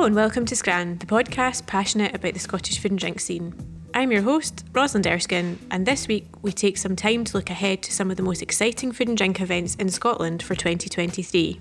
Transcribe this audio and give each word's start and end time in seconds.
Hello 0.00 0.06
and 0.06 0.16
welcome 0.16 0.46
to 0.46 0.56
Scran, 0.56 0.96
the 0.96 1.04
podcast 1.04 1.66
passionate 1.66 2.14
about 2.14 2.32
the 2.32 2.40
Scottish 2.40 2.78
food 2.78 2.92
and 2.92 2.98
drink 2.98 3.20
scene. 3.20 3.52
I'm 3.92 4.10
your 4.10 4.22
host, 4.22 4.64
Rosalind 4.72 5.06
Erskine, 5.06 5.58
and 5.70 5.84
this 5.84 6.08
week 6.08 6.26
we 6.40 6.52
take 6.52 6.78
some 6.78 6.96
time 6.96 7.22
to 7.24 7.36
look 7.36 7.50
ahead 7.50 7.82
to 7.82 7.92
some 7.92 8.10
of 8.10 8.16
the 8.16 8.22
most 8.22 8.40
exciting 8.40 8.92
food 8.92 9.08
and 9.08 9.18
drink 9.18 9.42
events 9.42 9.74
in 9.74 9.90
Scotland 9.90 10.42
for 10.42 10.54
2023. 10.54 11.60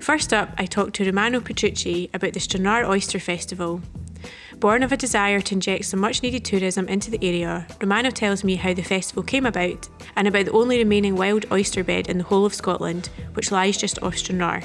First 0.00 0.32
up, 0.32 0.52
I 0.58 0.66
talked 0.66 0.96
to 0.96 1.04
Romano 1.04 1.38
Petrucci 1.38 2.10
about 2.12 2.32
the 2.32 2.40
Stranraer 2.40 2.86
Oyster 2.86 3.20
Festival. 3.20 3.82
Born 4.56 4.82
of 4.82 4.90
a 4.90 4.96
desire 4.96 5.40
to 5.40 5.54
inject 5.54 5.84
some 5.84 6.00
much 6.00 6.24
needed 6.24 6.44
tourism 6.44 6.88
into 6.88 7.08
the 7.08 7.22
area, 7.22 7.68
Romano 7.80 8.10
tells 8.10 8.42
me 8.42 8.56
how 8.56 8.74
the 8.74 8.82
festival 8.82 9.22
came 9.22 9.46
about 9.46 9.88
and 10.16 10.26
about 10.26 10.46
the 10.46 10.50
only 10.50 10.78
remaining 10.78 11.14
wild 11.14 11.46
oyster 11.52 11.84
bed 11.84 12.08
in 12.08 12.18
the 12.18 12.24
whole 12.24 12.44
of 12.44 12.52
Scotland, 12.52 13.10
which 13.34 13.52
lies 13.52 13.76
just 13.76 14.02
off 14.02 14.16
Stranraer. 14.16 14.64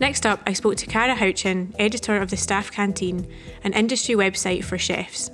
Next 0.00 0.24
up, 0.24 0.40
I 0.46 0.54
spoke 0.54 0.76
to 0.76 0.86
Cara 0.86 1.14
Houchen, 1.14 1.74
editor 1.78 2.16
of 2.16 2.30
the 2.30 2.36
Staff 2.38 2.72
Canteen, 2.72 3.30
an 3.62 3.74
industry 3.74 4.14
website 4.14 4.64
for 4.64 4.78
chefs. 4.78 5.30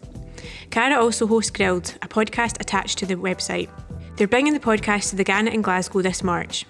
Cara 0.71 1.01
also 1.01 1.29
hosts 1.29 1.53
Grilled, 1.53 1.97
a 2.03 2.09
podcast 2.09 2.61
attached 2.61 2.99
to 2.99 3.07
the 3.07 3.15
website. 3.15 3.71
They're 4.17 4.27
bringing 4.27 4.55
the 4.55 4.61
podcast 4.61 5.11
to 5.11 5.17
the 5.17 5.25
Gannet 5.25 5.55
in 5.55 5.63
Glasgow 5.63 6.03
this 6.03 6.25
March. 6.25 6.67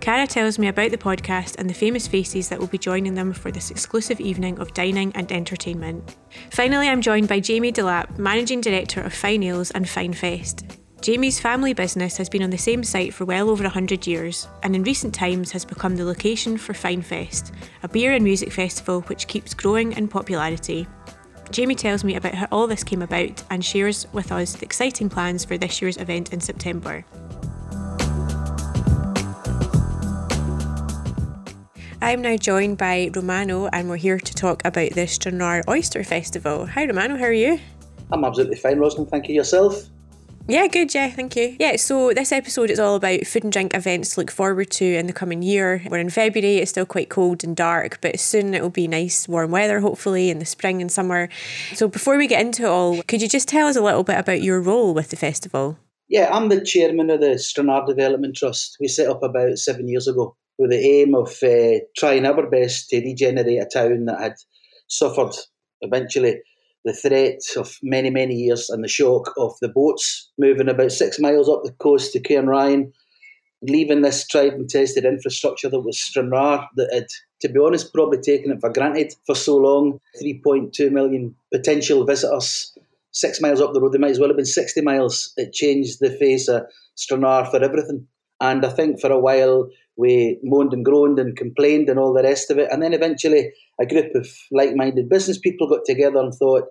Cara 0.00 0.26
tells 0.26 0.58
me 0.58 0.66
about 0.66 0.90
the 0.90 0.98
podcast 0.98 1.56
and 1.58 1.70
the 1.70 1.74
famous 1.74 2.06
faces 2.06 2.50
that 2.50 2.58
will 2.60 2.66
be 2.66 2.76
joining 2.76 3.14
them 3.14 3.32
for 3.32 3.50
this 3.50 3.70
exclusive 3.70 4.20
evening 4.20 4.58
of 4.58 4.74
dining 4.74 5.10
and 5.14 5.32
entertainment. 5.32 6.16
Finally, 6.50 6.88
I'm 6.88 7.00
joined 7.00 7.28
by 7.28 7.40
Jamie 7.40 7.72
Delap, 7.72 8.18
Managing 8.18 8.60
Director 8.60 9.00
of 9.00 9.14
Fyne 9.14 9.44
Ales 9.44 9.70
and 9.70 9.88
Fyne 9.88 10.12
Fest. 10.12 10.81
Jamie's 11.02 11.40
family 11.40 11.74
business 11.74 12.16
has 12.16 12.28
been 12.28 12.44
on 12.44 12.50
the 12.50 12.56
same 12.56 12.84
site 12.84 13.12
for 13.12 13.24
well 13.24 13.50
over 13.50 13.64
100 13.64 14.06
years 14.06 14.46
and 14.62 14.76
in 14.76 14.84
recent 14.84 15.12
times 15.12 15.50
has 15.50 15.64
become 15.64 15.96
the 15.96 16.04
location 16.04 16.56
for 16.56 16.74
Fyne 16.74 17.02
Fest, 17.02 17.52
a 17.82 17.88
beer 17.88 18.12
and 18.12 18.22
music 18.22 18.52
festival 18.52 19.00
which 19.02 19.26
keeps 19.26 19.52
growing 19.52 19.90
in 19.94 20.06
popularity. 20.06 20.86
Jamie 21.50 21.74
tells 21.74 22.04
me 22.04 22.14
about 22.14 22.36
how 22.36 22.46
all 22.52 22.68
this 22.68 22.84
came 22.84 23.02
about 23.02 23.42
and 23.50 23.64
shares 23.64 24.06
with 24.12 24.30
us 24.30 24.52
the 24.52 24.64
exciting 24.64 25.08
plans 25.08 25.44
for 25.44 25.58
this 25.58 25.82
year's 25.82 25.96
event 25.96 26.32
in 26.32 26.38
September. 26.38 27.04
I'm 32.00 32.22
now 32.22 32.36
joined 32.36 32.78
by 32.78 33.10
Romano, 33.12 33.66
and 33.72 33.88
we're 33.88 33.96
here 33.96 34.20
to 34.20 34.34
talk 34.34 34.64
about 34.64 34.92
the 34.92 35.08
Stranraer 35.08 35.64
Oyster 35.68 36.04
Festival. 36.04 36.66
Hi, 36.66 36.86
Romano, 36.86 37.16
how 37.16 37.24
are 37.24 37.32
you? 37.32 37.58
I'm 38.12 38.24
absolutely 38.24 38.56
fine, 38.56 38.78
Rosalind. 38.78 39.10
Thank 39.10 39.28
you. 39.28 39.34
Yourself? 39.34 39.88
Yeah, 40.48 40.66
good, 40.66 40.92
yeah, 40.92 41.08
thank 41.08 41.36
you. 41.36 41.56
Yeah, 41.60 41.76
so 41.76 42.12
this 42.12 42.32
episode 42.32 42.70
is 42.70 42.80
all 42.80 42.96
about 42.96 43.26
food 43.26 43.44
and 43.44 43.52
drink 43.52 43.74
events 43.74 44.14
to 44.14 44.20
look 44.20 44.30
forward 44.30 44.70
to 44.72 44.84
in 44.84 45.06
the 45.06 45.12
coming 45.12 45.40
year. 45.40 45.82
We're 45.88 45.98
in 45.98 46.10
February, 46.10 46.56
it's 46.56 46.72
still 46.72 46.84
quite 46.84 47.08
cold 47.08 47.44
and 47.44 47.54
dark, 47.54 48.00
but 48.00 48.18
soon 48.18 48.52
it 48.52 48.60
will 48.60 48.70
be 48.70 48.88
nice, 48.88 49.28
warm 49.28 49.52
weather, 49.52 49.80
hopefully, 49.80 50.30
in 50.30 50.40
the 50.40 50.44
spring 50.44 50.80
and 50.80 50.90
summer. 50.90 51.28
So 51.74 51.86
before 51.86 52.18
we 52.18 52.26
get 52.26 52.44
into 52.44 52.64
it 52.64 52.68
all, 52.68 53.02
could 53.04 53.22
you 53.22 53.28
just 53.28 53.46
tell 53.48 53.68
us 53.68 53.76
a 53.76 53.82
little 53.82 54.02
bit 54.02 54.18
about 54.18 54.42
your 54.42 54.60
role 54.60 54.92
with 54.94 55.10
the 55.10 55.16
festival? 55.16 55.78
Yeah, 56.08 56.28
I'm 56.32 56.48
the 56.48 56.64
chairman 56.64 57.08
of 57.10 57.20
the 57.20 57.38
Stranraer 57.38 57.86
Development 57.86 58.34
Trust. 58.34 58.76
We 58.80 58.88
set 58.88 59.08
up 59.08 59.22
about 59.22 59.56
seven 59.58 59.88
years 59.88 60.08
ago 60.08 60.36
with 60.58 60.70
the 60.70 60.76
aim 60.78 61.14
of 61.14 61.38
uh, 61.42 61.84
trying 61.96 62.26
our 62.26 62.50
best 62.50 62.90
to 62.90 63.00
regenerate 63.00 63.62
a 63.62 63.66
town 63.72 64.06
that 64.06 64.20
had 64.20 64.34
suffered 64.88 65.34
eventually 65.80 66.40
the 66.84 66.92
threat 66.92 67.40
of 67.56 67.76
many, 67.82 68.10
many 68.10 68.34
years 68.34 68.68
and 68.68 68.82
the 68.82 68.88
shock 68.88 69.32
of 69.36 69.54
the 69.60 69.68
boats 69.68 70.30
moving 70.38 70.68
about 70.68 70.92
six 70.92 71.18
miles 71.18 71.48
up 71.48 71.62
the 71.62 71.72
coast 71.72 72.12
to 72.12 72.20
Cairnryan, 72.20 72.92
leaving 73.62 74.02
this 74.02 74.26
tried 74.26 74.54
and 74.54 74.68
tested 74.68 75.04
infrastructure 75.04 75.68
that 75.68 75.80
was 75.80 76.00
Stranraer, 76.00 76.66
that 76.76 76.90
had, 76.92 77.06
to 77.40 77.48
be 77.48 77.60
honest, 77.60 77.92
probably 77.92 78.18
taken 78.20 78.50
it 78.50 78.60
for 78.60 78.72
granted 78.72 79.14
for 79.26 79.34
so 79.34 79.56
long. 79.56 80.00
3.2 80.20 80.90
million 80.90 81.34
potential 81.52 82.04
visitors, 82.04 82.76
six 83.12 83.40
miles 83.40 83.60
up 83.60 83.72
the 83.72 83.80
road, 83.80 83.92
they 83.92 83.98
might 83.98 84.10
as 84.10 84.18
well 84.18 84.28
have 84.28 84.36
been 84.36 84.44
60 84.44 84.80
miles. 84.80 85.32
It 85.36 85.52
changed 85.52 85.98
the 86.00 86.10
face 86.10 86.48
of 86.48 86.64
Stranraer 86.96 87.44
for 87.46 87.62
everything. 87.62 88.06
And 88.40 88.64
I 88.64 88.70
think 88.70 89.00
for 89.00 89.12
a 89.12 89.20
while 89.20 89.70
we 89.96 90.38
moaned 90.42 90.72
and 90.72 90.84
groaned 90.84 91.18
and 91.18 91.36
complained 91.36 91.88
and 91.88 91.98
all 91.98 92.14
the 92.14 92.22
rest 92.22 92.50
of 92.50 92.58
it. 92.58 92.68
And 92.70 92.82
then 92.82 92.94
eventually 92.94 93.50
a 93.80 93.86
group 93.86 94.14
of 94.14 94.26
like 94.50 94.74
minded 94.74 95.08
business 95.08 95.38
people 95.38 95.68
got 95.68 95.84
together 95.84 96.18
and 96.18 96.32
thought, 96.34 96.64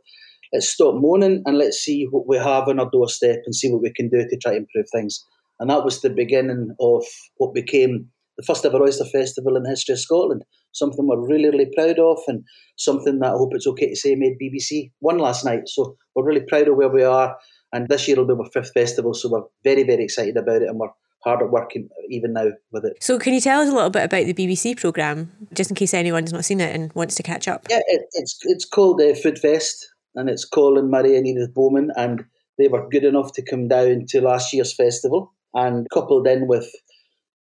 let's 0.53 0.69
stop 0.69 0.95
moaning 0.97 1.43
and 1.45 1.57
let's 1.57 1.77
see 1.77 2.07
what 2.09 2.27
we 2.27 2.37
have 2.37 2.67
on 2.67 2.79
our 2.79 2.89
doorstep 2.91 3.39
and 3.45 3.55
see 3.55 3.71
what 3.71 3.81
we 3.81 3.93
can 3.93 4.09
do 4.09 4.25
to 4.27 4.37
try 4.37 4.51
to 4.51 4.57
improve 4.57 4.85
things. 4.91 5.25
And 5.59 5.69
that 5.69 5.85
was 5.85 6.01
the 6.01 6.09
beginning 6.09 6.75
of 6.79 7.03
what 7.37 7.53
became 7.53 8.09
the 8.37 8.43
first 8.43 8.65
ever 8.65 8.81
Oyster 8.81 9.05
Festival 9.05 9.55
in 9.55 9.63
the 9.63 9.69
history 9.69 9.93
of 9.93 9.99
Scotland. 9.99 10.43
Something 10.73 11.07
we're 11.07 11.27
really, 11.27 11.49
really 11.49 11.69
proud 11.75 11.99
of 11.99 12.17
and 12.27 12.43
something 12.77 13.19
that 13.19 13.33
I 13.33 13.37
hope 13.37 13.51
it's 13.53 13.67
okay 13.67 13.89
to 13.89 13.95
say 13.95 14.15
made 14.15 14.37
BBC 14.41 14.91
one 14.99 15.19
last 15.19 15.45
night. 15.45 15.67
So 15.67 15.97
we're 16.15 16.25
really 16.25 16.45
proud 16.47 16.67
of 16.67 16.77
where 16.77 16.89
we 16.89 17.03
are. 17.03 17.37
And 17.73 17.87
this 17.87 18.07
year 18.07 18.17
will 18.17 18.25
be 18.25 18.33
our 18.33 18.49
fifth 18.51 18.73
festival, 18.73 19.13
so 19.13 19.29
we're 19.29 19.43
very, 19.63 19.83
very 19.83 20.03
excited 20.03 20.35
about 20.35 20.61
it 20.61 20.67
and 20.67 20.77
we're 20.77 20.89
hard 21.23 21.41
at 21.41 21.51
work 21.51 21.71
even 22.09 22.33
now 22.33 22.49
with 22.71 22.85
it. 22.85 22.97
So, 23.01 23.19
can 23.19 23.33
you 23.33 23.41
tell 23.41 23.61
us 23.61 23.69
a 23.69 23.73
little 23.73 23.89
bit 23.89 24.03
about 24.03 24.25
the 24.25 24.33
BBC 24.33 24.77
programme, 24.77 25.31
just 25.53 25.69
in 25.69 25.75
case 25.75 25.93
anyone's 25.93 26.33
not 26.33 26.45
seen 26.45 26.59
it 26.59 26.75
and 26.75 26.91
wants 26.93 27.15
to 27.15 27.23
catch 27.23 27.47
up? 27.47 27.65
Yeah, 27.69 27.81
it, 27.87 28.03
it's 28.13 28.39
it's 28.43 28.65
called 28.65 29.01
uh, 29.01 29.13
Food 29.15 29.39
Fest, 29.39 29.87
and 30.15 30.29
it's 30.29 30.45
Colin 30.45 30.89
Murray 30.89 31.17
and 31.17 31.27
Edith 31.27 31.53
Bowman, 31.53 31.91
and 31.95 32.25
they 32.57 32.67
were 32.67 32.89
good 32.89 33.03
enough 33.03 33.33
to 33.33 33.45
come 33.45 33.67
down 33.67 34.05
to 34.09 34.21
last 34.21 34.53
year's 34.53 34.75
festival, 34.75 35.33
and 35.53 35.87
coupled 35.91 36.27
in 36.27 36.47
with 36.47 36.71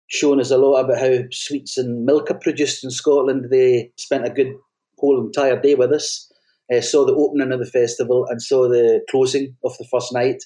showing 0.08 0.40
us 0.40 0.50
a 0.50 0.58
lot 0.58 0.80
about 0.80 0.98
how 0.98 1.18
sweets 1.32 1.76
and 1.76 2.04
milk 2.04 2.30
are 2.30 2.38
produced 2.38 2.84
in 2.84 2.90
Scotland. 2.90 3.46
They 3.50 3.92
spent 3.96 4.26
a 4.26 4.30
good 4.30 4.54
whole 4.98 5.20
entire 5.20 5.60
day 5.60 5.74
with 5.74 5.92
us. 5.92 6.32
Uh, 6.72 6.80
saw 6.80 7.04
the 7.04 7.14
opening 7.14 7.52
of 7.52 7.60
the 7.60 7.66
festival 7.66 8.26
and 8.28 8.42
saw 8.42 8.68
the 8.68 9.00
closing 9.08 9.56
of 9.64 9.76
the 9.78 9.86
first 9.88 10.12
night 10.12 10.42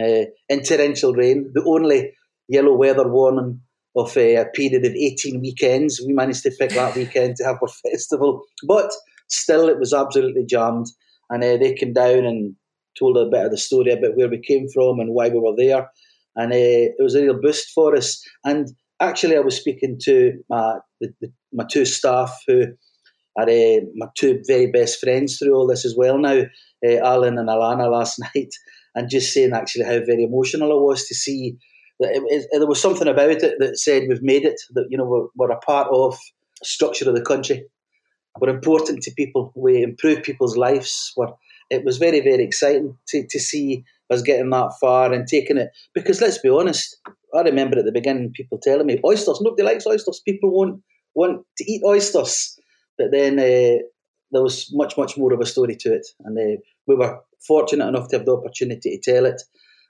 uh, 0.00 0.24
in 0.48 0.62
torrential 0.62 1.12
rain. 1.12 1.50
The 1.52 1.62
only 1.64 2.12
yellow 2.50 2.74
weather 2.74 3.08
warning 3.08 3.60
of 3.96 4.16
a, 4.16 4.36
a 4.36 4.44
period 4.46 4.84
of 4.84 4.92
18 4.92 5.40
weekends. 5.40 6.02
We 6.04 6.12
managed 6.12 6.42
to 6.42 6.52
pick 6.58 6.70
that 6.70 6.96
weekend 6.96 7.36
to 7.36 7.44
have 7.44 7.58
our 7.62 7.68
festival, 7.90 8.42
but 8.66 8.90
still 9.28 9.68
it 9.68 9.78
was 9.78 9.94
absolutely 9.94 10.44
jammed. 10.46 10.86
And 11.30 11.44
uh, 11.44 11.56
they 11.56 11.74
came 11.74 11.92
down 11.92 12.24
and 12.24 12.56
told 12.98 13.16
a 13.16 13.30
bit 13.30 13.46
of 13.46 13.50
the 13.52 13.58
story 13.58 13.92
about 13.92 14.16
where 14.16 14.28
we 14.28 14.40
came 14.40 14.66
from 14.74 14.98
and 14.98 15.14
why 15.14 15.28
we 15.28 15.38
were 15.38 15.54
there. 15.56 15.88
And 16.36 16.52
uh, 16.52 16.56
it 16.56 16.94
was 16.98 17.14
a 17.14 17.22
real 17.22 17.40
boost 17.40 17.70
for 17.70 17.96
us. 17.96 18.20
And 18.44 18.68
actually, 19.00 19.36
I 19.36 19.40
was 19.40 19.56
speaking 19.56 19.98
to 20.04 20.32
my, 20.48 20.78
the, 21.00 21.12
the, 21.20 21.32
my 21.52 21.64
two 21.70 21.84
staff 21.84 22.36
who 22.48 22.66
are 23.38 23.48
uh, 23.48 23.80
my 23.94 24.06
two 24.16 24.40
very 24.46 24.66
best 24.66 24.98
friends 24.98 25.38
through 25.38 25.54
all 25.54 25.68
this 25.68 25.84
as 25.84 25.94
well 25.96 26.18
now, 26.18 26.42
uh, 26.86 26.96
Alan 27.04 27.38
and 27.38 27.48
Alana 27.48 27.90
last 27.92 28.20
night, 28.34 28.50
and 28.96 29.08
just 29.08 29.32
saying 29.32 29.52
actually 29.52 29.84
how 29.84 29.98
very 30.04 30.24
emotional 30.24 30.72
I 30.72 30.82
was 30.82 31.06
to 31.06 31.14
see 31.14 31.56
it, 32.00 32.22
it, 32.26 32.46
there 32.52 32.66
was 32.66 32.80
something 32.80 33.08
about 33.08 33.30
it 33.30 33.54
that 33.58 33.78
said 33.78 34.04
we've 34.08 34.22
made 34.22 34.44
it. 34.44 34.60
That 34.70 34.86
you 34.90 34.98
know 34.98 35.04
we're, 35.04 35.26
we're 35.36 35.54
a 35.54 35.60
part 35.60 35.88
of 35.92 36.18
structure 36.62 37.08
of 37.08 37.14
the 37.14 37.22
country. 37.22 37.64
We're 38.40 38.48
important 38.50 39.02
to 39.02 39.12
people. 39.16 39.52
We 39.54 39.82
improve 39.82 40.22
people's 40.22 40.56
lives. 40.56 41.12
We're, 41.16 41.32
it 41.68 41.84
was 41.84 41.98
very 41.98 42.20
very 42.20 42.44
exciting 42.44 42.96
to, 43.08 43.26
to 43.28 43.38
see 43.38 43.84
us 44.10 44.22
getting 44.22 44.50
that 44.50 44.72
far 44.80 45.12
and 45.12 45.26
taking 45.26 45.56
it. 45.56 45.70
Because 45.94 46.20
let's 46.20 46.38
be 46.38 46.48
honest, 46.48 46.96
I 47.34 47.42
remember 47.42 47.78
at 47.78 47.84
the 47.84 47.92
beginning 47.92 48.32
people 48.32 48.58
telling 48.62 48.86
me 48.86 49.00
oysters. 49.04 49.40
Nobody 49.40 49.62
likes 49.62 49.86
oysters. 49.86 50.20
People 50.24 50.50
won't 50.50 50.82
want 51.14 51.44
to 51.58 51.70
eat 51.70 51.82
oysters. 51.84 52.58
But 52.98 53.12
then 53.12 53.38
uh, 53.38 53.82
there 54.32 54.42
was 54.42 54.70
much 54.72 54.96
much 54.96 55.16
more 55.16 55.32
of 55.32 55.40
a 55.40 55.46
story 55.46 55.76
to 55.76 55.94
it, 55.94 56.06
and 56.24 56.38
uh, 56.38 56.60
we 56.86 56.94
were 56.94 57.20
fortunate 57.46 57.88
enough 57.88 58.08
to 58.08 58.18
have 58.18 58.26
the 58.26 58.36
opportunity 58.36 58.98
to 58.98 59.12
tell 59.12 59.26
it. 59.26 59.42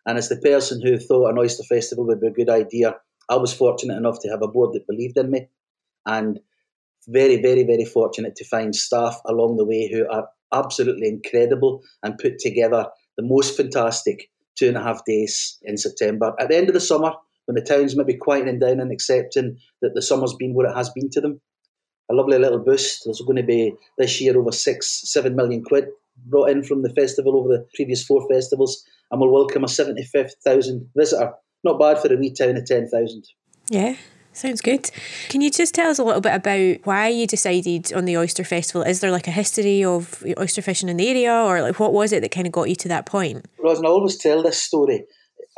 And 0.07 0.19
as 0.19 0.29
the 0.29 0.37
person 0.37 0.81
who 0.83 0.99
thought 0.99 1.31
an 1.31 1.39
oyster 1.39 1.63
festival 1.63 2.07
would 2.07 2.21
be 2.21 2.29
a 2.29 2.33
good 2.33 2.49
idea, 2.49 2.97
I 3.29 3.37
was 3.37 3.53
fortunate 3.53 3.97
enough 3.97 4.19
to 4.21 4.29
have 4.29 4.43
a 4.43 4.49
board 4.49 4.73
that 4.73 4.87
believed 4.87 5.17
in 5.19 5.31
me, 5.31 5.49
and 6.07 6.41
very, 7.09 7.41
very, 7.41 7.65
very 7.65 7.85
fortunate 7.85 8.37
to 8.37 8.45
find 8.45 8.75
staff 8.75 9.19
along 9.27 9.57
the 9.57 9.65
way 9.65 9.91
who 9.91 10.09
are 10.11 10.29
absolutely 10.53 11.09
incredible 11.09 11.83
and 12.03 12.19
put 12.19 12.39
together 12.39 12.87
the 13.17 13.23
most 13.23 13.57
fantastic 13.57 14.31
two 14.59 14.69
and 14.69 14.77
a 14.77 14.83
half 14.83 15.05
days 15.05 15.59
in 15.63 15.77
September. 15.77 16.35
At 16.39 16.49
the 16.49 16.57
end 16.57 16.69
of 16.69 16.75
the 16.75 16.81
summer, 16.81 17.13
when 17.47 17.55
the 17.55 17.63
town's 17.63 17.97
maybe 17.97 18.17
quieting 18.17 18.59
down 18.59 18.81
and 18.81 18.93
accepting 18.93 19.59
that 19.83 19.93
the 19.95 20.03
summer's 20.03 20.35
been 20.35 20.55
what 20.55 20.69
it 20.69 20.77
has 20.77 20.91
been 20.91 21.11
to 21.11 21.21
them, 21.21 21.41
a 22.11 22.15
lovely 22.15 22.39
little 22.39 22.59
boost. 22.59 23.03
There's 23.05 23.23
going 23.25 23.37
to 23.37 23.43
be 23.43 23.75
this 23.97 24.21
year 24.21 24.39
over 24.39 24.53
six, 24.53 25.03
seven 25.05 25.37
million 25.37 25.63
quid 25.63 25.87
brought 26.27 26.51
in 26.51 26.63
from 26.63 26.83
the 26.83 26.91
festival 26.91 27.37
over 27.37 27.49
the 27.49 27.67
previous 27.75 28.05
four 28.05 28.27
festivals 28.29 28.85
and 29.11 29.21
will 29.21 29.33
welcome 29.33 29.65
a 29.65 29.69
75,000 29.69 30.89
visitor. 30.97 31.33
Not 31.65 31.79
bad 31.79 31.99
for 31.99 32.13
a 32.13 32.17
wee 32.17 32.33
town 32.33 32.57
of 32.57 32.65
10,000. 32.65 33.25
Yeah, 33.69 33.97
sounds 34.33 34.61
good. 34.61 34.91
Can 35.29 35.41
you 35.41 35.51
just 35.51 35.75
tell 35.75 35.91
us 35.91 35.99
a 35.99 36.05
little 36.05 36.21
bit 36.21 36.35
about 36.35 36.79
why 36.85 37.09
you 37.09 37.27
decided 37.27 37.93
on 37.93 38.05
the 38.05 38.17
Oyster 38.17 38.45
Festival? 38.45 38.83
Is 38.83 39.01
there 39.01 39.11
like 39.11 39.29
a 39.29 39.33
history 39.33 39.85
of 39.85 40.25
oyster 40.39 40.63
fishing 40.63 40.89
in 40.89 40.97
the 40.97 41.09
area, 41.09 41.33
or 41.33 41.61
like 41.61 41.79
what 41.79 41.93
was 41.93 42.13
it 42.13 42.21
that 42.23 42.31
kind 42.31 42.47
of 42.47 42.53
got 42.53 42.69
you 42.69 42.77
to 42.77 42.89
that 42.89 43.07
point? 43.07 43.47
Rosin, 43.63 43.87
I 43.87 43.89
always 43.89 44.17
tell 44.17 44.43
this 44.43 44.63
story. 44.63 45.05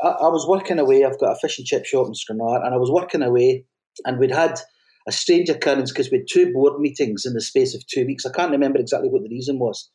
I, 0.02 0.08
I 0.08 0.28
was 0.28 0.46
working 0.48 0.78
away, 0.78 1.04
I've 1.04 1.20
got 1.20 1.32
a 1.32 1.38
fish 1.40 1.58
and 1.58 1.66
chip 1.66 1.84
shop 1.84 2.08
in 2.08 2.14
Stranraer, 2.14 2.64
and 2.64 2.74
I 2.74 2.78
was 2.78 2.90
working 2.90 3.22
away, 3.22 3.64
and 4.04 4.18
we'd 4.18 4.32
had 4.32 4.58
a 5.06 5.12
strange 5.12 5.48
occurrence 5.48 5.92
because 5.92 6.10
we 6.10 6.18
had 6.18 6.26
two 6.30 6.52
board 6.52 6.80
meetings 6.80 7.24
in 7.26 7.34
the 7.34 7.40
space 7.40 7.74
of 7.74 7.86
two 7.86 8.06
weeks. 8.06 8.24
I 8.26 8.32
can't 8.32 8.52
remember 8.52 8.78
exactly 8.78 9.08
what 9.08 9.22
the 9.22 9.28
reason 9.28 9.58
was. 9.58 9.90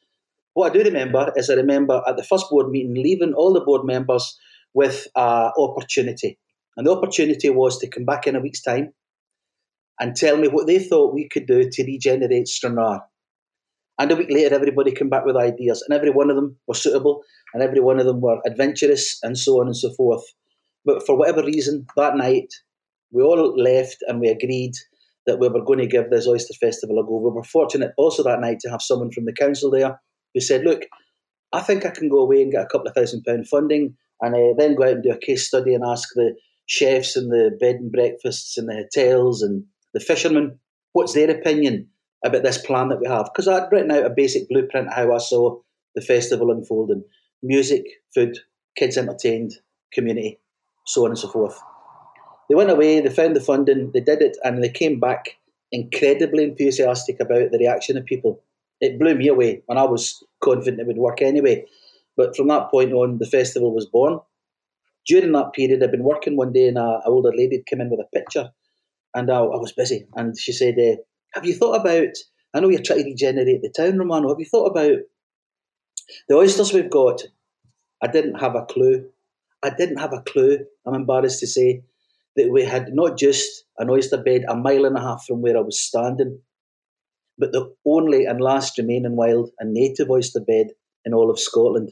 What 0.58 0.72
I 0.72 0.74
do 0.74 0.84
remember 0.84 1.32
is 1.36 1.52
I 1.52 1.54
remember 1.54 2.02
at 2.08 2.18
the 2.18 2.24
first 2.24 2.50
board 2.50 2.70
meeting 2.72 2.96
leaving 2.96 3.34
all 3.34 3.54
the 3.54 3.62
board 3.62 3.86
members 3.86 4.40
with 4.74 5.06
an 5.16 5.52
opportunity. 5.56 6.40
And 6.76 6.88
the 6.88 6.94
opportunity 6.94 7.52
was 7.52 7.78
to 7.78 7.88
come 7.88 8.06
back 8.06 8.26
in 8.26 8.36
a 8.36 8.40
week's 8.40 8.64
time 8.64 8.92
and 10.00 10.16
tell 10.16 10.36
me 10.36 10.48
what 10.48 10.66
they 10.66 10.80
thought 10.80 11.14
we 11.14 11.30
could 11.30 11.46
do 11.46 11.70
to 11.72 11.84
regenerate 11.84 12.48
Stranraer. 12.48 13.02
And 14.00 14.12
a 14.12 14.16
week 14.16 14.32
later, 14.32 14.56
everybody 14.56 14.94
came 14.94 15.10
back 15.10 15.26
with 15.26 15.36
ideas, 15.38 15.86
and 15.88 15.96
every 15.96 16.10
one 16.10 16.32
of 16.32 16.36
them 16.36 16.58
were 16.66 16.74
suitable, 16.74 17.22
and 17.54 17.62
every 17.62 17.80
one 17.80 18.00
of 18.00 18.08
them 18.08 18.20
were 18.20 18.40
adventurous, 18.44 19.20
and 19.22 19.38
so 19.38 19.62
on 19.62 19.68
and 19.68 19.78
so 19.78 19.94
forth. 19.94 20.24
But 20.84 21.06
for 21.06 21.16
whatever 21.16 21.44
reason, 21.44 21.86
that 21.98 22.18
night, 22.18 22.52
we 23.12 23.22
all 23.22 23.56
left 23.56 23.98
and 24.08 24.20
we 24.20 24.30
agreed 24.30 24.74
that 25.28 25.38
we 25.38 25.50
were 25.50 25.64
going 25.64 25.80
to 25.80 25.88
give 25.88 26.10
this 26.10 26.28
Oyster 26.28 26.56
Festival 26.56 26.98
a 26.98 27.04
go. 27.04 27.20
We 27.20 27.30
were 27.30 27.44
fortunate 27.44 27.92
also 27.96 28.24
that 28.24 28.42
night 28.42 28.58
to 28.62 28.72
have 28.72 28.82
someone 28.82 29.12
from 29.12 29.26
the 29.26 29.34
council 29.34 29.70
there 29.70 30.00
who 30.38 30.42
said, 30.42 30.64
Look, 30.64 30.84
I 31.52 31.62
think 31.62 31.86
I 31.86 31.90
can 31.90 32.10
go 32.10 32.20
away 32.20 32.44
and 32.44 32.52
get 32.52 32.64
a 32.64 32.68
couple 32.68 32.88
of 32.88 32.94
thousand 32.94 33.24
pound 33.24 33.48
funding 33.48 33.96
and 34.22 34.36
uh, 34.36 34.54
then 34.58 34.76
go 34.76 34.84
out 34.84 34.92
and 34.92 35.04
do 35.04 35.12
a 35.12 35.18
case 35.18 35.48
study 35.48 35.74
and 35.74 35.84
ask 35.84 36.10
the 36.14 36.36
chefs 36.68 37.16
and 37.16 37.32
the 37.32 37.58
bed 37.60 37.76
and 37.76 37.92
breakfasts 37.92 38.58
and 38.58 38.70
the 38.70 38.76
hotels 38.76 39.42
and 39.42 39.64
the 39.94 40.00
fishermen 40.00 40.60
what's 40.94 41.14
their 41.14 41.32
opinion 41.32 41.88
about 42.24 42.44
this 42.44 42.58
plan 42.58 42.90
that 42.90 43.00
we 43.00 43.08
have. 43.08 43.26
Because 43.26 43.48
I'd 43.48 43.72
written 43.72 43.92
out 43.92 44.06
a 44.06 44.10
basic 44.10 44.48
blueprint 44.50 44.94
how 44.94 45.14
I 45.14 45.18
saw 45.18 45.60
the 45.96 46.02
festival 46.02 46.52
unfolding 46.52 47.04
music, 47.42 47.84
food, 48.14 48.38
kids 48.76 48.98
entertained, 48.98 49.54
community, 49.94 50.40
so 50.86 51.06
on 51.06 51.12
and 51.12 51.20
so 51.20 51.28
forth. 51.28 51.60
They 52.50 52.56
went 52.56 52.70
away, 52.70 53.00
they 53.00 53.10
found 53.10 53.36
the 53.36 53.42
funding, 53.42 53.92
they 53.94 54.00
did 54.00 54.22
it, 54.22 54.38
and 54.44 54.64
they 54.64 54.70
came 54.70 55.00
back 55.00 55.38
incredibly 55.72 56.44
enthusiastic 56.44 57.20
about 57.20 57.52
the 57.52 57.58
reaction 57.58 57.98
of 57.98 58.06
people. 58.06 58.42
It 58.80 59.00
blew 59.00 59.16
me 59.16 59.28
away, 59.28 59.64
and 59.68 59.80
I 59.80 59.84
was 59.84 60.24
confident 60.44 60.80
it 60.80 60.88
would 60.88 60.98
work 60.98 61.22
anyway. 61.22 61.66
But 62.16 62.36
from 62.36 62.48
that 62.48 62.70
point 62.72 62.94
on, 62.94 63.18
the 63.18 63.26
festival 63.26 63.74
was 63.74 63.86
born. 63.86 64.20
During 65.08 65.32
that 65.32 65.54
period, 65.54 65.82
I'd 65.84 65.92
been 65.92 66.04
working 66.04 66.36
one 66.36 66.52
day, 66.54 66.68
and 66.68 66.78
an 66.78 67.02
older 67.06 67.32
lady 67.36 67.58
had 67.58 67.66
come 67.70 67.82
in 67.82 67.90
with 67.90 68.00
a 68.00 68.16
picture, 68.18 68.52
and 69.16 69.32
I, 69.32 69.38
I 69.38 69.58
was 69.58 69.72
busy. 69.72 70.08
And 70.16 70.38
she 70.38 70.52
said, 70.52 70.76
uh, 70.80 70.98
"Have 71.34 71.46
you 71.46 71.56
thought 71.56 71.80
about? 71.82 72.16
I 72.54 72.60
know 72.60 72.70
you're 72.70 72.82
trying 72.82 73.04
to 73.04 73.10
regenerate 73.10 73.62
the 73.62 73.74
town, 73.76 73.98
Romano. 73.98 74.30
Have 74.30 74.40
you 74.40 74.46
thought 74.46 74.72
about 74.72 75.00
the 76.28 76.36
oysters 76.36 76.74
we've 76.74 76.90
got?" 76.90 77.24
I 78.02 78.08
didn't 78.08 78.36
have 78.36 78.56
a 78.56 78.66
clue. 78.66 79.10
I 79.64 79.72
didn't 79.72 79.98
have 79.98 80.14
a 80.14 80.22
clue. 80.22 80.60
I'm 80.86 80.94
embarrassed 80.94 81.40
to 81.40 81.48
say 81.48 81.84
that 82.36 82.52
we 82.52 82.64
had 82.64 82.94
not 82.94 83.18
just 83.18 83.66
an 83.80 83.90
oyster 83.90 84.18
bed 84.18 84.44
a 84.48 84.56
mile 84.56 84.86
and 84.86 84.96
a 84.96 85.02
half 85.02 85.26
from 85.26 85.42
where 85.42 85.58
I 85.58 85.62
was 85.62 85.82
standing, 85.82 86.40
but 87.38 87.52
the 87.52 87.74
only 87.86 88.26
and 88.26 88.42
last 88.42 88.78
remaining 88.78 89.16
wild 89.16 89.52
and 89.60 89.74
native 89.74 90.10
oyster 90.10 90.40
bed 90.40 90.68
in 91.06 91.14
all 91.14 91.30
of 91.30 91.40
Scotland. 91.40 91.92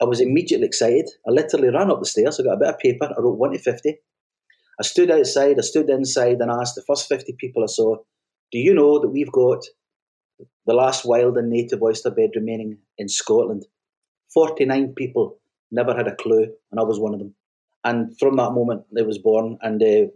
I 0.00 0.04
was 0.04 0.20
immediately 0.20 0.66
excited. 0.66 1.08
I 1.26 1.30
literally 1.30 1.70
ran 1.70 1.90
up 1.90 2.00
the 2.00 2.06
stairs. 2.06 2.38
I 2.38 2.44
got 2.44 2.54
a 2.54 2.58
bit 2.58 2.68
of 2.68 2.78
paper. 2.78 3.06
I 3.06 3.20
wrote 3.20 3.38
1 3.38 3.52
to 3.52 3.58
50. 3.58 3.98
I 4.80 4.82
stood 4.84 5.10
outside, 5.10 5.58
I 5.58 5.62
stood 5.62 5.90
inside 5.90 6.38
and 6.40 6.50
asked 6.50 6.76
the 6.76 6.82
first 6.86 7.08
50 7.08 7.34
people 7.38 7.64
I 7.64 7.66
saw, 7.66 7.96
Do 8.52 8.58
you 8.58 8.74
know 8.74 9.00
that 9.00 9.08
we've 9.08 9.32
got 9.32 9.64
the 10.66 10.74
last 10.74 11.04
wild 11.04 11.36
and 11.36 11.50
native 11.50 11.82
oyster 11.82 12.10
bed 12.10 12.30
remaining 12.36 12.78
in 12.96 13.08
Scotland? 13.08 13.66
49 14.32 14.94
people 14.94 15.38
never 15.72 15.96
had 15.96 16.06
a 16.06 16.14
clue, 16.14 16.52
and 16.70 16.78
I 16.78 16.84
was 16.84 17.00
one 17.00 17.12
of 17.12 17.18
them. 17.18 17.34
And 17.84 18.16
from 18.18 18.36
that 18.36 18.52
moment, 18.52 18.84
it 18.92 19.06
was 19.06 19.18
born. 19.18 19.58
And 19.62 19.82
uh, 19.82 20.06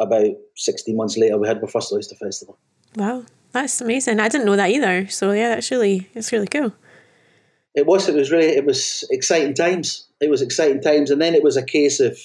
about 0.00 0.34
16 0.56 0.96
months 0.96 1.16
later, 1.16 1.38
we 1.38 1.46
had 1.46 1.62
our 1.62 1.68
first 1.68 1.92
oyster 1.92 2.16
festival. 2.16 2.58
Wow, 2.96 3.24
that's 3.54 3.80
amazing. 3.80 4.20
I 4.20 4.28
didn't 4.28 4.46
know 4.46 4.56
that 4.56 4.70
either. 4.70 5.08
So 5.08 5.32
yeah, 5.32 5.48
that's 5.50 5.70
really 5.70 6.10
it's 6.14 6.32
really 6.32 6.46
cool. 6.46 6.72
It 7.74 7.86
was. 7.86 8.08
It 8.08 8.14
was 8.14 8.30
really. 8.30 8.48
It 8.48 8.66
was 8.66 9.04
exciting 9.10 9.54
times. 9.54 10.06
It 10.20 10.30
was 10.30 10.42
exciting 10.42 10.82
times, 10.82 11.10
and 11.10 11.20
then 11.20 11.34
it 11.34 11.42
was 11.42 11.56
a 11.56 11.64
case 11.64 12.00
of, 12.00 12.18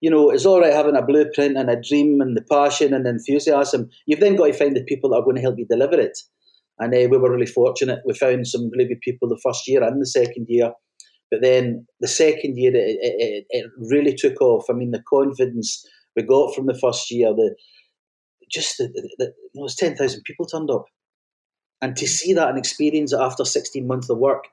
you 0.00 0.10
know, 0.10 0.30
it's 0.30 0.46
all 0.46 0.60
right 0.60 0.72
having 0.72 0.96
a 0.96 1.04
blueprint 1.04 1.58
and 1.58 1.68
a 1.68 1.80
dream 1.80 2.20
and 2.20 2.36
the 2.36 2.42
passion 2.42 2.94
and 2.94 3.04
the 3.04 3.10
enthusiasm. 3.10 3.90
You've 4.06 4.20
then 4.20 4.36
got 4.36 4.46
to 4.46 4.52
find 4.52 4.76
the 4.76 4.84
people 4.84 5.10
that 5.10 5.16
are 5.16 5.24
going 5.24 5.36
to 5.36 5.42
help 5.42 5.58
you 5.58 5.66
deliver 5.68 6.00
it. 6.00 6.18
And 6.78 6.94
uh, 6.94 7.08
we 7.10 7.18
were 7.18 7.30
really 7.30 7.46
fortunate. 7.46 8.00
We 8.06 8.14
found 8.14 8.46
some 8.46 8.70
really 8.70 8.88
good 8.88 9.00
people 9.00 9.28
the 9.28 9.40
first 9.42 9.66
year 9.66 9.82
and 9.82 10.00
the 10.00 10.06
second 10.06 10.46
year. 10.48 10.72
But 11.30 11.42
then 11.42 11.86
the 12.00 12.08
second 12.08 12.56
year, 12.56 12.72
it, 12.74 12.96
it, 13.02 13.44
it 13.50 13.66
really 13.90 14.14
took 14.14 14.40
off. 14.40 14.66
I 14.70 14.72
mean, 14.72 14.92
the 14.92 15.02
confidence 15.08 15.86
we 16.16 16.22
got 16.22 16.54
from 16.54 16.66
the 16.66 16.78
first 16.78 17.10
year, 17.10 17.34
the 17.34 17.54
just 18.50 18.78
the 18.78 18.90
you 18.94 19.16
know, 19.18 19.26
it 19.26 19.34
was 19.54 19.76
ten 19.76 19.96
thousand 19.96 20.22
people 20.24 20.46
turned 20.46 20.70
up, 20.70 20.86
and 21.80 21.96
to 21.96 22.06
see 22.06 22.32
that 22.34 22.48
and 22.48 22.58
experience 22.58 23.12
it 23.12 23.20
after 23.20 23.44
sixteen 23.44 23.86
months 23.86 24.10
of 24.10 24.18
work, 24.18 24.44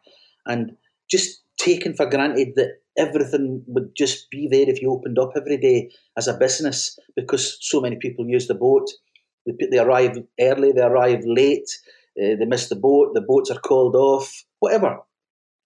and 0.46 0.78
just 1.10 1.42
taken 1.58 1.94
for 1.94 2.10
granted 2.10 2.54
that 2.56 2.80
everything 2.98 3.64
would 3.68 3.96
just 3.96 4.30
be 4.30 4.48
there 4.50 4.70
if 4.70 4.82
you 4.82 4.92
opened 4.92 5.20
up 5.20 5.32
every 5.36 5.58
day 5.58 5.90
as 6.18 6.28
a 6.28 6.38
business 6.38 6.98
because 7.16 7.58
so 7.62 7.82
many 7.82 7.98
people 7.98 8.28
use 8.28 8.48
the 8.48 8.56
boat. 8.56 8.90
They, 9.46 9.68
they 9.72 9.80
arrive 9.80 10.18
early, 10.40 10.72
they 10.72 10.82
arrive 10.82 11.24
late, 11.26 11.70
uh, 12.20 12.36
they 12.40 12.46
miss 12.46 12.70
the 12.70 12.76
boat, 12.76 13.14
the 13.14 13.22
boats 13.22 13.52
are 13.52 13.60
called 13.60 13.96
off, 13.96 14.46
whatever. 14.60 15.00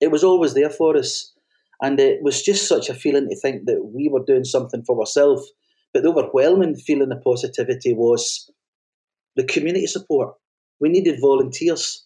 It 0.02 0.12
was 0.12 0.24
always 0.24 0.54
there 0.54 0.70
for 0.70 0.98
us. 0.98 1.34
And 1.82 2.00
it 2.00 2.22
was 2.22 2.42
just 2.42 2.68
such 2.68 2.90
a 2.90 2.94
feeling 2.94 3.30
to 3.30 3.36
think 3.36 3.66
that 3.66 3.92
we 3.94 4.10
were 4.10 4.24
doing 4.26 4.44
something 4.44 4.84
for 4.84 5.00
ourselves. 5.00 5.52
But 5.94 6.04
the 6.04 6.10
overwhelming 6.10 6.76
feeling 6.76 7.12
of 7.12 7.24
positivity 7.24 7.94
was 7.94 8.50
the 9.36 9.44
community 9.44 9.88
support. 9.88 10.36
We 10.80 10.90
needed 10.90 11.20
volunteers. 11.20 12.06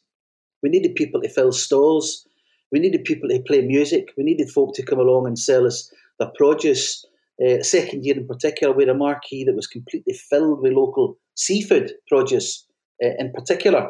We 0.61 0.69
needed 0.69 0.95
people 0.95 1.21
to 1.21 1.29
fill 1.29 1.51
stalls. 1.51 2.25
We 2.71 2.79
needed 2.79 3.03
people 3.03 3.29
to 3.29 3.41
play 3.45 3.61
music. 3.61 4.09
We 4.17 4.23
needed 4.23 4.49
folk 4.49 4.73
to 4.75 4.85
come 4.85 4.99
along 4.99 5.27
and 5.27 5.37
sell 5.37 5.67
us 5.67 5.91
their 6.19 6.31
produce. 6.35 7.05
Uh, 7.43 7.61
second 7.61 8.05
year 8.05 8.15
in 8.15 8.27
particular, 8.27 8.73
we 8.73 8.83
had 8.83 8.95
a 8.95 8.97
marquee 8.97 9.43
that 9.43 9.55
was 9.55 9.67
completely 9.67 10.13
filled 10.13 10.61
with 10.61 10.73
local 10.73 11.17
seafood 11.35 11.91
produce 12.07 12.65
uh, 13.03 13.09
in 13.19 13.31
particular. 13.31 13.89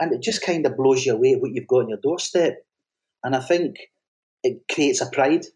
And 0.00 0.12
it 0.12 0.22
just 0.22 0.42
kind 0.42 0.66
of 0.66 0.76
blows 0.76 1.06
you 1.06 1.14
away 1.14 1.34
what 1.34 1.52
you've 1.52 1.68
got 1.68 1.84
on 1.84 1.88
your 1.88 1.98
doorstep. 2.02 2.56
And 3.22 3.34
I 3.34 3.40
think 3.40 3.76
it 4.42 4.62
creates 4.70 5.00
a 5.00 5.10
pride. 5.10 5.46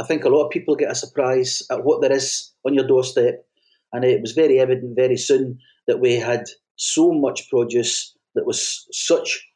I 0.00 0.04
think 0.04 0.24
a 0.24 0.28
lot 0.28 0.44
of 0.44 0.50
people 0.50 0.76
get 0.76 0.90
a 0.90 0.94
surprise 0.94 1.62
at 1.70 1.84
what 1.84 2.00
there 2.00 2.12
is 2.12 2.50
on 2.66 2.74
your 2.74 2.86
doorstep. 2.86 3.44
And 3.92 4.04
it 4.04 4.20
was 4.22 4.32
very 4.32 4.58
evident 4.58 4.96
very 4.96 5.16
soon 5.16 5.58
that 5.86 6.00
we 6.00 6.14
had 6.14 6.44
so 6.76 7.12
much 7.12 7.50
produce 7.50 8.16
that 8.34 8.46
was 8.46 8.86
such 8.92 9.46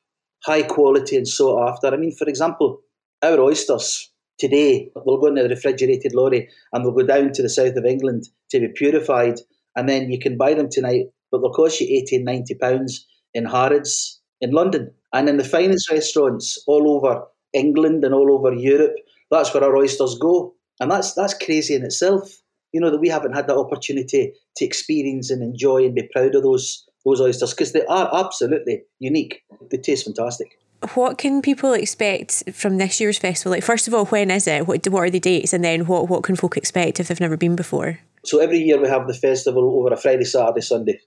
high 0.44 0.62
quality 0.62 1.16
and 1.16 1.26
sought 1.26 1.68
after. 1.68 1.88
I 1.88 1.96
mean, 1.96 2.14
for 2.14 2.28
example, 2.28 2.80
our 3.22 3.40
oysters 3.40 4.10
today, 4.38 4.90
they'll 4.94 5.20
go 5.20 5.26
in 5.28 5.38
a 5.38 5.48
refrigerated 5.48 6.14
lorry 6.14 6.48
and 6.72 6.84
they'll 6.84 6.92
go 6.92 7.06
down 7.06 7.32
to 7.32 7.42
the 7.42 7.48
south 7.48 7.76
of 7.76 7.86
England 7.86 8.28
to 8.50 8.60
be 8.60 8.68
purified. 8.68 9.40
And 9.74 9.88
then 9.88 10.10
you 10.10 10.18
can 10.18 10.36
buy 10.36 10.52
them 10.54 10.68
tonight, 10.70 11.06
but 11.30 11.40
they'll 11.40 11.52
cost 11.52 11.80
you 11.80 11.86
80 11.88 12.16
and 12.16 12.24
90 12.26 12.54
pounds 12.56 13.06
in 13.32 13.46
Harrods 13.46 14.20
in 14.40 14.52
London. 14.52 14.92
And 15.12 15.28
in 15.28 15.38
the 15.38 15.44
finest 15.44 15.90
restaurants 15.90 16.62
all 16.66 16.96
over 16.96 17.24
England 17.54 18.04
and 18.04 18.14
all 18.14 18.32
over 18.32 18.52
Europe, 18.52 18.96
that's 19.30 19.52
where 19.52 19.64
our 19.64 19.76
oysters 19.76 20.16
go. 20.20 20.54
And 20.80 20.90
that's 20.90 21.14
that's 21.14 21.34
crazy 21.34 21.74
in 21.74 21.84
itself. 21.84 22.30
You 22.72 22.80
know, 22.80 22.90
that 22.90 23.00
we 23.00 23.08
haven't 23.08 23.34
had 23.34 23.46
that 23.48 23.56
opportunity 23.56 24.32
to 24.56 24.64
experience 24.64 25.30
and 25.30 25.42
enjoy 25.42 25.84
and 25.84 25.94
be 25.94 26.08
proud 26.12 26.34
of 26.34 26.42
those 26.42 26.84
those 27.04 27.20
oysters 27.20 27.54
because 27.54 27.72
they 27.72 27.84
are 27.86 28.10
absolutely 28.12 28.82
unique. 28.98 29.42
They 29.70 29.78
taste 29.78 30.04
fantastic. 30.04 30.58
What 30.94 31.16
can 31.16 31.40
people 31.40 31.72
expect 31.72 32.42
from 32.52 32.76
this 32.76 33.00
year's 33.00 33.18
festival? 33.18 33.52
Like, 33.52 33.64
first 33.64 33.88
of 33.88 33.94
all, 33.94 34.04
when 34.06 34.30
is 34.30 34.46
it? 34.46 34.66
What, 34.66 34.86
what 34.88 35.00
are 35.00 35.10
the 35.10 35.20
dates? 35.20 35.52
And 35.54 35.64
then 35.64 35.86
what, 35.86 36.08
what 36.08 36.22
can 36.22 36.36
folk 36.36 36.56
expect 36.56 37.00
if 37.00 37.08
they've 37.08 37.20
never 37.20 37.36
been 37.36 37.56
before? 37.56 37.98
So 38.24 38.40
every 38.40 38.58
year 38.58 38.80
we 38.80 38.88
have 38.88 39.06
the 39.06 39.14
festival 39.14 39.78
over 39.78 39.94
a 39.94 39.96
Friday, 39.96 40.24
Saturday, 40.24 40.60
Sunday, 40.60 41.00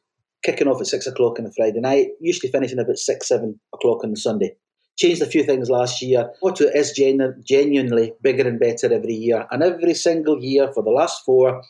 kicking 0.43 0.67
off 0.67 0.81
at 0.81 0.88
six 0.88 1.05
o'clock 1.05 1.38
on 1.38 1.45
a 1.45 1.51
Friday 1.51 1.81
night, 1.81 2.07
usually 2.19 2.51
finishing 2.51 2.79
about 2.79 2.97
six, 2.97 3.27
seven 3.27 3.59
o'clock 3.73 4.03
on 4.03 4.11
the 4.11 4.17
Sunday. 4.17 4.55
Changed 5.00 5.22
a 5.22 5.25
few 5.25 5.44
things 5.44 5.70
last 5.70 6.01
year. 6.01 6.29
What 6.41 6.60
is 6.60 6.91
genu- 6.91 7.41
genuinely 7.41 8.13
bigger 8.22 8.46
and 8.48 8.60
better 8.60 8.94
every 8.94 9.13
year. 9.13 9.48
And 9.50 9.63
every 9.63 9.94
single 9.94 10.44
year 10.44 10.72
for 10.74 10.84
the 10.84 10.91
last 10.91 11.24
four, 11.25 11.62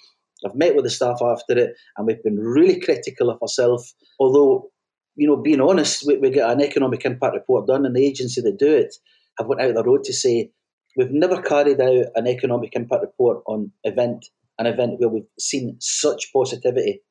I've 0.44 0.56
met 0.56 0.76
with 0.76 0.86
the 0.86 0.90
staff 0.90 1.20
after 1.22 1.56
it 1.58 1.76
and 1.96 2.08
we've 2.08 2.24
been 2.24 2.40
really 2.40 2.80
critical 2.80 3.30
of 3.30 3.40
ourselves. 3.42 3.94
Although, 4.20 4.72
you 5.16 5.28
know, 5.28 5.36
being 5.36 5.62
honest, 5.62 6.08
we, 6.08 6.18
we 6.18 6.32
get 6.32 6.50
an 6.50 6.62
economic 6.62 7.06
impact 7.06 7.36
report 7.36 7.68
done 7.68 7.86
and 7.86 7.96
the 7.96 8.04
agency 8.04 8.42
that 8.42 8.58
do 8.58 8.74
it 8.76 8.96
have 9.38 9.48
went 9.48 9.62
out 9.62 9.76
the 9.76 9.84
road 9.84 10.04
to 10.06 10.14
say 10.14 10.50
we've 10.98 11.12
never 11.12 11.40
carried 11.40 11.80
out 11.80 12.06
an 12.16 12.26
economic 12.28 12.72
impact 12.74 13.04
report 13.04 13.44
on 13.46 13.72
event 13.84 14.26
an 14.60 14.66
event 14.66 15.00
where 15.00 15.10
we've 15.10 15.24
seen 15.40 15.78
such 15.80 16.34
positivity 16.34 17.02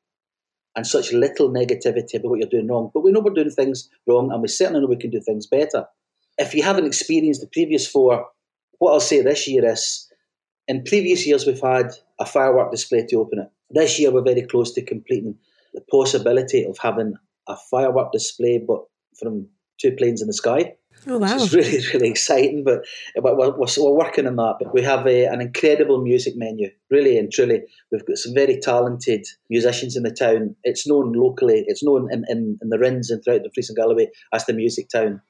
and 0.75 0.85
such 0.85 1.11
little 1.11 1.49
negativity 1.49 2.15
about 2.15 2.29
what 2.29 2.39
you're 2.39 2.49
doing 2.49 2.67
wrong. 2.67 2.91
But 2.93 3.03
we 3.03 3.11
know 3.11 3.21
we're 3.21 3.33
doing 3.33 3.49
things 3.49 3.89
wrong 4.07 4.31
and 4.31 4.41
we 4.41 4.47
certainly 4.47 4.81
know 4.81 4.87
we 4.87 4.97
can 4.97 5.09
do 5.09 5.19
things 5.19 5.47
better. 5.47 5.85
If 6.39 6.55
you 6.55 6.63
haven't 6.63 6.87
experienced 6.87 7.41
the 7.41 7.47
previous 7.47 7.85
four, 7.85 8.25
what 8.79 8.93
I'll 8.93 8.99
say 8.99 9.21
this 9.21 9.47
year 9.47 9.69
is 9.69 10.07
in 10.67 10.83
previous 10.83 11.27
years 11.27 11.45
we've 11.45 11.61
had 11.61 11.91
a 12.19 12.25
firework 12.25 12.71
display 12.71 13.05
to 13.07 13.17
open 13.17 13.39
it. 13.39 13.49
This 13.69 13.99
year 13.99 14.11
we're 14.11 14.23
very 14.23 14.43
close 14.43 14.73
to 14.73 14.81
completing 14.81 15.35
the 15.73 15.81
possibility 15.91 16.65
of 16.65 16.77
having 16.79 17.13
a 17.47 17.55
firework 17.69 18.11
display, 18.11 18.57
but 18.57 18.79
from 19.19 19.47
two 19.79 19.91
planes 19.91 20.21
in 20.21 20.27
the 20.27 20.33
sky. 20.33 20.75
Oh 21.07 21.17
wow! 21.17 21.35
It's 21.35 21.53
really 21.53 21.79
really 21.93 22.09
exciting, 22.09 22.63
but 22.63 22.85
we're, 23.15 23.35
we're, 23.35 23.53
we're 23.57 23.93
working 23.93 24.27
on 24.27 24.35
that. 24.35 24.55
But 24.59 24.73
we 24.73 24.81
have 24.81 25.05
a, 25.07 25.25
an 25.25 25.39
incredible 25.41 26.01
music 26.01 26.33
menu, 26.35 26.69
really 26.89 27.17
and 27.17 27.31
truly. 27.31 27.61
We've 27.91 28.05
got 28.05 28.17
some 28.17 28.33
very 28.33 28.59
talented 28.59 29.25
musicians 29.49 29.95
in 29.95 30.03
the 30.03 30.11
town. 30.11 30.55
It's 30.63 30.87
known 30.87 31.13
locally. 31.13 31.63
It's 31.67 31.83
known 31.83 32.09
in, 32.11 32.25
in, 32.27 32.57
in 32.61 32.69
the 32.69 32.79
Rhins 32.79 33.11
and 33.11 33.23
throughout 33.23 33.43
the 33.43 33.49
Dumfries 33.49 33.69
and 33.69 33.77
Galloway 33.77 34.07
as 34.33 34.45
the 34.45 34.53
music 34.53 34.89
town. 34.89 35.21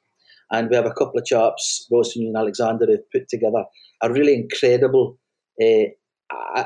And 0.51 0.69
we 0.69 0.75
have 0.75 0.85
a 0.85 0.93
couple 0.93 1.19
of 1.19 1.25
chaps, 1.25 1.87
Royston 1.91 2.23
and 2.23 2.37
Alexander, 2.37 2.85
who've 2.87 3.11
put 3.11 3.29
together 3.29 3.65
a 4.01 4.11
really 4.11 4.33
incredible. 4.33 5.17
Uh, 5.61 5.93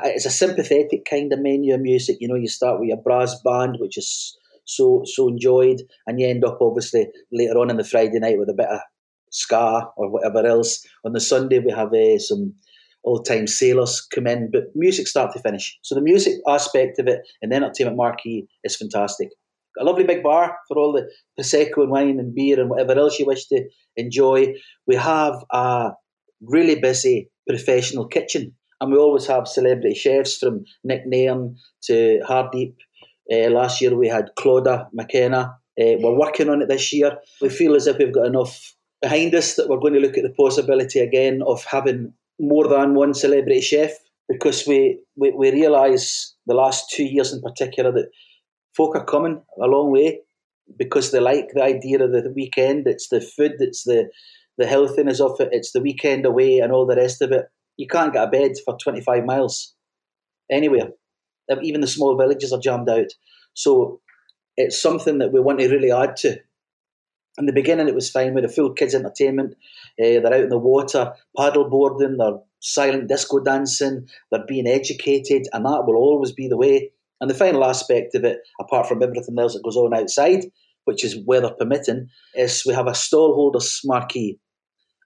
it's 0.04 0.26
a 0.26 0.30
sympathetic 0.30 1.04
kind 1.08 1.32
of 1.32 1.40
menu 1.40 1.74
of 1.74 1.80
music. 1.80 2.16
You 2.20 2.28
know, 2.28 2.34
you 2.34 2.48
start 2.48 2.80
with 2.80 2.88
your 2.88 3.02
brass 3.02 3.40
band, 3.44 3.76
which 3.78 3.98
is 3.98 4.36
so 4.64 5.02
so 5.04 5.28
enjoyed, 5.28 5.82
and 6.06 6.18
you 6.18 6.26
end 6.26 6.44
up 6.44 6.58
obviously 6.60 7.08
later 7.32 7.58
on 7.58 7.70
in 7.70 7.76
the 7.76 7.84
Friday 7.84 8.18
night 8.18 8.38
with 8.38 8.48
a 8.48 8.54
bit 8.54 8.68
of 8.68 8.80
ska 9.30 9.88
or 9.96 10.10
whatever 10.10 10.46
else. 10.46 10.84
On 11.04 11.12
the 11.12 11.20
Sunday 11.20 11.58
we 11.58 11.72
have 11.72 11.92
uh, 11.92 12.18
some 12.18 12.54
old 13.04 13.26
time 13.26 13.46
sailors 13.46 14.00
come 14.00 14.26
in, 14.26 14.50
but 14.50 14.64
music 14.74 15.06
start 15.06 15.32
to 15.32 15.40
finish. 15.40 15.78
So 15.82 15.94
the 15.94 16.00
music 16.00 16.34
aspect 16.48 16.98
of 16.98 17.06
it 17.06 17.20
and 17.42 17.52
the 17.52 17.56
entertainment 17.56 17.98
marquee 17.98 18.48
is 18.62 18.76
fantastic. 18.76 19.28
A 19.78 19.84
lovely 19.84 20.04
big 20.04 20.22
bar 20.22 20.56
for 20.68 20.78
all 20.78 20.92
the 20.92 21.08
prosecco 21.38 21.82
and 21.82 21.90
wine 21.90 22.18
and 22.18 22.34
beer 22.34 22.60
and 22.60 22.70
whatever 22.70 22.92
else 22.98 23.18
you 23.18 23.26
wish 23.26 23.46
to 23.48 23.68
enjoy. 23.96 24.54
We 24.86 24.96
have 24.96 25.34
a 25.50 25.92
really 26.40 26.78
busy 26.80 27.30
professional 27.48 28.06
kitchen, 28.06 28.54
and 28.80 28.92
we 28.92 28.98
always 28.98 29.26
have 29.26 29.48
celebrity 29.48 29.94
chefs 29.94 30.38
from 30.38 30.64
Nick 30.84 31.06
Nairn 31.06 31.56
to 31.84 32.20
Hardeep 32.28 32.74
uh, 33.32 33.50
last 33.50 33.80
year 33.80 33.96
we 33.96 34.08
had 34.08 34.30
Claudia 34.36 34.88
McKenna. 34.92 35.56
Uh, 35.80 35.96
we're 35.98 36.18
working 36.18 36.48
on 36.48 36.62
it 36.62 36.68
this 36.68 36.92
year. 36.92 37.18
We 37.40 37.48
feel 37.48 37.74
as 37.74 37.86
if 37.86 37.98
we've 37.98 38.14
got 38.14 38.26
enough 38.26 38.74
behind 39.00 39.34
us 39.34 39.56
that 39.56 39.68
we're 39.68 39.80
going 39.80 39.94
to 39.94 40.00
look 40.00 40.16
at 40.16 40.22
the 40.22 40.34
possibility 40.36 41.00
again 41.00 41.42
of 41.46 41.64
having 41.64 42.12
more 42.38 42.68
than 42.68 42.94
one 42.94 43.14
celebrity 43.14 43.60
chef 43.60 43.92
because 44.28 44.66
we, 44.66 45.00
we, 45.16 45.30
we 45.30 45.50
realise 45.50 46.34
the 46.46 46.54
last 46.54 46.90
two 46.90 47.04
years 47.04 47.32
in 47.32 47.40
particular 47.40 47.92
that 47.92 48.10
folk 48.76 48.96
are 48.96 49.04
coming 49.04 49.42
a 49.62 49.66
long 49.66 49.90
way 49.90 50.20
because 50.78 51.10
they 51.10 51.20
like 51.20 51.48
the 51.54 51.62
idea 51.62 52.02
of 52.02 52.12
the 52.12 52.32
weekend. 52.34 52.86
It's 52.86 53.08
the 53.08 53.20
food, 53.20 53.54
it's 53.58 53.84
the, 53.84 54.08
the 54.58 54.66
healthiness 54.66 55.20
of 55.20 55.40
it, 55.40 55.48
it's 55.52 55.72
the 55.72 55.80
weekend 55.80 56.26
away 56.26 56.58
and 56.58 56.72
all 56.72 56.86
the 56.86 56.96
rest 56.96 57.22
of 57.22 57.32
it. 57.32 57.46
You 57.76 57.86
can't 57.86 58.12
get 58.12 58.28
a 58.28 58.30
bed 58.30 58.52
for 58.64 58.76
25 58.82 59.24
miles 59.24 59.74
anywhere 60.50 60.90
even 61.62 61.80
the 61.80 61.86
small 61.86 62.16
villages 62.16 62.52
are 62.52 62.60
jammed 62.60 62.88
out. 62.88 63.12
So 63.54 64.00
it's 64.56 64.80
something 64.80 65.18
that 65.18 65.32
we 65.32 65.40
want 65.40 65.60
to 65.60 65.68
really 65.68 65.92
add 65.92 66.16
to. 66.18 66.38
In 67.36 67.46
the 67.46 67.52
beginning, 67.52 67.88
it 67.88 67.94
was 67.94 68.10
fine 68.10 68.34
with 68.34 68.44
a 68.44 68.48
full 68.48 68.72
kids' 68.72 68.94
entertainment. 68.94 69.54
Uh, 70.00 70.22
they're 70.22 70.34
out 70.34 70.44
in 70.44 70.48
the 70.50 70.58
water, 70.58 71.14
paddle 71.36 71.68
boarding, 71.68 72.16
they're 72.16 72.38
silent 72.60 73.08
disco 73.08 73.40
dancing, 73.40 74.08
they're 74.30 74.46
being 74.46 74.68
educated, 74.68 75.48
and 75.52 75.64
that 75.66 75.84
will 75.84 75.96
always 75.96 76.32
be 76.32 76.48
the 76.48 76.56
way. 76.56 76.92
And 77.24 77.30
the 77.30 77.34
final 77.34 77.64
aspect 77.64 78.14
of 78.14 78.22
it, 78.22 78.40
apart 78.60 78.86
from 78.86 79.02
everything 79.02 79.38
else 79.38 79.54
that 79.54 79.62
goes 79.62 79.78
on 79.78 79.94
outside, 79.94 80.44
which 80.84 81.02
is 81.02 81.16
weather 81.24 81.48
permitting, 81.58 82.10
is 82.34 82.66
we 82.66 82.74
have 82.74 82.86
a 82.86 82.90
stallholder 82.90 83.64
marquee. 83.86 84.38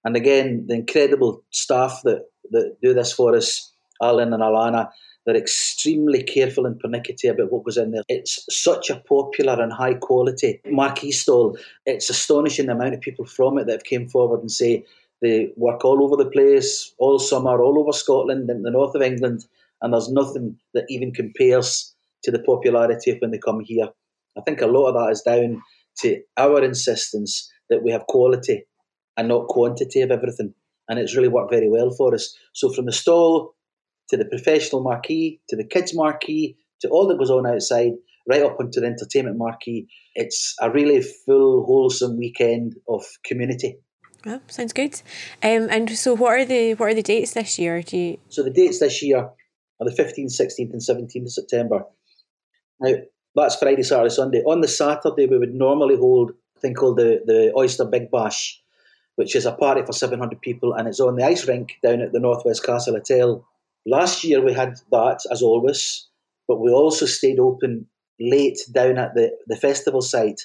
And 0.03 0.17
again, 0.17 0.65
the 0.67 0.73
incredible 0.73 1.45
staff 1.51 2.01
that, 2.03 2.25
that 2.51 2.75
do 2.83 2.93
this 2.93 3.13
for 3.13 3.33
us, 3.37 3.71
Alan 4.03 4.33
and 4.33 4.43
Alana, 4.43 4.89
they're 5.25 5.37
extremely 5.37 6.21
careful 6.21 6.65
and 6.65 6.77
pernickety 6.77 7.29
about 7.29 7.53
what 7.53 7.63
goes 7.63 7.77
in 7.77 7.91
there. 7.91 8.03
It's 8.09 8.45
such 8.49 8.89
a 8.89 8.97
popular 8.97 9.53
and 9.53 9.71
high 9.71 9.93
quality 9.93 10.59
marquee 10.65 11.13
stall. 11.13 11.57
It's 11.85 12.09
astonishing 12.09 12.65
the 12.65 12.73
amount 12.73 12.95
of 12.95 12.99
people 12.99 13.23
from 13.23 13.57
it 13.59 13.67
that 13.67 13.71
have 13.71 13.83
came 13.85 14.09
forward 14.09 14.41
and 14.41 14.51
say 14.51 14.83
they 15.21 15.53
work 15.55 15.85
all 15.85 16.03
over 16.03 16.21
the 16.21 16.29
place, 16.29 16.93
all 16.97 17.17
summer, 17.17 17.63
all 17.63 17.79
over 17.79 17.93
Scotland 17.93 18.49
and 18.49 18.65
the 18.65 18.71
north 18.71 18.93
of 18.93 19.01
England, 19.01 19.45
and 19.81 19.93
there's 19.93 20.11
nothing 20.11 20.57
that 20.73 20.83
even 20.89 21.13
compares 21.13 21.88
to 22.23 22.31
the 22.31 22.39
popularity 22.39 23.11
of 23.11 23.17
when 23.19 23.31
they 23.31 23.39
come 23.39 23.61
here. 23.63 23.89
I 24.37 24.41
think 24.41 24.61
a 24.61 24.67
lot 24.67 24.89
of 24.89 24.95
that 24.95 25.11
is 25.11 25.21
down 25.21 25.61
to 25.99 26.21
our 26.37 26.63
insistence 26.63 27.51
that 27.69 27.83
we 27.83 27.91
have 27.91 28.07
quality 28.07 28.65
and 29.17 29.27
not 29.27 29.47
quantity 29.47 30.01
of 30.01 30.11
everything. 30.11 30.53
And 30.87 30.97
it's 30.97 31.15
really 31.15 31.27
worked 31.27 31.51
very 31.51 31.69
well 31.69 31.91
for 31.91 32.13
us. 32.15 32.35
So 32.53 32.71
from 32.71 32.85
the 32.85 32.91
stall 32.91 33.53
to 34.09 34.17
the 34.17 34.25
professional 34.25 34.81
marquee, 34.81 35.41
to 35.49 35.55
the 35.55 35.65
kids 35.65 35.93
marquee, 35.93 36.57
to 36.81 36.89
all 36.89 37.07
that 37.07 37.17
goes 37.17 37.29
on 37.29 37.45
outside, 37.45 37.91
right 38.27 38.43
up 38.43 38.57
onto 38.59 38.79
the 38.79 38.87
entertainment 38.87 39.37
marquee. 39.37 39.87
It's 40.15 40.55
a 40.61 40.71
really 40.71 41.01
full, 41.01 41.65
wholesome 41.65 42.17
weekend 42.17 42.75
of 42.87 43.03
community. 43.23 43.77
Oh, 44.25 44.41
sounds 44.47 44.73
good. 44.73 45.01
Um, 45.41 45.67
and 45.69 45.89
so, 45.97 46.13
what 46.15 46.31
are 46.33 46.45
the 46.45 46.73
what 46.73 46.89
are 46.89 46.93
the 46.93 47.01
dates 47.01 47.33
this 47.33 47.57
year? 47.57 47.81
Do 47.81 47.97
you... 47.97 48.17
So 48.27 48.43
the 48.43 48.49
dates 48.49 48.79
this 48.79 49.01
year 49.01 49.19
are 49.19 49.85
the 49.85 49.95
fifteenth, 49.95 50.31
sixteenth, 50.31 50.73
and 50.73 50.83
seventeenth 50.83 51.27
of 51.27 51.31
September. 51.31 51.85
Now 52.79 52.93
that's 53.35 53.55
Friday, 53.55 53.83
Saturday, 53.83 54.09
Sunday. 54.09 54.43
On 54.43 54.61
the 54.61 54.67
Saturday, 54.67 55.27
we 55.27 55.37
would 55.37 55.53
normally 55.53 55.97
hold 55.97 56.31
a 56.57 56.59
thing 56.59 56.73
called 56.73 56.97
the 56.97 57.21
the 57.25 57.53
Oyster 57.55 57.85
Big 57.85 58.11
Bash, 58.11 58.61
which 59.15 59.35
is 59.35 59.45
a 59.45 59.51
party 59.51 59.83
for 59.85 59.93
seven 59.93 60.19
hundred 60.19 60.41
people, 60.41 60.73
and 60.73 60.87
it's 60.87 60.99
on 60.99 61.15
the 61.15 61.25
ice 61.25 61.47
rink 61.47 61.77
down 61.83 62.01
at 62.01 62.13
the 62.13 62.19
Northwest 62.19 62.65
Castle 62.65 62.95
Hotel 62.95 63.45
Last 63.85 64.23
year 64.23 64.43
we 64.43 64.53
had 64.53 64.75
that 64.91 65.21
as 65.31 65.41
always, 65.41 66.07
but 66.47 66.59
we 66.59 66.71
also 66.71 67.05
stayed 67.05 67.39
open 67.39 67.87
late 68.19 68.59
down 68.71 68.97
at 68.97 69.15
the, 69.15 69.31
the 69.47 69.55
festival 69.55 70.01
site. 70.01 70.41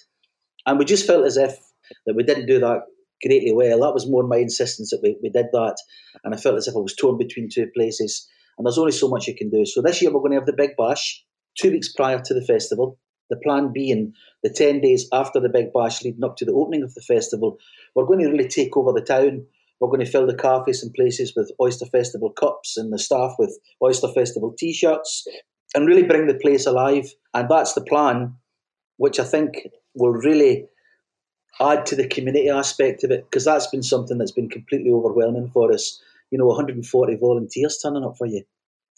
And 0.66 0.78
we 0.78 0.84
just 0.84 1.06
felt 1.06 1.26
as 1.26 1.36
if 1.36 1.58
that 2.06 2.14
we 2.14 2.22
didn't 2.22 2.46
do 2.46 2.60
that 2.60 2.82
greatly 3.22 3.52
well. 3.52 3.80
That 3.80 3.92
was 3.92 4.08
more 4.08 4.22
my 4.22 4.38
insistence 4.38 4.90
that 4.90 5.00
we, 5.02 5.18
we 5.22 5.28
did 5.28 5.46
that. 5.52 5.76
And 6.22 6.34
I 6.34 6.38
felt 6.38 6.56
as 6.56 6.68
if 6.68 6.76
I 6.76 6.78
was 6.78 6.94
torn 6.94 7.18
between 7.18 7.48
two 7.52 7.68
places. 7.76 8.26
And 8.56 8.64
there's 8.64 8.78
only 8.78 8.92
so 8.92 9.08
much 9.08 9.26
you 9.26 9.34
can 9.34 9.50
do. 9.50 9.66
So 9.66 9.82
this 9.82 10.00
year 10.00 10.12
we're 10.12 10.20
going 10.20 10.32
to 10.32 10.38
have 10.38 10.46
the 10.46 10.52
Big 10.52 10.76
Bash 10.78 11.24
two 11.58 11.70
weeks 11.70 11.92
prior 11.92 12.20
to 12.20 12.34
the 12.34 12.44
festival. 12.44 12.98
The 13.30 13.36
plan 13.36 13.72
being 13.72 14.12
the 14.42 14.50
10 14.50 14.80
days 14.80 15.08
after 15.12 15.40
the 15.40 15.48
Big 15.48 15.72
Bash 15.72 16.02
leading 16.02 16.24
up 16.24 16.36
to 16.36 16.44
the 16.44 16.52
opening 16.52 16.82
of 16.82 16.94
the 16.94 17.00
festival, 17.00 17.58
we're 17.94 18.06
going 18.06 18.20
to 18.20 18.30
really 18.30 18.48
take 18.48 18.76
over 18.76 18.92
the 18.92 19.00
town. 19.00 19.46
We're 19.80 19.88
going 19.88 20.04
to 20.04 20.10
fill 20.10 20.26
the 20.26 20.36
cafes 20.36 20.82
and 20.82 20.92
places 20.94 21.32
with 21.34 21.50
Oyster 21.60 21.86
Festival 21.86 22.30
cups 22.30 22.76
and 22.76 22.92
the 22.92 22.98
staff 22.98 23.34
with 23.38 23.58
Oyster 23.82 24.08
Festival 24.08 24.54
t 24.56 24.72
shirts 24.72 25.26
and 25.74 25.86
really 25.86 26.04
bring 26.04 26.26
the 26.26 26.34
place 26.34 26.66
alive. 26.66 27.12
And 27.32 27.48
that's 27.48 27.72
the 27.72 27.82
plan, 27.82 28.34
which 28.98 29.18
I 29.18 29.24
think 29.24 29.68
will 29.94 30.12
really 30.12 30.66
add 31.60 31.86
to 31.86 31.96
the 31.96 32.08
community 32.08 32.48
aspect 32.48 33.04
of 33.04 33.10
it 33.10 33.24
because 33.24 33.44
that's 33.44 33.68
been 33.68 33.82
something 33.82 34.18
that's 34.18 34.32
been 34.32 34.48
completely 34.48 34.90
overwhelming 34.90 35.50
for 35.52 35.72
us. 35.72 36.00
You 36.30 36.38
know, 36.38 36.46
140 36.46 37.16
volunteers 37.16 37.78
turning 37.82 38.04
up 38.04 38.16
for 38.16 38.26
you 38.26 38.44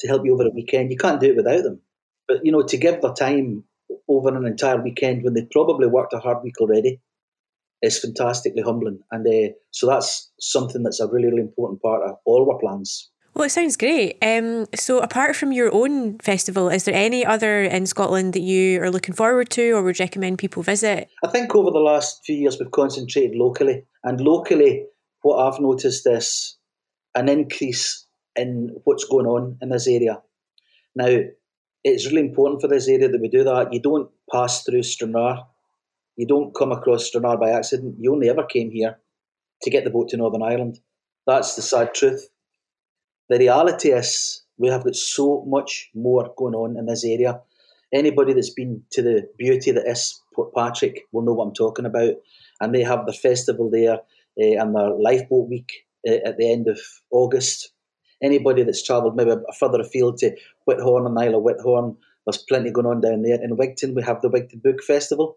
to 0.00 0.08
help 0.08 0.25
you 0.25 0.34
over 0.34 0.46
a 0.46 0.50
weekend. 0.50 0.90
You 0.90 0.96
can't 0.96 1.20
do 1.20 1.30
it 1.30 1.36
without 1.36 1.62
them. 1.62 1.80
But, 2.28 2.45
you 2.45 2.52
know, 2.52 2.62
to 2.62 2.76
give 2.76 3.00
their 3.02 3.12
time 3.12 3.64
over 4.09 4.35
an 4.35 4.47
entire 4.47 4.83
weekend 4.83 5.23
when 5.23 5.35
they 5.35 5.47
probably 5.50 5.87
worked 5.87 6.12
a 6.12 6.18
hard 6.18 6.42
week 6.42 6.61
already 6.61 7.00
is 7.83 7.99
fantastically 7.99 8.62
humbling. 8.62 9.00
And 9.11 9.26
uh, 9.26 9.52
so 9.71 9.87
that's 9.87 10.30
something 10.40 10.83
that's 10.83 11.00
a 11.00 11.09
really, 11.09 11.26
really 11.26 11.42
important 11.42 11.83
part 11.83 12.02
of 12.02 12.16
all 12.25 12.50
our 12.50 12.59
plans. 12.59 13.11
Well, 13.35 13.45
it 13.45 13.50
sounds 13.50 13.76
great. 13.76 14.16
Um, 14.23 14.64
so, 14.75 14.99
apart 15.00 15.37
from 15.37 15.52
your 15.52 15.71
own 15.71 16.18
festival, 16.21 16.71
is 16.71 16.85
there 16.85 16.95
any 16.95 17.23
other 17.23 17.64
in 17.64 17.85
Scotland 17.85 18.33
that 18.33 18.40
you 18.40 18.80
are 18.80 18.90
looking 18.90 19.14
forward 19.14 19.50
to 19.50 19.73
or 19.73 19.83
would 19.83 20.00
recommend 20.00 20.38
people 20.38 20.62
visit? 20.62 21.11
I 21.23 21.28
think 21.28 21.54
over 21.54 21.71
the 21.71 21.78
last 21.78 22.23
few 22.25 22.35
years 22.35 22.59
we've 22.59 22.71
concentrated 22.71 23.37
locally, 23.37 23.85
and 24.02 24.23
locally, 24.23 24.87
what 25.21 25.37
I've 25.37 25.61
noticed 25.61 26.06
is 26.06 26.56
an 27.14 27.28
increase 27.28 28.06
in 28.37 28.75
what's 28.85 29.04
going 29.04 29.26
on 29.26 29.59
in 29.61 29.68
this 29.68 29.87
area. 29.87 30.23
Now, 30.95 31.18
it's 31.92 32.06
really 32.06 32.26
important 32.26 32.60
for 32.60 32.68
this 32.68 32.88
area 32.88 33.08
that 33.08 33.20
we 33.20 33.28
do 33.28 33.44
that. 33.44 33.72
You 33.72 33.80
don't 33.80 34.10
pass 34.30 34.64
through 34.64 34.82
Stranraer 34.82 35.44
you 36.16 36.26
don't 36.26 36.54
come 36.54 36.72
across 36.72 37.06
Stranraer 37.06 37.36
by 37.36 37.50
accident. 37.50 37.96
You 38.00 38.12
only 38.12 38.28
ever 38.28 38.42
came 38.42 38.70
here 38.70 38.98
to 39.62 39.70
get 39.70 39.84
the 39.84 39.90
boat 39.90 40.08
to 40.08 40.16
Northern 40.16 40.42
Ireland. 40.42 40.80
That's 41.26 41.54
the 41.54 41.62
sad 41.62 41.94
truth. 41.94 42.28
The 43.28 43.38
reality 43.38 43.90
is 43.90 44.42
we 44.56 44.68
have 44.68 44.84
got 44.84 44.96
so 44.96 45.44
much 45.46 45.90
more 45.94 46.32
going 46.36 46.54
on 46.54 46.78
in 46.78 46.86
this 46.86 47.04
area. 47.04 47.40
Anybody 47.92 48.32
that's 48.32 48.50
been 48.50 48.82
to 48.92 49.02
the 49.02 49.28
beauty 49.38 49.72
that 49.72 49.86
is 49.86 50.20
Portpatrick 50.36 51.00
will 51.12 51.22
know 51.22 51.34
what 51.34 51.48
I'm 51.48 51.54
talking 51.54 51.86
about. 51.86 52.14
And 52.60 52.74
they 52.74 52.82
have 52.82 53.04
their 53.04 53.14
festival 53.14 53.70
there 53.70 53.96
uh, 53.96 54.62
and 54.62 54.74
their 54.74 54.90
lifeboat 54.90 55.48
week 55.48 55.70
uh, 56.08 56.16
at 56.24 56.38
the 56.38 56.50
end 56.50 56.68
of 56.68 56.80
August. 57.10 57.72
Anybody 58.22 58.62
that's 58.62 58.82
travelled 58.82 59.16
maybe 59.16 59.32
further 59.58 59.80
afield 59.80 60.18
to 60.18 60.34
Whithorn 60.68 61.06
and 61.06 61.18
Isle 61.18 61.37
of 61.37 61.44
Whithorn, 61.44 61.96
there's 62.26 62.42
plenty 62.49 62.70
going 62.70 62.87
on 62.87 63.00
down 63.00 63.23
there. 63.23 63.38
In 63.42 63.56
Wigtown, 63.56 63.94
we 63.94 64.02
have 64.02 64.20
the 64.20 64.30
Wigtown 64.30 64.62
Book 64.62 64.82
Festival. 64.82 65.37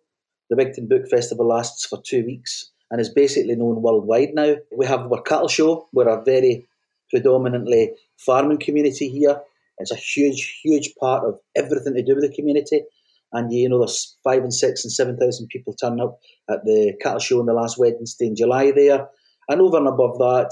The 0.49 0.55
Wigtown 0.55 0.89
Book 0.89 1.07
Festival 1.09 1.47
lasts 1.47 1.85
for 1.85 2.01
two 2.01 2.25
weeks 2.25 2.71
and 2.89 2.99
is 2.99 3.09
basically 3.09 3.55
known 3.55 3.81
worldwide 3.81 4.33
now. 4.33 4.55
We 4.75 4.85
have 4.87 5.11
our 5.11 5.21
cattle 5.21 5.47
show. 5.47 5.87
We're 5.93 6.09
a 6.09 6.23
very 6.23 6.67
predominantly 7.11 7.93
farming 8.17 8.59
community 8.59 9.09
here. 9.09 9.41
It's 9.77 9.91
a 9.91 9.95
huge, 9.95 10.59
huge 10.63 10.93
part 10.99 11.23
of 11.23 11.39
everything 11.55 11.93
to 11.93 12.03
do 12.03 12.15
with 12.15 12.23
the 12.23 12.35
community. 12.35 12.83
and 13.31 13.51
you 13.53 13.69
know 13.69 13.79
there's 13.79 14.17
five 14.23 14.41
and 14.41 14.53
six 14.53 14.83
and 14.83 14.91
seven 14.91 15.17
thousand 15.17 15.47
people 15.47 15.73
turn 15.73 15.99
up 15.99 16.19
at 16.49 16.63
the 16.65 16.93
cattle 17.01 17.19
show 17.19 17.39
on 17.39 17.45
the 17.45 17.53
last 17.53 17.77
Wednesday 17.77 18.27
in 18.27 18.35
July 18.35 18.71
there, 18.71 19.07
and 19.47 19.61
over 19.61 19.77
and 19.77 19.87
above 19.87 20.17
that, 20.17 20.51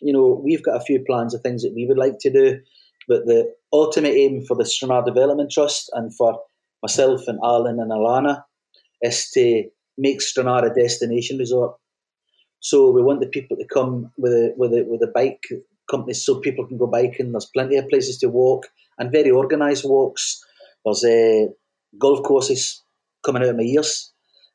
you 0.00 0.12
know 0.12 0.40
we've 0.44 0.62
got 0.62 0.76
a 0.76 0.84
few 0.84 1.02
plans 1.04 1.34
of 1.34 1.40
things 1.40 1.62
that 1.62 1.72
we 1.74 1.86
would 1.86 1.98
like 1.98 2.18
to 2.20 2.30
do, 2.30 2.60
but 3.08 3.26
the 3.26 3.52
ultimate 3.72 4.14
aim 4.14 4.44
for 4.44 4.56
the 4.56 4.66
Stranraer 4.66 5.04
Development 5.04 5.50
Trust 5.50 5.90
and 5.94 6.14
for 6.14 6.40
myself 6.82 7.22
and 7.26 7.38
Alan 7.42 7.80
and 7.80 7.90
Alana 7.90 8.44
is 9.02 9.30
to 9.30 9.64
make 9.96 10.20
Stranraer 10.20 10.66
a 10.66 10.74
destination 10.74 11.38
resort. 11.38 11.76
So 12.60 12.90
we 12.90 13.02
want 13.02 13.20
the 13.20 13.28
people 13.28 13.56
to 13.56 13.64
come 13.64 14.12
with 14.18 14.32
a 14.32 14.52
with 14.56 14.72
a 14.72 14.84
with 14.84 15.02
a 15.02 15.12
bike 15.12 15.44
companies 15.90 16.24
so 16.24 16.40
people 16.40 16.66
can 16.66 16.76
go 16.76 16.86
biking. 16.86 17.32
There's 17.32 17.46
plenty 17.46 17.76
of 17.76 17.88
places 17.88 18.18
to 18.18 18.28
walk 18.28 18.66
and 18.98 19.12
very 19.12 19.30
organised 19.30 19.84
walks. 19.84 20.44
There's 20.84 21.04
uh, 21.04 21.46
golf 21.98 22.22
courses 22.24 22.82
coming 23.24 23.42
out 23.42 23.50
of 23.50 23.56
my 23.56 23.62
ears 23.62 24.12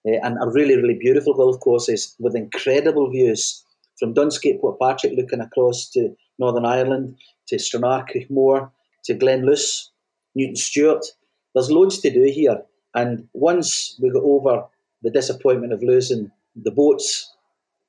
uh, 0.08 0.20
and 0.24 0.38
are 0.38 0.52
really, 0.52 0.76
really 0.76 0.98
beautiful 1.00 1.34
golf 1.34 1.60
courses 1.60 2.16
with 2.20 2.36
incredible 2.36 3.10
views 3.10 3.64
from 4.00 4.14
Dunscape, 4.14 4.60
Patrick, 4.82 5.14
looking 5.16 5.40
across 5.40 5.90
to 5.92 6.16
Northern 6.40 6.66
Ireland, 6.66 7.16
to 7.48 7.60
Stranraer, 7.60 8.72
to 9.06 9.14
Glenluce, 9.14 9.90
Newton 10.36 10.56
Stewart. 10.56 11.06
There's 11.54 11.72
loads 11.72 12.00
to 12.00 12.10
do 12.12 12.24
here. 12.24 12.62
And 12.96 13.28
once 13.34 13.98
we 14.02 14.12
got 14.12 14.24
over 14.24 14.66
the 15.02 15.12
disappointment 15.12 15.74
of 15.74 15.84
losing 15.84 16.32
the 16.56 16.72
boats, 16.72 17.32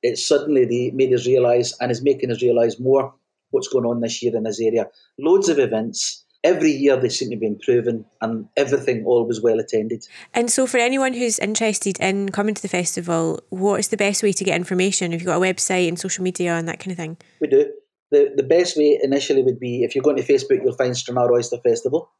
it 0.01 0.17
suddenly 0.17 0.91
made 0.91 1.13
us 1.13 1.25
realise 1.25 1.75
and 1.79 1.91
is 1.91 2.03
making 2.03 2.31
us 2.31 2.41
realise 2.41 2.79
more 2.79 3.13
what's 3.51 3.67
going 3.67 3.85
on 3.85 4.01
this 4.01 4.21
year 4.21 4.35
in 4.35 4.43
this 4.43 4.59
area. 4.59 4.87
Loads 5.17 5.49
of 5.49 5.59
events. 5.59 6.23
Every 6.43 6.69
year 6.69 6.95
they 6.95 7.09
seem 7.09 7.31
to 7.31 7.37
be 7.37 7.47
improving 7.47 8.05
and 8.21 8.47
everything 8.55 9.03
always 9.05 9.41
well 9.41 9.59
attended. 9.59 10.05
And 10.31 10.51
so, 10.51 10.67
for 10.67 10.77
anyone 10.77 11.13
who's 11.13 11.39
interested 11.39 11.99
in 11.99 12.29
coming 12.29 12.53
to 12.53 12.61
the 12.61 12.67
festival, 12.67 13.41
what 13.49 13.79
is 13.79 13.87
the 13.87 13.97
best 13.97 14.21
way 14.21 14.31
to 14.33 14.43
get 14.43 14.55
information? 14.55 15.11
Have 15.11 15.21
you 15.21 15.25
got 15.25 15.37
a 15.37 15.39
website 15.39 15.87
and 15.87 15.99
social 15.99 16.23
media 16.23 16.53
and 16.53 16.67
that 16.67 16.79
kind 16.79 16.91
of 16.91 16.97
thing? 16.97 17.17
We 17.41 17.47
do. 17.47 17.73
The, 18.11 18.31
the 18.35 18.43
best 18.43 18.77
way 18.77 18.99
initially 19.01 19.41
would 19.43 19.59
be 19.59 19.83
if 19.83 19.95
you 19.95 20.01
go 20.01 20.11
onto 20.11 20.23
Facebook, 20.23 20.61
you'll 20.63 20.77
find 20.77 20.95
Stranraer 20.95 21.33
Oyster 21.33 21.57
Festival. 21.63 22.11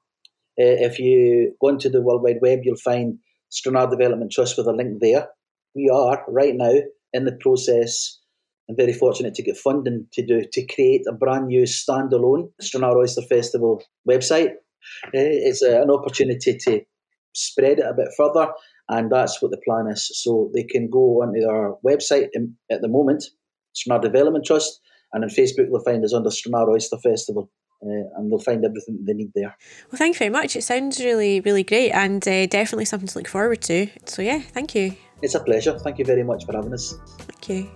Uh, 0.59 0.79
if 0.87 0.99
you 0.99 1.55
go 1.61 1.69
into 1.69 1.89
the 1.89 2.01
World 2.01 2.23
Wide 2.23 2.39
Web, 2.41 2.59
you'll 2.63 2.77
find 2.77 3.19
Stranraer 3.49 3.89
Development 3.89 4.31
Trust 4.31 4.57
with 4.57 4.67
a 4.67 4.73
link 4.73 4.99
there. 4.99 5.27
We 5.75 5.89
are 5.93 6.23
right 6.27 6.55
now 6.55 6.73
in 7.13 7.25
the 7.25 7.37
process 7.39 8.19
I'm 8.69 8.75
very 8.75 8.93
fortunate 8.93 9.35
to 9.35 9.43
get 9.43 9.57
funding 9.57 10.07
to 10.13 10.25
do 10.25 10.43
to 10.51 10.65
create 10.65 11.03
a 11.07 11.13
brand 11.13 11.47
new 11.47 11.63
standalone 11.63 12.51
Stranraer 12.61 12.97
Oyster 12.97 13.21
Festival 13.21 13.83
website. 14.09 14.53
Eh, 15.13 15.49
it's 15.49 15.61
a, 15.61 15.81
an 15.81 15.91
opportunity 15.91 16.57
to 16.57 16.81
spread 17.33 17.79
it 17.79 17.85
a 17.85 17.93
bit 17.93 18.09
further, 18.17 18.51
and 18.89 19.11
that's 19.11 19.41
what 19.41 19.51
the 19.51 19.61
plan 19.65 19.87
is. 19.91 20.09
So 20.13 20.51
they 20.53 20.63
can 20.63 20.89
go 20.89 21.21
onto 21.21 21.47
our 21.47 21.77
website 21.85 22.29
in, 22.33 22.55
at 22.71 22.81
the 22.81 22.87
moment, 22.87 23.25
Stranraer 23.73 24.01
Development 24.01 24.45
Trust, 24.45 24.79
and 25.15 25.23
on 25.23 25.29
Facebook 25.29 25.69
they'll 25.71 25.79
find 25.79 26.03
us 26.03 26.13
under 26.13 26.29
Stranraer 26.29 26.69
Oyster 26.69 26.97
Festival. 26.97 27.49
Uh, 27.83 28.17
and 28.17 28.31
they'll 28.31 28.39
find 28.39 28.63
everything 28.63 29.03
they 29.05 29.13
need 29.13 29.31
there. 29.35 29.55
Well, 29.91 29.97
thank 29.97 30.15
you 30.15 30.19
very 30.19 30.31
much. 30.31 30.55
It 30.55 30.63
sounds 30.63 30.99
really, 30.99 31.41
really 31.41 31.63
great 31.63 31.91
and 31.91 32.25
uh, 32.27 32.47
definitely 32.47 32.85
something 32.85 33.07
to 33.09 33.19
look 33.19 33.27
forward 33.27 33.61
to. 33.63 33.87
So, 34.05 34.21
yeah, 34.21 34.39
thank 34.39 34.73
you. 34.73 34.95
It's 35.21 35.35
a 35.35 35.39
pleasure. 35.39 35.77
Thank 35.77 35.99
you 35.99 36.05
very 36.05 36.23
much 36.23 36.45
for 36.45 36.53
having 36.55 36.73
us. 36.73 36.95
Thank 37.19 37.49
you. 37.49 37.69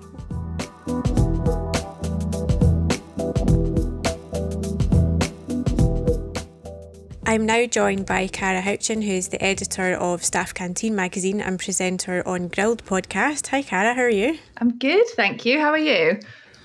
I'm 7.27 7.45
now 7.45 7.67
joined 7.67 8.07
by 8.07 8.25
Cara 8.25 8.61
Houchen, 8.61 9.03
who's 9.03 9.27
the 9.27 9.43
editor 9.43 9.93
of 9.93 10.25
Staff 10.25 10.55
Canteen 10.55 10.95
magazine 10.95 11.39
and 11.39 11.59
presenter 11.59 12.27
on 12.27 12.47
Grilled 12.47 12.83
podcast. 12.85 13.49
Hi, 13.49 13.61
Cara, 13.61 13.93
how 13.93 14.01
are 14.01 14.09
you? 14.09 14.39
I'm 14.57 14.79
good, 14.79 15.05
thank 15.09 15.45
you. 15.45 15.59
How 15.59 15.69
are 15.69 15.77
you? 15.77 16.19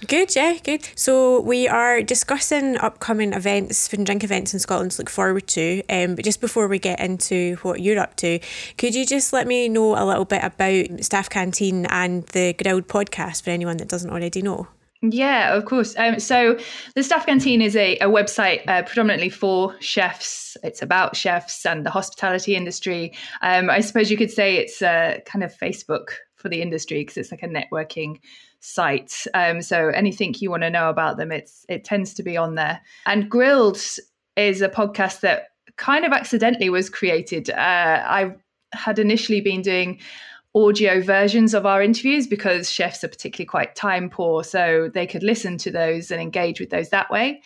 Good, 0.07 0.35
yeah, 0.35 0.59
good. 0.63 0.89
So 0.97 1.41
we 1.41 1.69
are 1.69 2.03
discussing 2.03 2.77
upcoming 2.77 3.33
events, 3.33 3.89
food 3.89 4.01
and 4.01 4.07
drink 4.07 4.25
events 4.25 4.53
in 4.53 4.61
Scotland 4.61 4.91
to 4.93 5.03
look 5.03 5.09
forward 5.09 5.47
to. 5.49 5.83
Um, 5.89 6.17
but 6.17 6.25
just 6.25 6.41
before 6.41 6.69
we 6.69 6.79
get 6.79 7.01
into 7.01 7.57
what 7.63 7.81
you're 7.81 8.01
up 8.01 8.17
to, 8.17 8.41
could 8.77 8.95
you 8.95 9.07
just 9.07 9.33
let 9.33 9.47
me 9.47 9.69
know 9.69 9.97
a 9.97 10.05
little 10.05 10.25
bit 10.25 10.43
about 10.43 11.05
Staff 11.05 11.31
Canteen 11.31 11.87
and 11.87 12.25
the 12.29 12.55
Grilled 12.55 12.89
podcast 12.89 13.43
for 13.45 13.51
anyone 13.51 13.77
that 13.77 13.89
doesn't 13.89 14.11
already 14.11 14.43
know? 14.43 14.67
Yeah, 15.03 15.55
of 15.55 15.65
course. 15.67 15.95
Um, 15.99 16.19
so 16.19 16.59
the 16.95 17.03
Staff 17.03 17.27
Canteen 17.27 17.61
is 17.61 17.77
a, 17.77 17.97
a 17.99 18.07
website 18.07 18.67
uh, 18.67 18.83
predominantly 18.83 19.29
for 19.29 19.77
chefs. 19.81 20.57
It's 20.63 20.83
about 20.83 21.15
chefs 21.15 21.67
and 21.67 21.85
the 21.85 21.91
hospitality 21.91 22.57
industry. 22.57 23.13
Um, 23.43 23.69
I 23.71 23.81
suppose 23.81 24.11
you 24.11 24.17
could 24.17 24.31
say 24.31 24.57
it's 24.57 24.81
a 24.83 25.23
kind 25.27 25.45
of 25.45 25.55
Facebook 25.55 26.09
for 26.45 26.51
the 26.51 26.61
industry 26.61 27.01
because 27.01 27.17
it's 27.17 27.31
like 27.31 27.43
a 27.43 27.49
networking 27.49 28.21
site. 28.61 29.25
Um, 29.33 29.63
so 29.63 29.89
anything 29.89 30.35
you 30.39 30.51
want 30.51 30.63
to 30.63 30.69
know 30.69 30.91
about 30.91 31.17
them, 31.17 31.33
it's 31.33 31.65
it 31.71 31.85
tends 31.85 32.13
to 32.15 32.23
be 32.23 32.37
on 32.37 32.55
there. 32.55 32.83
And 33.07 33.31
Grilled 33.31 33.81
is 34.37 34.61
a 34.61 34.69
podcast 34.69 35.21
that 35.21 35.49
kind 35.77 36.05
of 36.05 36.13
accidentally 36.13 36.69
was 36.69 36.91
created. 36.91 37.49
Uh, 37.49 38.05
I 38.07 38.35
had 38.75 38.99
initially 38.99 39.41
been 39.41 39.63
doing 39.63 40.01
audio 40.55 41.01
versions 41.01 41.55
of 41.55 41.65
our 41.65 41.83
interviews 41.83 42.27
because 42.27 42.71
chefs 42.71 43.03
are 43.03 43.09
particularly 43.09 43.47
quite 43.47 43.75
time 43.75 44.11
poor. 44.11 44.45
So 44.45 44.91
they 44.93 45.07
could 45.07 45.23
listen 45.23 45.57
to 45.59 45.71
those 45.71 46.11
and 46.11 46.21
engage 46.21 46.61
with 46.61 46.69
those 46.69 46.91
that 46.91 47.11
way. 47.11 47.41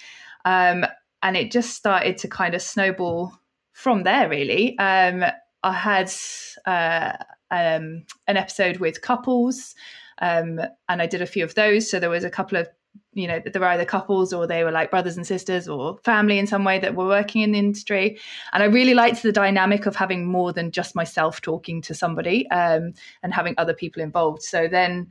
Um, 0.45 0.85
and 1.23 1.37
it 1.37 1.53
just 1.53 1.77
started 1.77 2.19
to 2.19 2.29
kind 2.29 2.55
of 2.55 2.63
snowball 2.63 3.33
from 3.73 4.03
there, 4.03 4.29
really. 4.29 4.77
Um, 4.77 5.25
I 5.63 5.73
had 5.73 6.13
uh, 6.67 7.13
um, 7.51 8.05
an 8.27 8.37
episode 8.37 8.79
with 8.79 9.03
couples, 9.03 9.75
um, 10.21 10.61
and 10.89 11.03
I 11.03 11.07
did 11.07 11.23
a 11.23 11.27
few 11.27 11.45
of 11.45 11.55
those. 11.55 11.91
So 11.91 12.01
there 12.01 12.11
was 12.11 12.25
a 12.25 12.31
couple 12.31 12.59
of 12.59 12.69
you 13.15 13.27
know 13.27 13.41
they 13.41 13.59
were 13.59 13.67
either 13.67 13.85
couples 13.85 14.33
or 14.33 14.47
they 14.47 14.65
were 14.65 14.71
like 14.71 14.91
brothers 14.91 15.17
and 15.17 15.27
sisters 15.27 15.69
or 15.69 15.99
family 16.05 16.39
in 16.39 16.47
some 16.47 16.65
way 16.65 16.79
that 16.79 16.95
were 16.95 17.07
working 17.07 17.43
in 17.43 17.53
the 17.53 17.59
industry 17.59 18.19
and 18.53 18.63
i 18.63 18.67
really 18.67 18.95
liked 18.95 19.23
the 19.23 19.33
dynamic 19.33 19.87
of 19.87 19.97
having 19.97 20.27
more 20.27 20.53
than 20.53 20.71
just 20.71 20.95
myself 20.95 21.41
talking 21.41 21.81
to 21.83 21.95
somebody 21.95 22.49
um, 22.51 22.93
and 23.23 23.33
having 23.33 23.55
other 23.57 23.75
people 23.75 24.03
involved 24.03 24.43
so 24.43 24.69
then 24.69 25.07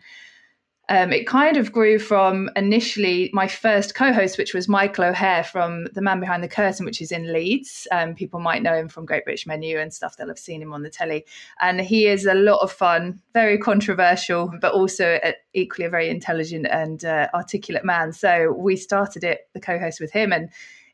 um, 0.90 1.12
it 1.12 1.28
kind 1.28 1.58
of 1.58 1.72
grew 1.72 2.00
from 2.00 2.50
initially 2.56 3.30
my 3.34 3.48
first 3.48 3.94
co-host, 3.94 4.38
which 4.38 4.54
was 4.54 4.70
Michael 4.70 5.06
O'Hare 5.06 5.44
from 5.44 5.86
The 5.94 6.02
Man 6.02 6.20
Behind 6.20 6.42
the 6.42 6.48
Curtain, 6.48 6.86
which 6.86 7.02
is 7.02 7.12
in 7.12 7.34
Leeds. 7.34 7.88
Um, 7.92 8.16
people 8.16 8.40
might 8.40 8.64
know 8.64 8.74
him 8.74 8.88
from 8.88 9.06
Great 9.06 9.26
British 9.26 9.46
Menu 9.46 9.80
and 9.80 9.94
stuff. 9.94 10.16
They'll 10.16 10.30
have 10.30 10.40
seen 10.40 10.62
him 10.62 10.74
on 10.74 10.84
the 10.84 10.90
telly, 10.90 11.26
and 11.60 11.82
he 11.82 12.08
is 12.08 12.26
a 12.26 12.34
lot 12.34 12.62
of 12.62 12.72
fun, 12.72 13.22
very 13.34 13.58
controversial, 13.58 14.52
but 14.62 14.74
also 14.74 15.20
a, 15.24 15.34
equally 15.54 15.86
a 15.86 15.90
very 15.90 16.10
intelligent 16.10 16.68
and 16.70 17.04
uh, 17.04 17.28
articulate 17.34 17.84
man. 17.84 18.14
So 18.14 18.54
we 18.58 18.78
started 18.78 19.26
it, 19.26 19.50
the 19.54 19.60
co-host, 19.60 20.00
with 20.00 20.12
him, 20.12 20.32
and 20.32 20.50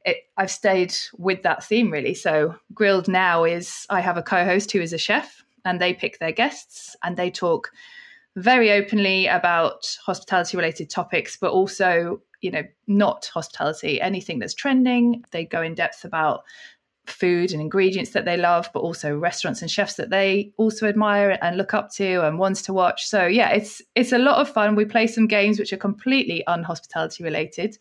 it, 0.05 0.17
I've 0.37 0.51
stayed 0.51 0.95
with 1.17 1.43
that 1.43 1.63
theme 1.63 1.91
really. 1.91 2.13
So 2.13 2.55
Grilled 2.73 3.07
now 3.07 3.43
is 3.43 3.85
I 3.89 4.01
have 4.01 4.17
a 4.17 4.23
co-host 4.23 4.71
who 4.71 4.81
is 4.81 4.91
a 4.91 4.97
chef, 4.97 5.43
and 5.65 5.79
they 5.79 5.93
pick 5.93 6.19
their 6.19 6.31
guests 6.31 6.95
and 7.03 7.15
they 7.15 7.29
talk 7.31 7.71
very 8.35 8.71
openly 8.71 9.27
about 9.27 9.97
hospitality 10.05 10.57
related 10.57 10.89
topics, 10.89 11.37
but 11.37 11.51
also, 11.51 12.21
you 12.41 12.51
know, 12.51 12.63
not 12.87 13.29
hospitality, 13.33 14.01
anything 14.01 14.39
that's 14.39 14.53
trending. 14.53 15.23
They 15.31 15.45
go 15.45 15.61
in 15.61 15.75
depth 15.75 16.03
about 16.03 16.43
food 17.05 17.51
and 17.51 17.61
ingredients 17.61 18.11
that 18.11 18.25
they 18.25 18.37
love, 18.37 18.69
but 18.73 18.79
also 18.79 19.15
restaurants 19.15 19.61
and 19.61 19.69
chefs 19.69 19.95
that 19.95 20.09
they 20.09 20.53
also 20.57 20.87
admire 20.87 21.37
and 21.41 21.57
look 21.57 21.73
up 21.73 21.91
to 21.91 22.25
and 22.25 22.39
wants 22.39 22.61
to 22.63 22.73
watch. 22.73 23.05
So 23.05 23.25
yeah, 23.25 23.49
it's 23.49 23.81
it's 23.95 24.13
a 24.13 24.17
lot 24.17 24.39
of 24.39 24.49
fun. 24.49 24.75
We 24.75 24.85
play 24.85 25.07
some 25.07 25.27
games 25.27 25.59
which 25.59 25.73
are 25.73 25.77
completely 25.77 26.43
unhospitality 26.47 27.23
related. 27.23 27.77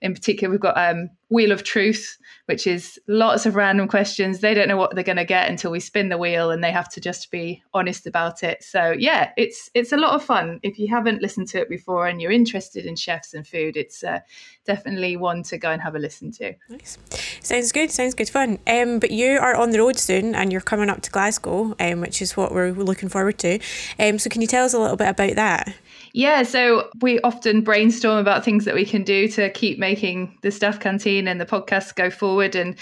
In 0.00 0.14
particular, 0.14 0.50
we've 0.50 0.60
got 0.60 0.78
um, 0.78 1.10
Wheel 1.32 1.50
of 1.50 1.64
Truth, 1.64 2.18
which 2.46 2.66
is 2.66 3.00
lots 3.08 3.46
of 3.46 3.56
random 3.56 3.88
questions. 3.88 4.40
They 4.40 4.52
don't 4.52 4.68
know 4.68 4.76
what 4.76 4.94
they're 4.94 5.02
going 5.02 5.16
to 5.16 5.24
get 5.24 5.48
until 5.48 5.70
we 5.70 5.80
spin 5.80 6.10
the 6.10 6.18
wheel, 6.18 6.50
and 6.50 6.62
they 6.62 6.70
have 6.70 6.90
to 6.90 7.00
just 7.00 7.30
be 7.30 7.62
honest 7.72 8.06
about 8.06 8.42
it. 8.42 8.62
So 8.62 8.94
yeah, 8.96 9.30
it's 9.36 9.70
it's 9.74 9.92
a 9.92 9.96
lot 9.96 10.14
of 10.14 10.22
fun. 10.22 10.60
If 10.62 10.78
you 10.78 10.88
haven't 10.88 11.22
listened 11.22 11.48
to 11.48 11.60
it 11.60 11.68
before 11.68 12.06
and 12.06 12.20
you're 12.20 12.30
interested 12.30 12.84
in 12.84 12.96
chefs 12.96 13.32
and 13.32 13.46
food, 13.46 13.76
it's 13.76 14.04
uh, 14.04 14.20
definitely 14.66 15.16
one 15.16 15.42
to 15.44 15.56
go 15.56 15.70
and 15.70 15.80
have 15.80 15.94
a 15.94 15.98
listen 15.98 16.30
to. 16.32 16.54
Nice, 16.68 16.98
sounds 17.40 17.72
good. 17.72 17.90
Sounds 17.90 18.14
good 18.14 18.28
fun. 18.28 18.58
Um, 18.66 18.98
but 18.98 19.10
you 19.10 19.38
are 19.38 19.56
on 19.56 19.70
the 19.70 19.78
road 19.78 19.98
soon, 19.98 20.34
and 20.34 20.52
you're 20.52 20.60
coming 20.60 20.90
up 20.90 21.00
to 21.02 21.10
Glasgow, 21.10 21.74
um, 21.80 22.00
which 22.02 22.20
is 22.20 22.36
what 22.36 22.52
we're 22.52 22.72
looking 22.72 23.08
forward 23.08 23.38
to. 23.38 23.58
Um, 23.98 24.18
so 24.18 24.28
can 24.28 24.42
you 24.42 24.46
tell 24.46 24.64
us 24.64 24.74
a 24.74 24.78
little 24.78 24.96
bit 24.96 25.08
about 25.08 25.36
that? 25.36 25.74
Yeah, 26.12 26.42
so 26.42 26.90
we 27.00 27.20
often 27.20 27.62
brainstorm 27.62 28.18
about 28.18 28.44
things 28.44 28.64
that 28.66 28.74
we 28.74 28.84
can 28.84 29.02
do 29.02 29.28
to 29.28 29.50
keep 29.50 29.78
making 29.78 30.38
the 30.42 30.50
staff 30.50 30.78
canteen 30.78 31.26
and 31.26 31.40
the 31.40 31.46
podcast 31.46 31.94
go 31.94 32.10
forward. 32.10 32.54
And 32.54 32.76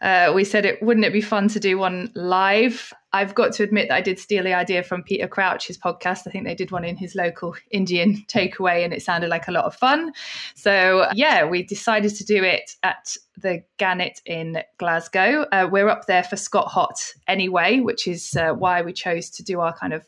uh, 0.00 0.32
we 0.34 0.44
said 0.44 0.64
it 0.64 0.82
wouldn't 0.82 1.06
it 1.06 1.12
be 1.12 1.20
fun 1.20 1.48
to 1.48 1.60
do 1.60 1.76
one 1.76 2.12
live 2.14 2.92
I've 3.12 3.34
got 3.34 3.52
to 3.54 3.62
admit 3.62 3.88
that 3.88 3.94
I 3.94 4.00
did 4.02 4.18
steal 4.18 4.44
the 4.44 4.52
idea 4.52 4.82
from 4.82 5.02
Peter 5.02 5.26
Crouch's 5.26 5.78
podcast. 5.78 6.26
I 6.26 6.30
think 6.30 6.44
they 6.44 6.54
did 6.54 6.70
one 6.70 6.84
in 6.84 6.96
his 6.96 7.14
local 7.14 7.56
Indian 7.70 8.16
takeaway 8.28 8.84
and 8.84 8.92
it 8.92 9.02
sounded 9.02 9.30
like 9.30 9.48
a 9.48 9.52
lot 9.52 9.64
of 9.64 9.74
fun. 9.74 10.12
So, 10.54 11.08
yeah, 11.14 11.44
we 11.44 11.62
decided 11.62 12.14
to 12.16 12.24
do 12.24 12.44
it 12.44 12.76
at 12.82 13.16
the 13.40 13.62
Gannet 13.78 14.20
in 14.26 14.62
Glasgow. 14.78 15.46
Uh, 15.52 15.68
we're 15.70 15.88
up 15.88 16.06
there 16.06 16.22
for 16.22 16.36
ScotHot 16.36 17.12
anyway, 17.26 17.80
which 17.80 18.06
is 18.06 18.34
uh, 18.36 18.52
why 18.52 18.82
we 18.82 18.92
chose 18.92 19.30
to 19.30 19.42
do 19.42 19.60
our 19.60 19.72
kind 19.72 19.92
of, 19.92 20.04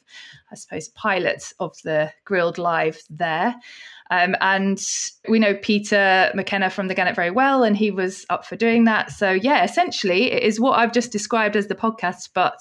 I 0.50 0.54
suppose, 0.54 0.88
pilot 0.88 1.52
of 1.58 1.76
the 1.84 2.12
grilled 2.24 2.58
live 2.58 3.00
there. 3.08 3.54
Um, 4.10 4.34
and 4.40 4.80
we 5.28 5.38
know 5.38 5.54
Peter 5.54 6.32
McKenna 6.34 6.68
from 6.68 6.88
the 6.88 6.94
Gannet 6.94 7.14
very 7.14 7.30
well, 7.30 7.62
and 7.62 7.76
he 7.76 7.92
was 7.92 8.26
up 8.28 8.44
for 8.44 8.56
doing 8.56 8.84
that. 8.84 9.12
So, 9.12 9.30
yeah, 9.30 9.62
essentially, 9.62 10.32
it 10.32 10.42
is 10.42 10.58
what 10.58 10.78
I've 10.78 10.92
just 10.92 11.12
described 11.12 11.54
as 11.54 11.68
the 11.68 11.76
podcast, 11.76 12.30
but 12.34 12.60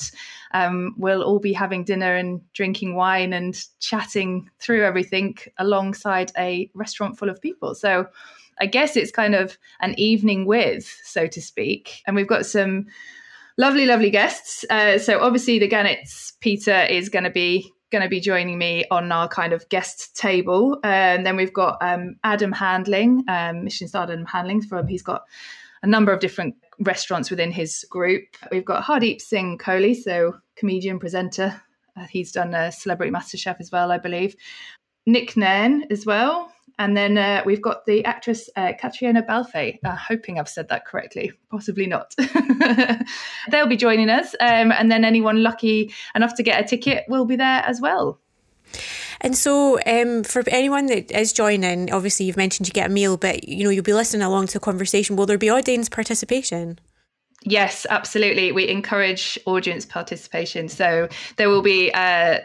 um, 0.54 0.94
we'll 0.98 1.24
all 1.24 1.40
be 1.40 1.54
having 1.54 1.84
dinner 1.84 2.16
and 2.16 2.42
drinking 2.54 2.96
wine 2.96 3.34
and 3.34 3.60
chatting 3.80 4.50
through 4.60 4.86
everything 4.86 5.38
alongside 5.58 6.32
a 6.38 6.70
restaurant 6.76 7.18
full 7.18 7.30
of 7.30 7.42
people. 7.42 7.74
So, 7.74 8.08
I 8.62 8.66
guess 8.66 8.96
it's 8.96 9.12
kind 9.12 9.36
of 9.36 9.58
an 9.80 9.98
evening 9.98 10.46
with, 10.46 10.86
so 11.04 11.28
to 11.28 11.42
speak. 11.42 12.02
And 12.06 12.16
we've 12.16 12.28
got 12.28 12.46
some 12.46 12.88
lovely, 13.58 13.86
lovely 13.86 14.10
guests. 14.10 14.66
Uh, 14.70 14.98
so 14.98 15.20
obviously, 15.20 15.60
the 15.60 15.68
Gannets 15.68 16.34
Peter 16.40 16.84
is 16.84 17.10
going 17.10 17.26
to 17.26 17.30
be 17.30 17.72
going 17.92 18.04
to 18.04 18.10
be 18.10 18.20
joining 18.20 18.58
me 18.58 18.86
on 18.92 19.12
our 19.12 19.28
kind 19.28 19.52
of 19.52 19.68
guest 19.70 20.16
table. 20.16 20.80
And 20.84 21.26
then 21.26 21.36
we've 21.36 21.54
got 21.54 21.78
um, 21.82 22.18
Adam 22.24 22.52
Handling, 22.52 23.24
um, 23.28 23.68
star 23.70 24.04
Adam 24.04 24.26
Handling 24.26 24.62
from 24.62 24.88
he's 24.88 25.02
got 25.02 25.24
a 25.82 25.88
number 25.88 26.12
of 26.12 26.20
different 26.20 26.56
restaurants 26.82 27.30
within 27.30 27.52
his 27.52 27.86
group. 27.90 28.24
We've 28.52 28.66
got 28.66 28.84
Hardeep 28.84 29.22
Singh 29.22 29.58
Kohli, 29.58 29.96
so 29.96 30.38
comedian 30.56 31.00
presenter. 31.00 31.62
Uh, 31.98 32.06
he's 32.10 32.32
done 32.32 32.54
a 32.54 32.72
Celebrity 32.72 33.12
MasterChef 33.12 33.58
as 33.60 33.72
well, 33.72 33.92
I 33.92 33.98
believe. 33.98 34.36
Nick 35.06 35.36
Nairn 35.36 35.86
as 35.90 36.06
well. 36.06 36.52
And 36.80 36.96
then 36.96 37.18
uh, 37.18 37.44
we've 37.46 37.62
got 37.62 37.86
the 37.86 38.06
actress 38.06 38.50
uh, 38.56 38.72
Caitriona 38.80 39.22
Balfe, 39.22 39.80
uh, 39.84 39.96
hoping 39.96 40.40
I've 40.40 40.48
said 40.48 40.70
that 40.70 40.86
correctly, 40.86 41.34
possibly 41.52 41.86
not. 41.86 42.16
They'll 43.52 43.68
be 43.68 43.76
joining 43.76 44.10
us. 44.10 44.34
Um, 44.40 44.72
and 44.72 44.90
then 44.90 45.04
anyone 45.04 45.44
lucky 45.44 45.94
enough 46.16 46.36
to 46.36 46.44
get 46.44 46.64
a 46.64 46.68
ticket 46.68 47.04
will 47.10 47.26
be 47.26 47.36
there 47.36 47.64
as 47.66 47.82
well. 47.82 48.20
And 49.20 49.36
so, 49.38 49.78
um, 49.86 50.24
for 50.24 50.42
anyone 50.48 50.86
that 50.86 51.12
is 51.12 51.34
joining, 51.34 51.92
obviously 51.92 52.26
you've 52.26 52.38
mentioned 52.38 52.70
you 52.70 52.74
get 52.74 52.90
a 52.90 52.94
meal, 52.94 53.18
but 53.18 53.46
you 53.48 53.66
know 53.66 53.70
you'll 53.70 53.84
be 53.84 53.94
listening 53.94 54.22
along 54.22 54.48
to 54.48 54.54
the 54.54 54.60
conversation. 54.62 55.18
Will 55.18 55.26
there 55.26 55.38
be 55.38 55.50
audience 55.50 55.90
participation? 55.90 56.80
Yes, 57.44 57.86
absolutely. 57.90 58.54
We 58.54 58.70
encourage 58.70 59.38
audience 59.46 59.86
participation. 59.86 60.70
So 60.70 61.10
there 61.36 61.50
will 61.50 61.62
be 61.62 61.92
uh, 61.94 62.40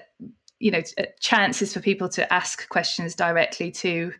you 0.64 0.70
know 0.70 0.82
uh, 0.96 1.02
chances 1.20 1.74
for 1.74 1.80
people 1.80 2.08
to 2.08 2.32
ask 2.32 2.66
questions 2.70 3.14
directly 3.14 3.70
to 3.70 4.10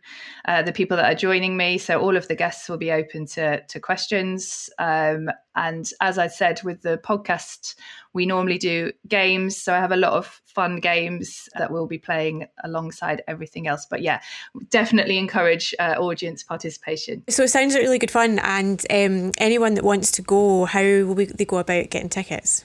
uh, 0.47 0.61
the 0.61 0.71
people 0.71 0.95
that 0.95 1.11
are 1.11 1.15
joining 1.15 1.57
me. 1.57 1.79
So 1.79 1.99
all 1.99 2.15
of 2.15 2.27
the 2.27 2.35
guests 2.35 2.69
will 2.69 2.77
be 2.77 2.91
open 2.91 3.25
to, 3.29 3.65
to 3.65 3.79
questions. 3.79 4.69
Um, 4.77 5.31
and 5.57 5.89
as 6.01 6.17
i 6.17 6.27
said 6.27 6.61
with 6.63 6.81
the 6.81 6.97
podcast 6.97 7.75
we 8.13 8.25
normally 8.25 8.59
do 8.59 8.91
games. 9.07 9.57
So 9.57 9.73
i 9.73 9.79
have 9.79 9.91
a 9.91 9.97
lot 9.97 10.13
of 10.13 10.41
fun 10.45 10.79
games 10.81 11.49
that 11.57 11.71
we'll 11.71 11.87
be 11.87 11.97
playing 11.97 12.45
alongside 12.63 13.23
everything 13.27 13.65
else. 13.65 13.87
But 13.89 14.03
yeah 14.03 14.21
definitely 14.69 15.17
encourage 15.17 15.73
uh, 15.79 15.95
audience 15.97 16.43
participation. 16.43 17.23
So 17.27 17.43
it 17.43 17.49
sounds 17.49 17.73
like 17.73 17.83
really 17.83 17.97
good 17.97 18.11
fun. 18.11 18.37
And 18.39 18.85
um, 18.91 19.31
anyone 19.39 19.73
that 19.73 19.83
wants 19.83 20.11
to 20.11 20.21
go 20.21 20.65
how 20.65 20.83
will 20.83 21.15
we, 21.15 21.25
they 21.25 21.45
go 21.45 21.57
about 21.57 21.89
getting 21.89 22.09
tickets 22.09 22.63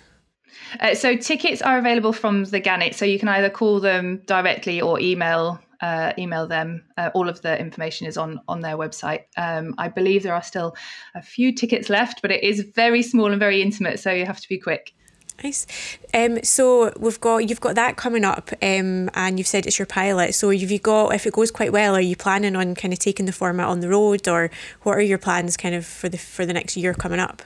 uh, 0.79 0.95
so 0.95 1.17
tickets 1.17 1.63
are 1.63 1.79
available 1.79 2.13
from 2.13 2.45
the 2.45 2.61
Gannet, 2.61 2.95
so 2.95 3.05
you 3.05 3.19
can 3.19 3.29
either 3.29 3.51
call 3.51 3.81
them 3.81 4.23
directly 4.27 4.81
or 4.81 5.01
email 5.01 5.61
uh, 5.81 6.13
email 6.19 6.47
them. 6.47 6.83
Uh, 6.99 7.11
all 7.15 7.29
of 7.29 7.41
the 7.43 7.59
information 7.59 8.07
is 8.07 8.17
on 8.17 8.41
on 8.49 8.61
their 8.61 8.77
website. 8.77 9.25
Um, 9.37 9.75
I 9.79 9.89
believe 9.89 10.23
there 10.23 10.35
are 10.35 10.43
still 10.43 10.77
a 11.15 11.23
few 11.23 11.53
tickets 11.53 11.89
left, 11.89 12.23
but 12.23 12.31
it 12.31 12.45
is 12.45 12.61
very 12.75 13.03
small 13.03 13.31
and 13.31 13.41
very 13.41 13.63
intimate, 13.63 13.99
so 13.99 14.11
you 14.11 14.27
have 14.27 14.41
to 14.41 14.49
be 14.49 14.59
quick. 14.59 14.95
Nice. 15.43 15.67
Um, 16.13 16.43
so 16.43 16.93
we've 16.99 17.21
got 17.21 17.49
you've 17.49 17.61
got 17.61 17.75
that 17.77 17.97
coming 17.97 18.25
up, 18.25 18.51
um, 18.63 19.09
and 19.15 19.39
you've 19.39 19.47
said 19.47 19.67
it's 19.67 19.79
your 19.79 19.87
pilot. 19.87 20.35
So 20.35 20.51
have 20.51 20.71
you 20.71 20.79
got 20.79 21.15
if 21.15 21.27
it 21.27 21.33
goes 21.33 21.51
quite 21.51 21.73
well, 21.73 21.95
are 21.95 22.01
you 22.01 22.17
planning 22.17 22.57
on 22.57 22.75
kind 22.75 22.93
of 22.93 22.99
taking 22.99 23.27
the 23.27 23.33
format 23.33 23.69
on 23.69 23.81
the 23.81 23.89
road, 23.89 24.29
or 24.29 24.51
what 24.83 24.99
are 24.99 25.03
your 25.03 25.19
plans 25.19 25.57
kind 25.57 25.75
of 25.75 25.87
for 25.87 26.09
the 26.09 26.19
for 26.19 26.45
the 26.45 26.53
next 26.53 26.77
year 26.77 26.93
coming 26.93 27.21
up? 27.21 27.43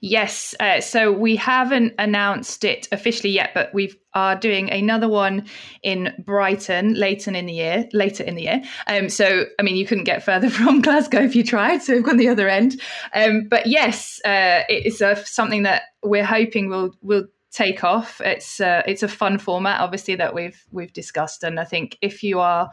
Yes. 0.00 0.54
Uh, 0.58 0.80
so 0.80 1.12
we 1.12 1.36
haven't 1.36 1.94
announced 1.98 2.64
it 2.64 2.88
officially 2.92 3.30
yet, 3.30 3.52
but 3.54 3.72
we 3.74 3.92
are 4.14 4.36
doing 4.36 4.70
another 4.70 5.08
one 5.08 5.46
in 5.82 6.12
Brighton 6.18 6.94
later 6.94 7.30
in 7.32 7.46
the 7.46 7.52
year. 7.52 7.88
Later 7.92 8.24
in 8.24 8.34
the 8.34 8.42
year. 8.42 8.62
Um, 8.86 9.08
so 9.08 9.44
I 9.58 9.62
mean, 9.62 9.76
you 9.76 9.86
couldn't 9.86 10.04
get 10.04 10.22
further 10.22 10.50
from 10.58 10.80
Glasgow 10.80 11.20
if 11.20 11.36
you 11.36 11.44
tried. 11.44 11.82
So 11.82 11.94
we've 11.94 12.04
gone 12.04 12.16
the 12.16 12.28
other 12.28 12.48
end. 12.48 12.80
Um, 13.14 13.48
but 13.48 13.66
yes, 13.66 14.20
uh, 14.24 14.62
it's 14.68 15.00
a, 15.00 15.16
something 15.24 15.64
that 15.64 15.82
we're 16.02 16.24
hoping 16.24 16.68
will 16.68 16.94
will 17.02 17.24
take 17.50 17.84
off. 17.84 18.20
It's 18.20 18.60
uh, 18.60 18.82
it's 18.86 19.02
a 19.02 19.08
fun 19.08 19.38
format, 19.38 19.80
obviously 19.80 20.16
that 20.16 20.34
we've 20.34 20.62
we've 20.70 20.92
discussed, 20.92 21.42
and 21.42 21.58
I 21.58 21.64
think 21.64 21.98
if 22.02 22.22
you 22.22 22.40
are 22.40 22.70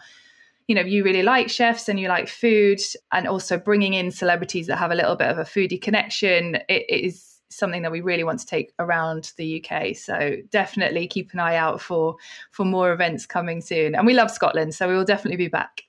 you 0.67 0.75
know 0.75 0.81
you 0.81 1.03
really 1.03 1.23
like 1.23 1.49
chefs 1.49 1.89
and 1.89 1.99
you 1.99 2.07
like 2.07 2.27
food 2.27 2.79
and 3.11 3.27
also 3.27 3.57
bringing 3.57 3.93
in 3.93 4.11
celebrities 4.11 4.67
that 4.67 4.77
have 4.77 4.91
a 4.91 4.95
little 4.95 5.15
bit 5.15 5.29
of 5.29 5.37
a 5.37 5.43
foodie 5.43 5.81
connection 5.81 6.55
it, 6.69 6.85
it 6.89 7.05
is 7.05 7.33
something 7.53 7.83
that 7.83 7.91
we 7.91 8.01
really 8.01 8.23
want 8.23 8.39
to 8.39 8.45
take 8.45 8.73
around 8.79 9.31
the 9.37 9.63
UK 9.63 9.95
so 9.95 10.35
definitely 10.49 11.07
keep 11.07 11.33
an 11.33 11.39
eye 11.39 11.55
out 11.55 11.79
for 11.79 12.15
for 12.51 12.65
more 12.65 12.91
events 12.91 13.25
coming 13.25 13.61
soon. 13.61 13.95
And 13.95 14.05
we 14.05 14.13
love 14.13 14.31
Scotland 14.31 14.73
so 14.73 14.87
we 14.87 14.95
will 14.95 15.05
definitely 15.05 15.37
be 15.37 15.47
back. 15.47 15.83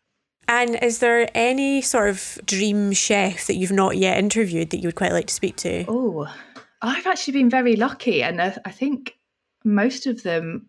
And 0.46 0.76
is 0.82 0.98
there 0.98 1.28
any 1.34 1.80
sort 1.80 2.10
of 2.10 2.38
dream 2.44 2.92
chef 2.92 3.46
that 3.46 3.54
you've 3.54 3.72
not 3.72 3.96
yet 3.96 4.18
interviewed 4.18 4.70
that 4.70 4.78
you 4.78 4.88
would 4.88 4.94
quite 4.94 5.12
like 5.12 5.26
to 5.28 5.34
speak 5.34 5.56
to? 5.56 5.84
Oh 5.88 6.32
I've 6.82 7.06
actually 7.06 7.32
been 7.32 7.50
very 7.50 7.76
lucky 7.76 8.22
and 8.22 8.40
I, 8.40 8.56
I 8.64 8.70
think 8.70 9.18
most 9.64 10.06
of 10.06 10.22
them 10.22 10.66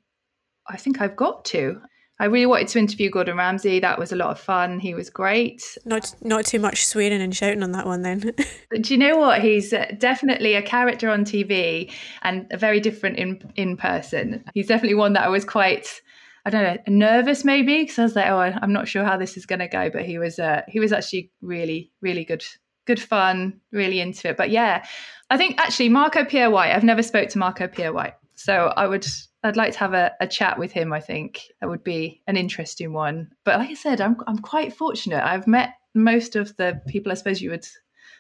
I 0.67 0.77
think 0.77 1.01
I've 1.01 1.15
got 1.15 1.45
to 1.45 1.81
I 2.17 2.25
really 2.25 2.45
wanted 2.45 2.69
to 2.69 2.80
interview 2.80 3.10
Gordon 3.10 3.36
Ramsay. 3.36 3.82
That 3.82 3.99
was 3.99 4.13
a 4.13 4.15
lot 4.15 4.30
of 4.30 4.39
fun. 4.39 4.80
He 4.80 4.93
was 4.93 5.10
great. 5.10 5.78
Not 5.84 6.13
not 6.21 6.45
too 6.45 6.60
much 6.60 6.86
swearing 6.86 7.21
and 7.21 7.36
shouting 7.36 7.62
on 7.62 7.73
that 7.73 7.86
one 7.86 8.04
then. 8.04 8.19
Do 8.82 8.93
you 8.93 8.97
know 8.97 9.17
what? 9.17 9.41
He's 9.41 9.73
uh, 9.73 9.91
definitely 9.97 10.54
a 10.54 10.62
character 10.62 11.10
on 11.10 11.25
TV 11.25 11.91
and 12.21 12.47
a 12.51 12.58
very 12.58 12.80
different 12.80 13.17
in 13.17 13.41
in 13.56 13.75
person. 13.75 14.45
He's 14.54 14.67
definitely 14.67 14.95
one 14.95 15.13
that 15.13 15.23
I 15.23 15.30
was 15.30 15.43
quite 15.43 16.01
I 16.45 16.51
don't 16.51 16.63
know, 16.63 16.78
nervous 16.88 17.43
maybe 17.43 17.82
because 17.82 17.99
I 17.99 18.04
was 18.04 18.15
like, 18.15 18.28
oh, 18.28 18.60
I'm 18.62 18.71
not 18.71 18.88
sure 18.88 19.04
how 19.04 19.17
this 19.17 19.36
is 19.36 19.45
going 19.45 19.60
to 19.60 19.67
go. 19.67 19.89
But 19.89 20.06
he 20.06 20.17
was 20.17 20.39
uh, 20.39 20.62
he 20.69 20.80
was 20.80 20.93
actually 20.93 21.32
really 21.41 21.91
really 22.01 22.23
good 22.23 22.45
good 22.86 23.01
fun, 23.01 23.60
really 23.71 23.99
into 23.99 24.30
it. 24.30 24.38
But 24.38 24.51
yeah, 24.51 24.86
I 25.30 25.38
think 25.38 25.60
actually 25.60 25.89
Marco 25.89 26.23
Pierre 26.23 26.49
White. 26.49 26.71
I've 26.71 26.84
never 26.84 27.04
spoke 27.04 27.28
to 27.30 27.39
Marco 27.39 27.67
Pierre 27.67 27.91
White, 27.91 28.13
so 28.36 28.71
I 28.78 28.88
would 28.88 29.06
I'd 29.45 29.58
like 29.58 29.73
to 29.73 29.79
have 29.79 29.93
a, 29.93 30.12
a 30.19 30.27
chat 30.27 30.58
with 30.58 30.71
him. 30.71 30.93
I 30.93 30.99
think 30.99 31.43
that 31.60 31.69
would 31.69 31.84
be 31.84 32.21
an 32.27 32.38
interesting 32.38 32.93
one. 32.93 33.31
But 33.43 33.60
like 33.60 33.69
I 33.69 33.75
said, 33.75 34.01
I'm 34.01 34.17
I'm 34.27 34.39
quite 34.39 34.75
fortunate. 34.75 35.23
I've 35.23 35.47
met 35.47 35.75
most 35.93 36.36
of 36.36 36.55
the 36.58 36.81
people 36.88 37.12
I 37.12 37.15
suppose 37.15 37.41
you 37.41 37.51
would 37.51 37.67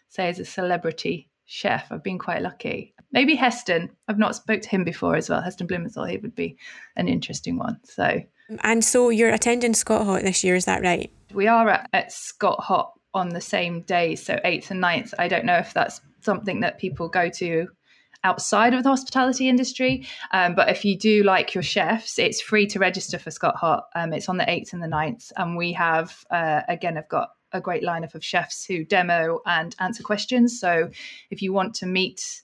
say 0.09 0.29
as 0.29 0.39
a 0.39 0.45
celebrity 0.45 1.29
chef. 1.45 1.91
I've 1.91 2.03
been 2.03 2.19
quite 2.19 2.41
lucky. 2.41 2.93
Maybe 3.11 3.35
Heston. 3.35 3.91
I've 4.07 4.17
not 4.17 4.35
spoke 4.35 4.61
to 4.61 4.69
him 4.69 4.83
before 4.83 5.15
as 5.15 5.29
well. 5.29 5.41
Heston 5.41 5.67
Blumenthal. 5.67 6.05
He 6.05 6.17
would 6.17 6.35
be 6.35 6.57
an 6.95 7.07
interesting 7.07 7.57
one. 7.57 7.79
So. 7.83 8.21
And 8.61 8.83
so 8.83 9.09
you're 9.09 9.33
attending 9.33 9.73
ScotHot 9.73 10.21
this 10.21 10.43
year, 10.43 10.55
is 10.55 10.65
that 10.65 10.81
right? 10.81 11.11
We 11.33 11.47
are 11.47 11.69
at, 11.69 11.89
at 11.93 12.09
ScotHot 12.09 12.91
on 13.13 13.29
the 13.29 13.41
same 13.41 13.81
day, 13.81 14.15
so 14.15 14.35
8th 14.45 14.71
and 14.71 14.83
9th. 14.83 15.13
I 15.17 15.27
don't 15.27 15.45
know 15.45 15.57
if 15.57 15.73
that's 15.73 16.01
something 16.21 16.59
that 16.59 16.77
people 16.77 17.07
go 17.07 17.29
to 17.29 17.67
outside 18.25 18.73
of 18.73 18.83
the 18.83 18.89
hospitality 18.89 19.47
industry. 19.47 20.05
Um, 20.31 20.55
but 20.55 20.67
if 20.69 20.83
you 20.83 20.97
do 20.97 21.23
like 21.23 21.53
your 21.53 21.63
chefs, 21.63 22.17
it's 22.17 22.41
free 22.41 22.65
to 22.67 22.79
register 22.79 23.19
for 23.19 23.29
ScotHot. 23.29 23.83
Um, 23.95 24.11
it's 24.11 24.27
on 24.27 24.37
the 24.37 24.45
8th 24.45 24.73
and 24.73 24.83
the 24.83 24.87
9th. 24.87 25.31
And 25.37 25.55
we 25.55 25.71
have, 25.73 26.25
uh, 26.31 26.61
again, 26.67 26.97
I've 26.97 27.07
got 27.07 27.29
a 27.53 27.61
great 27.61 27.83
lineup 27.83 28.15
of 28.15 28.25
chefs 28.25 28.65
who 28.65 28.83
demo 28.83 29.39
and 29.45 29.75
answer 29.79 30.03
questions. 30.03 30.59
So 30.59 30.89
if 31.29 31.41
you 31.41 31.53
want 31.53 31.75
to 31.75 31.85
meet 31.85 32.41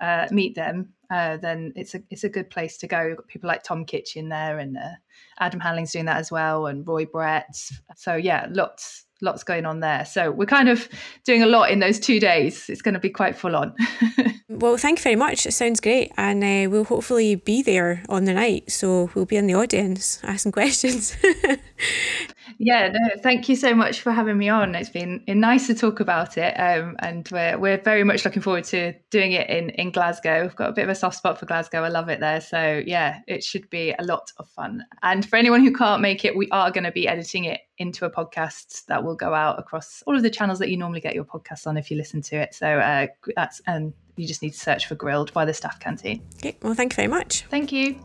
uh, 0.00 0.26
meet 0.32 0.56
them, 0.56 0.88
uh, 1.12 1.36
then 1.36 1.72
it's 1.76 1.94
a 1.94 2.02
it's 2.10 2.24
a 2.24 2.28
good 2.28 2.50
place 2.50 2.76
to 2.78 2.88
go. 2.88 3.14
People 3.28 3.46
like 3.46 3.62
Tom 3.62 3.84
Kitchin 3.84 4.28
there, 4.28 4.58
and 4.58 4.76
uh, 4.76 4.94
Adam 5.38 5.60
Handling's 5.60 5.92
doing 5.92 6.06
that 6.06 6.16
as 6.16 6.32
well, 6.32 6.66
and 6.66 6.86
Roy 6.86 7.06
Brett. 7.06 7.56
So 7.94 8.16
yeah, 8.16 8.48
lots 8.50 9.04
lots 9.22 9.44
going 9.44 9.64
on 9.64 9.80
there. 9.80 10.04
So 10.04 10.30
we're 10.30 10.46
kind 10.46 10.68
of 10.68 10.88
doing 11.24 11.42
a 11.42 11.46
lot 11.46 11.70
in 11.70 11.78
those 11.78 11.98
two 11.98 12.20
days. 12.20 12.68
It's 12.68 12.82
going 12.82 12.94
to 12.94 13.00
be 13.00 13.08
quite 13.08 13.36
full 13.36 13.56
on. 13.56 13.74
well, 14.48 14.76
thank 14.76 14.98
you 14.98 15.02
very 15.02 15.16
much. 15.16 15.46
It 15.46 15.52
sounds 15.52 15.80
great. 15.80 16.12
And 16.16 16.42
uh, 16.44 16.70
we'll 16.70 16.84
hopefully 16.84 17.36
be 17.36 17.62
there 17.62 18.02
on 18.08 18.24
the 18.24 18.34
night. 18.34 18.70
So 18.70 19.10
we'll 19.14 19.24
be 19.24 19.36
in 19.36 19.46
the 19.46 19.54
audience 19.54 20.20
asking 20.24 20.52
questions. 20.52 21.16
Yeah, 22.64 22.92
no, 22.92 23.20
thank 23.20 23.48
you 23.48 23.56
so 23.56 23.74
much 23.74 24.02
for 24.02 24.12
having 24.12 24.38
me 24.38 24.48
on. 24.48 24.76
It's 24.76 24.88
been 24.88 25.24
nice 25.26 25.66
to 25.66 25.74
talk 25.74 25.98
about 25.98 26.38
it, 26.38 26.54
um, 26.54 26.94
and 27.00 27.28
we're 27.32 27.58
we're 27.58 27.82
very 27.82 28.04
much 28.04 28.24
looking 28.24 28.40
forward 28.40 28.62
to 28.66 28.94
doing 29.10 29.32
it 29.32 29.50
in 29.50 29.70
in 29.70 29.90
Glasgow. 29.90 30.42
We've 30.42 30.54
got 30.54 30.70
a 30.70 30.72
bit 30.72 30.84
of 30.84 30.88
a 30.88 30.94
soft 30.94 31.16
spot 31.16 31.40
for 31.40 31.46
Glasgow. 31.46 31.82
I 31.82 31.88
love 31.88 32.08
it 32.08 32.20
there, 32.20 32.40
so 32.40 32.80
yeah, 32.86 33.18
it 33.26 33.42
should 33.42 33.68
be 33.68 33.92
a 33.98 34.04
lot 34.04 34.30
of 34.38 34.48
fun. 34.48 34.84
And 35.02 35.28
for 35.28 35.34
anyone 35.34 35.64
who 35.64 35.74
can't 35.74 36.00
make 36.00 36.24
it, 36.24 36.36
we 36.36 36.48
are 36.50 36.70
going 36.70 36.84
to 36.84 36.92
be 36.92 37.08
editing 37.08 37.46
it 37.46 37.62
into 37.78 38.04
a 38.04 38.10
podcast 38.10 38.84
that 38.86 39.02
will 39.02 39.16
go 39.16 39.34
out 39.34 39.58
across 39.58 40.04
all 40.06 40.14
of 40.14 40.22
the 40.22 40.30
channels 40.30 40.60
that 40.60 40.70
you 40.70 40.76
normally 40.76 41.00
get 41.00 41.16
your 41.16 41.24
podcasts 41.24 41.66
on 41.66 41.76
if 41.76 41.90
you 41.90 41.96
listen 41.96 42.22
to 42.22 42.36
it. 42.36 42.54
So 42.54 42.78
uh, 42.78 43.08
that's 43.34 43.60
and 43.66 43.92
you 44.14 44.28
just 44.28 44.40
need 44.40 44.50
to 44.50 44.60
search 44.60 44.86
for 44.86 44.94
Grilled 44.94 45.32
by 45.32 45.44
the 45.44 45.52
Staff 45.52 45.80
Canteen. 45.80 46.22
Okay, 46.36 46.56
well, 46.62 46.74
thank 46.74 46.92
you 46.92 46.96
very 46.96 47.08
much. 47.08 47.42
Thank 47.50 47.72
you. 47.72 47.98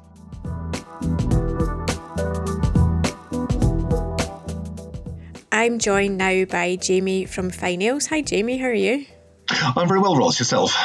I'm 5.58 5.80
joined 5.80 6.20
now 6.20 6.46
by 6.46 6.76
Jamie 6.76 7.26
from 7.26 7.50
Fyne 7.50 7.82
Ales. 7.82 8.06
Hi, 8.06 8.22
Jamie. 8.22 8.60
How 8.60 8.68
are 8.68 8.74
you? 8.74 9.08
I'm 9.50 9.88
very 9.88 10.00
well, 10.00 10.16
Ross. 10.16 10.38
Yourself? 10.38 10.78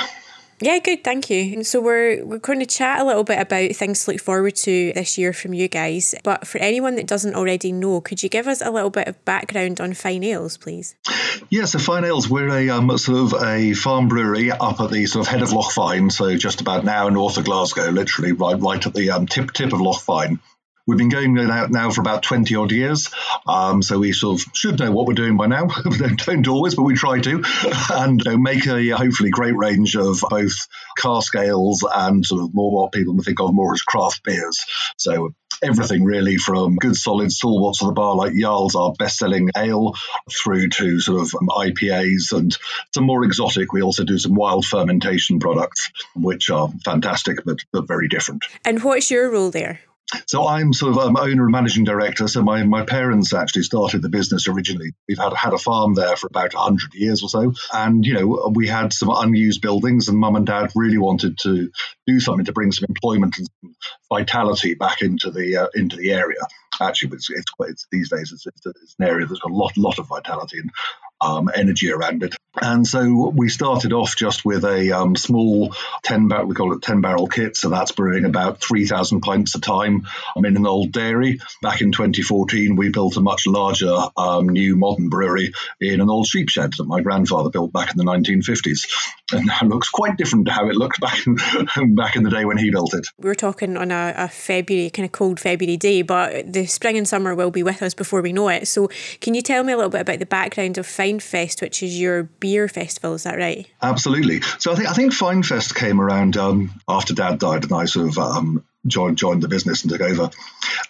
Yeah, 0.62 0.78
good, 0.78 1.04
thank 1.04 1.28
you. 1.28 1.62
So 1.62 1.82
we're 1.82 2.24
we're 2.24 2.38
going 2.38 2.60
to 2.60 2.64
chat 2.64 2.98
a 2.98 3.04
little 3.04 3.22
bit 3.22 3.38
about 3.38 3.72
things 3.72 4.02
to 4.02 4.12
look 4.12 4.20
forward 4.22 4.56
to 4.56 4.94
this 4.94 5.18
year 5.18 5.34
from 5.34 5.52
you 5.52 5.68
guys. 5.68 6.14
But 6.24 6.46
for 6.46 6.56
anyone 6.56 6.94
that 6.94 7.06
doesn't 7.06 7.34
already 7.34 7.70
know, 7.70 8.00
could 8.00 8.22
you 8.22 8.30
give 8.30 8.48
us 8.48 8.62
a 8.62 8.70
little 8.70 8.88
bit 8.88 9.08
of 9.08 9.22
background 9.26 9.78
on 9.78 9.92
Fyne 9.92 10.24
Ales, 10.24 10.56
please? 10.56 10.94
Yeah, 11.50 11.66
so 11.66 11.78
Fyne 11.78 12.06
Ales, 12.06 12.30
we're 12.30 12.48
a 12.48 12.70
um, 12.70 12.96
sort 12.96 13.30
of 13.30 13.42
a 13.42 13.74
farm 13.74 14.08
brewery 14.08 14.52
up 14.52 14.80
at 14.80 14.90
the 14.90 15.04
sort 15.04 15.26
of 15.26 15.30
head 15.30 15.42
of 15.42 15.52
Loch 15.52 15.72
Fyne, 15.72 16.08
so 16.08 16.34
just 16.38 16.62
about 16.62 16.82
now 16.82 17.10
north 17.10 17.36
of 17.36 17.44
Glasgow, 17.44 17.90
literally 17.90 18.32
right 18.32 18.58
right 18.58 18.86
at 18.86 18.94
the 18.94 19.10
um, 19.10 19.26
tip 19.26 19.52
tip 19.52 19.74
of 19.74 19.82
Loch 19.82 20.00
Fyne. 20.00 20.40
We've 20.86 20.98
been 20.98 21.10
going 21.10 21.38
out 21.38 21.70
now 21.70 21.90
for 21.90 22.00
about 22.00 22.24
20 22.24 22.56
odd 22.56 22.72
years. 22.72 23.10
Um, 23.46 23.82
so 23.82 24.00
we 24.00 24.12
sort 24.12 24.40
of 24.40 24.46
should 24.52 24.80
know 24.80 24.90
what 24.90 25.06
we're 25.06 25.14
doing 25.14 25.36
by 25.36 25.46
now. 25.46 25.66
don't 26.26 26.48
always, 26.48 26.74
but 26.74 26.82
we 26.82 26.94
try 26.94 27.20
to. 27.20 27.44
And 27.92 28.22
you 28.24 28.30
know, 28.32 28.38
make 28.38 28.66
a 28.66 28.88
hopefully 28.90 29.30
great 29.30 29.54
range 29.54 29.96
of 29.96 30.22
both 30.28 30.54
cask 30.96 31.34
ales 31.36 31.84
and 31.92 32.24
sort 32.24 32.42
of 32.42 32.54
more 32.54 32.70
what 32.70 32.92
people 32.92 33.20
think 33.22 33.40
of 33.40 33.54
more 33.54 33.72
as 33.74 33.82
craft 33.82 34.22
beers. 34.24 34.64
So 34.96 35.34
everything 35.62 36.04
really 36.04 36.36
from 36.36 36.76
good 36.76 36.96
solid 36.96 37.30
stalwarts 37.30 37.80
of 37.82 37.88
the 37.88 37.92
bar 37.92 38.16
like 38.16 38.32
Jarl's, 38.34 38.74
our 38.74 38.92
best 38.92 39.18
selling 39.18 39.50
ale, 39.56 39.94
through 40.30 40.68
to 40.70 41.00
sort 41.00 41.22
of 41.22 41.34
um, 41.34 41.48
IPAs 41.48 42.32
and 42.32 42.56
some 42.94 43.04
more 43.04 43.24
exotic. 43.24 43.72
We 43.72 43.82
also 43.82 44.04
do 44.04 44.18
some 44.18 44.34
wild 44.34 44.64
fermentation 44.64 45.38
products, 45.38 45.90
which 46.14 46.50
are 46.50 46.68
fantastic 46.84 47.44
but, 47.44 47.58
but 47.72 47.86
very 47.86 48.08
different. 48.08 48.44
And 48.64 48.82
what's 48.82 49.10
your 49.10 49.30
role 49.30 49.50
there? 49.50 49.80
So 50.26 50.46
I'm 50.46 50.72
sort 50.72 50.96
of 50.96 51.16
owner 51.16 51.44
and 51.44 51.52
managing 51.52 51.84
director. 51.84 52.28
So 52.28 52.42
my, 52.42 52.62
my 52.64 52.84
parents 52.84 53.32
actually 53.32 53.62
started 53.62 54.02
the 54.02 54.08
business 54.08 54.46
originally. 54.48 54.92
We've 55.08 55.18
had 55.18 55.32
had 55.32 55.52
a 55.52 55.58
farm 55.58 55.94
there 55.94 56.16
for 56.16 56.26
about 56.26 56.54
100 56.54 56.94
years 56.94 57.22
or 57.22 57.28
so. 57.28 57.54
And, 57.72 58.04
you 58.04 58.14
know, 58.14 58.52
we 58.54 58.68
had 58.68 58.92
some 58.92 59.10
unused 59.10 59.62
buildings 59.62 60.08
and 60.08 60.18
mum 60.18 60.36
and 60.36 60.46
dad 60.46 60.70
really 60.74 60.98
wanted 60.98 61.38
to 61.38 61.70
do 62.06 62.20
something 62.20 62.44
to 62.46 62.52
bring 62.52 62.72
some 62.72 62.86
employment 62.88 63.38
and 63.38 63.48
some 63.60 63.74
vitality 64.10 64.74
back 64.74 65.02
into 65.02 65.30
the 65.30 65.56
uh, 65.56 65.68
into 65.74 65.96
the 65.96 66.12
area. 66.12 66.40
Actually, 66.80 67.12
it's, 67.14 67.30
it's, 67.30 67.52
it's 67.60 67.86
these 67.90 68.10
days 68.10 68.32
it's, 68.32 68.46
it's, 68.46 68.96
an 68.98 69.06
area 69.06 69.26
that's 69.26 69.40
got 69.40 69.52
a 69.52 69.54
lot 69.54 69.76
lot 69.76 69.98
of 69.98 70.08
vitality 70.08 70.58
and 70.58 70.70
um, 71.22 71.50
energy 71.54 71.90
around 71.90 72.22
it. 72.22 72.34
And 72.60 72.86
so 72.86 73.32
we 73.34 73.48
started 73.48 73.94
off 73.94 74.14
just 74.14 74.44
with 74.44 74.64
a 74.64 74.92
um, 74.92 75.16
small 75.16 75.74
10 76.02 76.28
barrel, 76.28 76.46
we 76.46 76.54
call 76.54 76.74
it 76.74 76.82
10 76.82 77.00
barrel 77.00 77.26
kit. 77.26 77.56
So 77.56 77.70
that's 77.70 77.92
brewing 77.92 78.26
about 78.26 78.60
3,000 78.60 79.22
pints 79.22 79.54
a 79.54 79.60
time. 79.60 80.06
I'm 80.36 80.44
in 80.44 80.56
an 80.56 80.66
old 80.66 80.92
dairy. 80.92 81.40
Back 81.62 81.80
in 81.80 81.92
2014, 81.92 82.76
we 82.76 82.90
built 82.90 83.16
a 83.16 83.20
much 83.20 83.46
larger 83.46 83.96
um, 84.18 84.50
new 84.50 84.76
modern 84.76 85.08
brewery 85.08 85.52
in 85.80 86.02
an 86.02 86.10
old 86.10 86.26
sheep 86.26 86.50
shed 86.50 86.74
that 86.76 86.84
my 86.84 87.00
grandfather 87.00 87.48
built 87.48 87.72
back 87.72 87.90
in 87.90 87.96
the 87.96 88.04
1950s. 88.04 88.86
And 89.32 89.48
that 89.48 89.66
looks 89.66 89.88
quite 89.88 90.18
different 90.18 90.46
to 90.46 90.52
how 90.52 90.68
it 90.68 90.76
looked 90.76 91.00
back 91.00 91.26
in, 91.26 91.36
back 91.94 92.16
in 92.16 92.22
the 92.22 92.30
day 92.30 92.44
when 92.44 92.58
he 92.58 92.70
built 92.70 92.92
it. 92.92 93.06
We 93.18 93.28
were 93.28 93.34
talking 93.34 93.78
on 93.78 93.90
a, 93.90 94.12
a 94.14 94.28
February, 94.28 94.90
kind 94.90 95.06
of 95.06 95.12
cold 95.12 95.40
February 95.40 95.78
day, 95.78 96.02
but 96.02 96.52
the 96.52 96.66
spring 96.66 96.98
and 96.98 97.08
summer 97.08 97.34
will 97.34 97.50
be 97.50 97.62
with 97.62 97.82
us 97.82 97.94
before 97.94 98.20
we 98.20 98.34
know 98.34 98.50
it. 98.50 98.68
So 98.68 98.90
can 99.22 99.32
you 99.32 99.40
tell 99.40 99.64
me 99.64 99.72
a 99.72 99.76
little 99.76 99.90
bit 99.90 100.02
about 100.02 100.18
the 100.18 100.26
background 100.26 100.76
of 100.76 100.86
Fyne 101.12 101.20
Fest, 101.20 101.60
which 101.60 101.82
is 101.82 101.98
your 101.98 102.24
beer 102.24 102.68
festival. 102.68 103.14
Is 103.14 103.24
that 103.24 103.36
right? 103.36 103.66
Absolutely. 103.82 104.40
So 104.58 104.72
I 104.72 104.74
think 104.76 104.88
I 104.88 104.92
think 104.92 105.12
Fyne 105.12 105.42
Fest 105.42 105.74
came 105.74 106.00
around 106.00 106.36
um, 106.36 106.70
after 106.88 107.14
Dad 107.14 107.38
died, 107.38 107.64
and 107.64 107.72
I 107.72 107.84
sort 107.84 108.08
of 108.08 108.18
um, 108.18 108.64
joined 108.86 109.18
joined 109.18 109.42
the 109.42 109.48
business 109.48 109.82
and 109.82 109.90
took 109.90 110.00
over. 110.00 110.30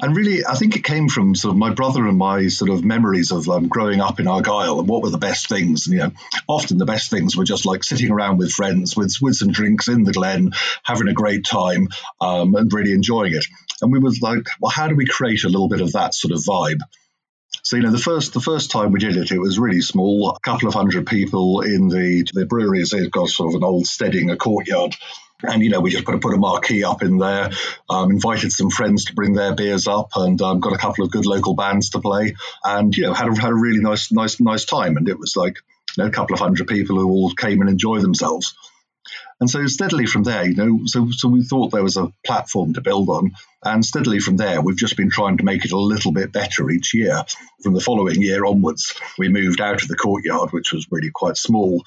And 0.01 0.17
really, 0.17 0.45
I 0.45 0.55
think 0.55 0.77
it 0.77 0.85
came 0.85 1.09
from 1.09 1.35
sort 1.35 1.53
of 1.53 1.59
my 1.59 1.73
brother 1.73 2.07
and 2.07 2.19
my 2.19 2.49
sort 2.49 2.71
of 2.71 2.85
memories 2.85 3.33
of 3.33 3.49
um, 3.49 3.69
growing 3.69 4.01
up 4.01 4.21
in 4.21 4.27
Argyll 4.27 4.81
and 4.81 4.89
what 4.89 5.03
were 5.03 5.11
the 5.11 5.19
best 5.19 5.49
things. 5.49 5.87
And, 5.87 5.97
you 5.97 6.03
know, 6.03 6.13
often 6.49 6.79
the 6.79 6.85
best 6.85 7.11
things 7.11 7.37
were 7.37 7.45
just 7.45 7.67
like 7.67 7.85
sitting 7.85 8.11
around 8.11 8.39
with 8.39 8.53
friends 8.53 8.97
with 8.97 9.15
with 9.21 9.35
some 9.35 9.53
drinks 9.53 9.89
in 9.89 10.05
the 10.05 10.13
glen, 10.13 10.53
having 10.83 11.09
a 11.09 11.13
great 11.13 11.45
time, 11.45 11.89
um, 12.21 12.55
and 12.55 12.73
really 12.73 12.93
enjoying 12.93 13.35
it. 13.35 13.47
And 13.81 13.93
we 13.93 13.99
was 13.99 14.23
like, 14.23 14.47
well, 14.61 14.71
how 14.71 14.89
do 14.89 14.95
we 14.95 15.07
create 15.07 15.45
a 15.45 15.49
little 15.49 15.69
bit 15.69 15.81
of 15.81 15.93
that 15.93 16.15
sort 16.15 16.33
of 16.33 16.39
vibe? 16.39 16.81
So 17.63 17.77
you 17.77 17.83
know, 17.83 17.93
the 17.93 17.99
first 17.99 18.35
the 18.35 18.41
first 18.41 18.71
time 18.71 18.93
we 18.93 18.99
did 18.99 19.17
it, 19.17 19.31
it 19.31 19.39
was 19.39 19.59
really 19.59 19.83
small, 19.83 20.31
a 20.31 20.41
couple 20.41 20.69
of 20.69 20.75
hundred 20.75 21.07
people 21.07 21.61
in 21.61 21.89
the 21.89 22.27
the 22.33 22.47
breweries. 22.47 22.91
They've 22.91 23.11
got 23.11 23.29
sort 23.29 23.53
of 23.53 23.57
an 23.57 23.65
old 23.65 23.87
steading, 23.87 24.31
a 24.31 24.37
courtyard. 24.37 24.97
And 25.45 25.63
you 25.63 25.71
know, 25.71 25.81
we 25.81 25.91
just 25.91 26.05
put 26.05 26.15
a, 26.15 26.19
put 26.19 26.35
a 26.35 26.37
marquee 26.37 26.85
up 26.85 27.03
in 27.03 27.19
there, 27.19 27.51
um, 27.91 28.13
invited 28.13 28.53
some 28.53 28.71
friends 28.71 29.07
to 29.07 29.15
bring 29.15 29.33
their 29.33 29.55
beers 29.55 29.89
up, 29.89 30.11
and 30.15 30.41
um, 30.41 30.61
got 30.61 30.73
a 30.73 30.79
couple 30.79 31.05
of 31.05 31.11
good 31.11 31.27
local 31.27 31.55
bands 31.55 31.91
to 31.91 32.01
play, 32.01 32.35
and 32.65 32.97
you 32.97 33.05
know, 33.05 33.13
had 33.13 33.29
a, 33.29 33.41
had 33.41 33.51
a 33.51 33.55
really 33.55 33.81
nice 33.81 34.13
nice 34.13 34.41
nice 34.41 34.65
time. 34.65 34.97
And 34.97 35.09
it 35.09 35.19
was 35.19 35.37
like 35.37 35.57
you 35.97 36.05
know, 36.05 36.09
a 36.09 36.13
couple 36.13 36.35
of 36.35 36.41
hundred 36.41 36.69
people 36.69 36.97
who 36.97 37.09
all 37.09 37.33
came 37.33 37.61
and 37.61 37.69
enjoyed 37.69 38.03
themselves. 38.03 38.55
And 39.41 39.51
so 39.51 39.67
steadily 39.67 40.07
from 40.07 40.23
there, 40.23 40.47
you 40.47 40.55
know, 40.55 40.81
so 40.87 41.09
so 41.11 41.29
we 41.29 41.43
thought 41.43 41.71
there 41.71 41.83
was 41.83 41.97
a 41.97 42.13
platform 42.25 42.75
to 42.75 42.81
build 42.81 43.09
on, 43.09 43.33
and 43.65 43.85
steadily 43.85 44.21
from 44.21 44.37
there, 44.37 44.61
we've 44.61 44.77
just 44.77 44.97
been 44.97 45.11
trying 45.11 45.39
to 45.39 45.45
make 45.45 45.65
it 45.65 45.73
a 45.73 45.79
little 45.79 46.13
bit 46.13 46.33
better 46.33 46.71
each 46.71 46.95
year. 46.95 47.23
From 47.63 47.75
the 47.75 47.81
following 47.81 48.23
year 48.23 48.45
onwards, 48.45 48.95
we 49.19 49.29
moved 49.29 49.61
out 49.61 49.83
of 49.83 49.89
the 49.89 49.97
courtyard, 49.97 50.53
which 50.53 50.73
was 50.73 50.87
really 50.91 51.11
quite 51.13 51.37
small, 51.37 51.83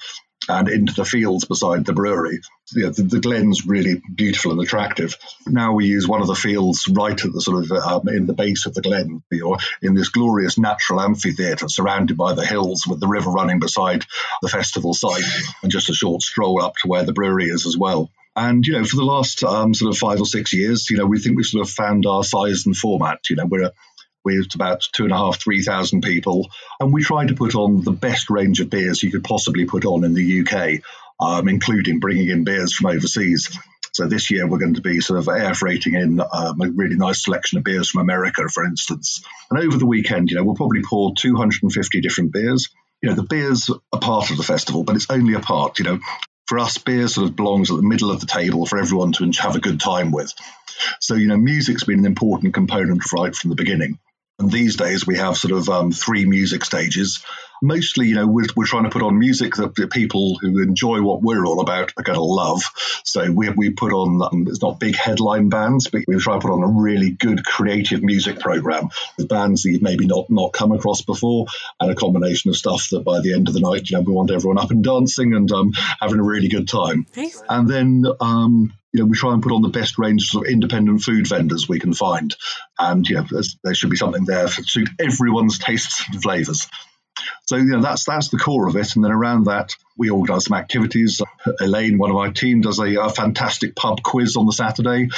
and 0.48 0.68
into 0.68 0.94
the 0.94 1.04
fields 1.04 1.44
beside 1.44 1.84
the 1.84 1.92
brewery. 1.92 2.40
The, 2.72 2.90
the, 2.90 3.20
glen's 3.20 3.66
really 3.66 4.02
beautiful 4.12 4.52
and 4.52 4.60
attractive. 4.60 5.16
Now 5.46 5.72
we 5.72 5.86
use 5.86 6.08
one 6.08 6.20
of 6.20 6.26
the 6.26 6.34
fields 6.34 6.88
right 6.88 7.24
at 7.24 7.32
the 7.32 7.40
sort 7.40 7.64
of 7.64 7.72
um, 7.72 8.08
in 8.08 8.26
the 8.26 8.34
base 8.34 8.66
of 8.66 8.74
the 8.74 8.82
glen, 8.82 9.22
or 9.44 9.58
in 9.82 9.94
this 9.94 10.08
glorious 10.08 10.58
natural 10.58 11.00
amphitheatre 11.00 11.68
surrounded 11.68 12.16
by 12.16 12.34
the 12.34 12.46
hills 12.46 12.84
with 12.86 13.00
the 13.00 13.06
river 13.06 13.30
running 13.30 13.60
beside 13.60 14.04
the 14.42 14.48
festival 14.48 14.94
site, 14.94 15.24
and 15.62 15.70
just 15.70 15.90
a 15.90 15.94
short 15.94 16.22
stroll 16.22 16.60
up 16.60 16.74
to 16.76 16.88
where 16.88 17.04
the 17.04 17.12
brewery 17.12 17.46
is 17.46 17.66
as 17.66 17.76
well. 17.76 18.10
And 18.34 18.66
you 18.66 18.74
know, 18.74 18.84
for 18.84 18.96
the 18.96 19.04
last 19.04 19.42
um, 19.44 19.72
sort 19.72 19.92
of 19.92 19.98
five 19.98 20.20
or 20.20 20.26
six 20.26 20.52
years, 20.52 20.90
you 20.90 20.98
know, 20.98 21.06
we 21.06 21.20
think 21.20 21.36
we've 21.36 21.46
sort 21.46 21.66
of 21.66 21.72
found 21.72 22.04
our 22.04 22.22
size 22.22 22.66
and 22.66 22.76
format. 22.76 23.30
You 23.30 23.36
know, 23.36 23.46
we're 23.46 23.62
a 23.62 23.72
with 24.26 24.54
about 24.56 24.82
two 24.92 25.04
and 25.04 25.12
a 25.12 25.16
half, 25.16 25.40
three 25.40 25.62
thousand 25.62 26.02
people, 26.02 26.50
and 26.80 26.92
we 26.92 27.02
tried 27.02 27.28
to 27.28 27.34
put 27.34 27.54
on 27.54 27.82
the 27.82 27.92
best 27.92 28.28
range 28.28 28.60
of 28.60 28.68
beers 28.68 29.02
you 29.02 29.12
could 29.12 29.22
possibly 29.22 29.64
put 29.66 29.84
on 29.84 30.02
in 30.02 30.14
the 30.14 30.40
UK, 30.40 30.82
um, 31.20 31.48
including 31.48 32.00
bringing 32.00 32.28
in 32.28 32.42
beers 32.42 32.74
from 32.74 32.90
overseas. 32.90 33.56
So 33.92 34.06
this 34.06 34.30
year 34.30 34.46
we're 34.46 34.58
going 34.58 34.74
to 34.74 34.82
be 34.82 35.00
sort 35.00 35.20
of 35.20 35.28
air 35.28 35.54
freighting 35.54 35.94
in 35.94 36.20
um, 36.20 36.60
a 36.60 36.70
really 36.70 36.96
nice 36.96 37.22
selection 37.22 37.58
of 37.58 37.64
beers 37.64 37.88
from 37.88 38.02
America, 38.02 38.42
for 38.48 38.64
instance. 38.64 39.22
And 39.50 39.60
over 39.60 39.78
the 39.78 39.86
weekend, 39.86 40.28
you 40.28 40.36
know, 40.36 40.44
we'll 40.44 40.56
probably 40.56 40.82
pour 40.82 41.14
250 41.14 42.00
different 42.00 42.32
beers. 42.32 42.68
You 43.00 43.08
know, 43.08 43.14
the 43.14 43.22
beers 43.22 43.70
are 43.92 44.00
part 44.00 44.30
of 44.30 44.36
the 44.36 44.42
festival, 44.42 44.82
but 44.82 44.96
it's 44.96 45.08
only 45.08 45.34
a 45.34 45.40
part. 45.40 45.78
You 45.78 45.84
know, 45.84 46.00
for 46.46 46.58
us, 46.58 46.78
beer 46.78 47.08
sort 47.08 47.28
of 47.28 47.36
belongs 47.36 47.70
at 47.70 47.76
the 47.76 47.82
middle 47.82 48.10
of 48.10 48.20
the 48.20 48.26
table 48.26 48.66
for 48.66 48.78
everyone 48.78 49.12
to 49.12 49.30
have 49.40 49.56
a 49.56 49.60
good 49.60 49.80
time 49.80 50.10
with. 50.10 50.32
So, 51.00 51.14
you 51.14 51.28
know, 51.28 51.36
music's 51.36 51.84
been 51.84 52.00
an 52.00 52.06
important 52.06 52.54
component 52.54 53.00
right 53.12 53.34
from 53.34 53.50
the 53.50 53.56
beginning. 53.56 53.98
And 54.38 54.50
these 54.50 54.76
days 54.76 55.06
we 55.06 55.16
have 55.16 55.36
sort 55.36 55.52
of 55.52 55.68
um, 55.68 55.92
three 55.92 56.26
music 56.26 56.64
stages. 56.64 57.24
Mostly, 57.62 58.08
you 58.08 58.16
know, 58.16 58.26
we're, 58.26 58.44
we're 58.54 58.66
trying 58.66 58.84
to 58.84 58.90
put 58.90 59.00
on 59.00 59.18
music 59.18 59.54
that 59.54 59.74
the 59.74 59.88
people 59.88 60.36
who 60.38 60.62
enjoy 60.62 61.00
what 61.00 61.22
we're 61.22 61.46
all 61.46 61.62
about 61.62 61.90
are 61.96 62.02
going 62.02 62.18
to 62.18 62.22
love. 62.22 62.60
So 63.02 63.32
we, 63.32 63.48
we 63.48 63.70
put 63.70 63.94
on, 63.94 64.20
um, 64.20 64.46
it's 64.46 64.60
not 64.60 64.78
big 64.78 64.94
headline 64.94 65.48
bands, 65.48 65.88
but 65.88 66.02
we 66.06 66.18
try 66.18 66.34
to 66.34 66.40
put 66.40 66.52
on 66.52 66.62
a 66.62 66.82
really 66.82 67.12
good 67.12 67.46
creative 67.46 68.02
music 68.02 68.38
program 68.38 68.90
with 69.16 69.28
bands 69.28 69.62
that 69.62 69.70
you've 69.70 69.80
maybe 69.80 70.06
not, 70.06 70.28
not 70.28 70.52
come 70.52 70.72
across 70.72 71.00
before 71.00 71.46
and 71.80 71.90
a 71.90 71.94
combination 71.94 72.50
of 72.50 72.58
stuff 72.58 72.90
that 72.90 73.04
by 73.04 73.20
the 73.20 73.32
end 73.32 73.48
of 73.48 73.54
the 73.54 73.60
night, 73.60 73.88
you 73.88 73.96
know, 73.96 74.02
we 74.02 74.12
want 74.12 74.30
everyone 74.30 74.58
up 74.58 74.70
and 74.70 74.84
dancing 74.84 75.32
and 75.32 75.50
um, 75.50 75.72
having 75.98 76.18
a 76.18 76.22
really 76.22 76.48
good 76.48 76.68
time. 76.68 77.06
Nice. 77.16 77.42
And 77.48 77.66
then 77.66 78.04
um, 78.20 78.74
you 78.96 79.02
know, 79.02 79.08
we 79.08 79.16
try 79.16 79.34
and 79.34 79.42
put 79.42 79.52
on 79.52 79.60
the 79.60 79.68
best 79.68 79.98
range 79.98 80.34
of 80.34 80.44
independent 80.46 81.02
food 81.02 81.26
vendors 81.26 81.68
we 81.68 81.78
can 81.78 81.92
find. 81.92 82.34
And, 82.78 83.06
you 83.06 83.16
know, 83.16 83.26
there 83.62 83.74
should 83.74 83.90
be 83.90 83.96
something 83.96 84.24
there 84.24 84.46
to 84.46 84.64
suit 84.64 84.88
everyone's 84.98 85.58
tastes 85.58 86.02
and 86.10 86.22
flavours. 86.22 86.66
So 87.44 87.56
you 87.56 87.64
know 87.64 87.82
that's 87.82 88.04
that's 88.04 88.28
the 88.28 88.38
core 88.38 88.68
of 88.68 88.76
it, 88.76 88.94
and 88.94 89.04
then 89.04 89.12
around 89.12 89.44
that 89.44 89.74
we 89.96 90.10
organise 90.10 90.44
some 90.44 90.58
activities. 90.58 91.22
Elaine, 91.60 91.98
one 91.98 92.10
of 92.10 92.16
my 92.16 92.30
team, 92.30 92.60
does 92.60 92.78
a, 92.78 92.96
a, 92.96 93.08
fantastic 93.10 93.74
pub 93.74 94.02
quiz 94.02 94.36
on 94.36 94.46
the 94.46 94.52
Saturday. 94.52 95.08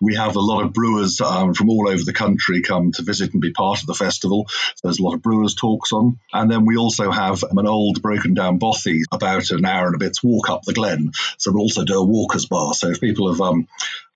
We 0.00 0.14
have 0.14 0.36
a 0.36 0.40
lot 0.40 0.64
of 0.64 0.72
brewers 0.72 1.20
um, 1.20 1.54
from 1.54 1.70
all 1.70 1.88
over 1.88 2.02
the 2.04 2.12
country 2.12 2.62
come 2.62 2.92
to 2.92 3.02
visit 3.02 3.32
and 3.32 3.42
be 3.42 3.52
part 3.52 3.80
of 3.80 3.86
the 3.86 3.94
festival. 3.94 4.46
There's 4.82 5.00
a 5.00 5.02
lot 5.02 5.14
of 5.14 5.22
brewers 5.22 5.54
talks 5.54 5.92
on, 5.92 6.20
and 6.32 6.50
then 6.50 6.66
we 6.66 6.76
also 6.76 7.10
have 7.10 7.42
an 7.42 7.66
old 7.66 8.00
broken 8.00 8.34
down 8.34 8.58
bothy 8.58 9.02
about 9.10 9.50
an 9.50 9.64
hour 9.64 9.86
and 9.86 9.96
a 9.96 9.98
bit's 9.98 10.22
walk 10.22 10.50
up 10.50 10.62
the 10.62 10.72
glen. 10.72 11.12
So 11.38 11.50
we'll 11.50 11.62
also 11.62 11.84
do 11.84 11.98
a 11.98 12.04
walkers 12.04 12.46
bar. 12.46 12.74
So 12.74 12.90
if 12.90 13.00
people 13.00 13.32
have 13.32 13.40
um, 13.40 13.66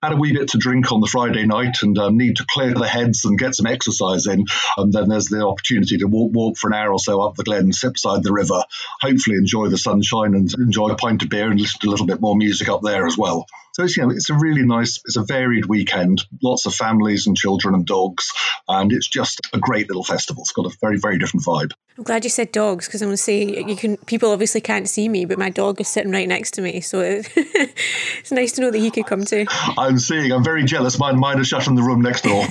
had 0.03 0.11
a 0.13 0.17
wee 0.17 0.33
bit 0.33 0.49
to 0.49 0.57
drink 0.57 0.91
on 0.91 0.99
the 0.99 1.07
Friday 1.07 1.45
night 1.45 1.77
and 1.81 1.97
um, 1.97 2.17
need 2.17 2.35
to 2.35 2.45
clear 2.49 2.73
their 2.73 2.87
heads 2.87 3.23
and 3.23 3.39
get 3.39 3.55
some 3.55 3.65
exercise 3.65 4.27
in, 4.27 4.45
and 4.77 4.91
then 4.91 5.07
there's 5.07 5.27
the 5.27 5.45
opportunity 5.45 5.97
to 5.97 6.05
walk, 6.05 6.31
walk 6.33 6.57
for 6.57 6.67
an 6.67 6.73
hour 6.73 6.91
or 6.91 6.99
so 6.99 7.21
up 7.21 7.35
the 7.35 7.43
glen, 7.43 7.71
sit 7.71 7.93
beside 7.93 8.21
the 8.21 8.33
river, 8.33 8.63
hopefully 9.01 9.37
enjoy 9.37 9.69
the 9.69 9.77
sunshine 9.77 10.33
and 10.33 10.53
enjoy 10.55 10.89
a 10.89 10.95
pint 10.95 11.23
of 11.23 11.29
beer 11.29 11.49
and 11.49 11.59
listen 11.59 11.79
to 11.79 11.87
a 11.87 11.91
little 11.91 12.05
bit 12.05 12.19
more 12.19 12.35
music 12.35 12.67
up 12.67 12.81
there 12.81 13.07
as 13.07 13.17
well. 13.17 13.47
So 13.73 13.83
it's 13.83 13.97
you 13.97 14.03
know 14.03 14.11
it's 14.11 14.29
a 14.29 14.35
really 14.35 14.63
nice, 14.63 14.99
it's 15.05 15.17
a 15.17 15.23
varied 15.23 15.65
weekend. 15.65 16.23
Lots 16.41 16.65
of 16.65 16.75
families 16.75 17.27
and 17.27 17.35
children 17.35 17.73
and 17.73 17.85
dogs, 17.85 18.31
and 18.67 18.91
it's 18.91 19.07
just 19.07 19.41
a 19.51 19.59
great 19.59 19.87
little 19.87 20.03
festival. 20.03 20.43
It's 20.43 20.51
got 20.51 20.65
a 20.65 20.77
very 20.79 20.97
very 20.97 21.17
different 21.17 21.45
vibe. 21.45 21.71
I'm 21.95 22.03
glad 22.03 22.23
you 22.23 22.29
said 22.31 22.51
dogs 22.51 22.87
because 22.87 23.03
I'm 23.03 23.09
going 23.09 23.17
to 23.17 23.21
say 23.21 23.43
you 23.43 23.75
can. 23.75 23.97
People 23.97 24.31
obviously 24.31 24.61
can't 24.61 24.89
see 24.89 25.07
me, 25.07 25.25
but 25.25 25.37
my 25.37 25.51
dog 25.51 25.79
is 25.79 25.87
sitting 25.87 26.11
right 26.11 26.27
next 26.27 26.51
to 26.55 26.61
me, 26.61 26.81
so 26.81 26.99
it's 27.01 28.31
nice 28.31 28.53
to 28.53 28.61
know 28.61 28.71
that 28.71 28.79
he 28.79 28.89
could 28.89 29.05
come 29.05 29.23
too. 29.23 29.45
I'm 29.77 29.99
seeing. 29.99 30.31
I'm 30.31 30.43
very 30.43 30.63
jealous. 30.63 30.97
Mine, 30.97 31.19
mine 31.19 31.39
is 31.39 31.47
shut 31.47 31.67
in 31.67 31.75
the 31.75 31.83
room 31.83 32.01
next 32.01 32.23
door. 32.23 32.47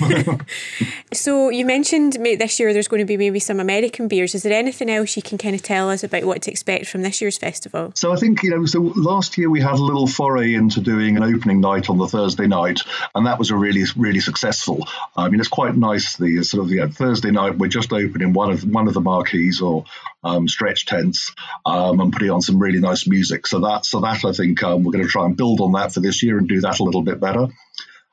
so 1.13 1.49
you 1.49 1.65
mentioned 1.65 2.13
this 2.13 2.57
year 2.57 2.71
there's 2.71 2.87
going 2.87 3.01
to 3.01 3.05
be 3.05 3.17
maybe 3.17 3.39
some 3.39 3.59
American 3.59 4.07
beers. 4.07 4.33
Is 4.33 4.43
there 4.43 4.53
anything 4.53 4.89
else 4.89 5.17
you 5.17 5.21
can 5.21 5.37
kind 5.37 5.55
of 5.55 5.61
tell 5.61 5.89
us 5.89 6.05
about 6.05 6.23
what 6.23 6.41
to 6.43 6.51
expect 6.51 6.87
from 6.87 7.01
this 7.01 7.19
year's 7.19 7.37
festival? 7.37 7.91
So 7.95 8.13
I 8.13 8.15
think 8.15 8.43
you 8.43 8.49
know. 8.49 8.65
So 8.65 8.79
last 8.95 9.37
year 9.37 9.49
we 9.49 9.59
had 9.59 9.73
a 9.73 9.83
little 9.83 10.07
foray 10.07 10.53
into 10.53 10.79
doing 10.79 11.12
an 11.17 11.23
opening 11.23 11.61
night 11.61 11.89
on 11.89 11.97
the 11.97 12.07
Thursday 12.07 12.47
night, 12.47 12.81
and 13.15 13.27
that 13.27 13.39
was 13.39 13.51
a 13.51 13.55
really 13.55 13.83
really 13.95 14.19
successful. 14.19 14.87
I 15.15 15.29
mean, 15.29 15.39
it's 15.39 15.49
quite 15.49 15.75
nice. 15.75 16.17
The 16.17 16.43
sort 16.43 16.63
of 16.63 16.69
the 16.69 16.87
Thursday 16.87 17.31
night 17.31 17.57
we're 17.57 17.67
just 17.67 17.91
opening 17.93 18.33
one 18.33 18.51
of 18.51 18.63
one 18.63 18.87
of 18.87 18.93
the 18.93 19.01
marquees 19.01 19.61
or 19.61 19.85
um, 20.23 20.47
stretch 20.47 20.85
tents 20.85 21.33
um, 21.65 21.99
and 21.99 22.11
putting 22.13 22.29
on 22.29 22.41
some 22.41 22.59
really 22.59 22.79
nice 22.79 23.07
music. 23.07 23.45
So 23.47 23.59
that, 23.59 23.85
so 23.85 23.99
that 24.01 24.23
I 24.25 24.31
think 24.31 24.63
um, 24.63 24.83
we're 24.83 24.91
going 24.91 25.03
to 25.03 25.09
try 25.09 25.25
and 25.25 25.35
build 25.35 25.59
on 25.61 25.73
that 25.73 25.93
for 25.93 25.99
this 25.99 26.23
year 26.23 26.37
and 26.37 26.47
do 26.47 26.61
that 26.61 26.79
a 26.79 26.83
little 26.83 27.01
bit 27.01 27.19
better. 27.19 27.47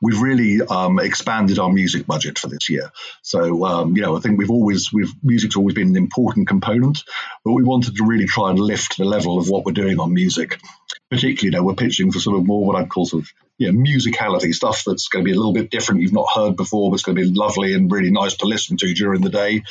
We've 0.01 0.21
really 0.21 0.63
um, 0.63 0.99
expanded 0.99 1.59
our 1.59 1.71
music 1.71 2.07
budget 2.07 2.39
for 2.39 2.49
this 2.49 2.69
year. 2.69 2.91
So, 3.23 3.65
um, 3.65 3.97
you 3.97 4.03
know, 4.03 4.17
I 4.17 4.21
think 4.21 4.39
we've 4.39 4.51
always, 4.51 4.93
we've, 4.93 5.13
music's 5.23 5.57
always 5.57 5.75
been 5.75 5.89
an 5.89 5.97
important 5.97 6.49
component, 6.49 7.05
but 7.45 7.53
we 7.53 7.63
wanted 7.63 7.97
to 7.97 8.07
really 8.07 8.27
try 8.27 8.51
and 8.51 8.59
lift 8.59 8.97
the 8.97 9.05
level 9.05 9.39
of 9.39 9.49
what 9.49 9.65
we're 9.65 9.73
doing 9.73 10.01
on 10.01 10.15
music. 10.15 10.59
Particularly, 11.11 11.47
you 11.47 11.51
know, 11.51 11.65
we're 11.65 11.75
pitching 11.75 12.13
for 12.13 12.21
sort 12.21 12.39
of 12.39 12.47
more 12.47 12.65
what 12.65 12.77
I'd 12.77 12.89
call 12.89 13.05
sort 13.05 13.25
of 13.25 13.33
you 13.59 13.71
know, 13.71 13.79
musicality 13.79 14.55
stuff 14.55 14.85
that's 14.87 15.09
going 15.09 15.25
to 15.25 15.29
be 15.29 15.35
a 15.35 15.39
little 15.39 15.53
bit 15.53 15.71
different 15.71 16.01
you've 16.01 16.13
not 16.13 16.29
heard 16.35 16.57
before, 16.57 16.91
but 16.91 16.95
it's 16.95 17.03
going 17.03 17.17
to 17.17 17.23
be 17.23 17.33
lovely 17.33 17.75
and 17.75 17.91
really 17.91 18.11
nice 18.11 18.37
to 18.37 18.47
listen 18.47 18.77
to 18.79 18.95
during 18.95 19.21
the 19.21 19.29
day 19.29 19.63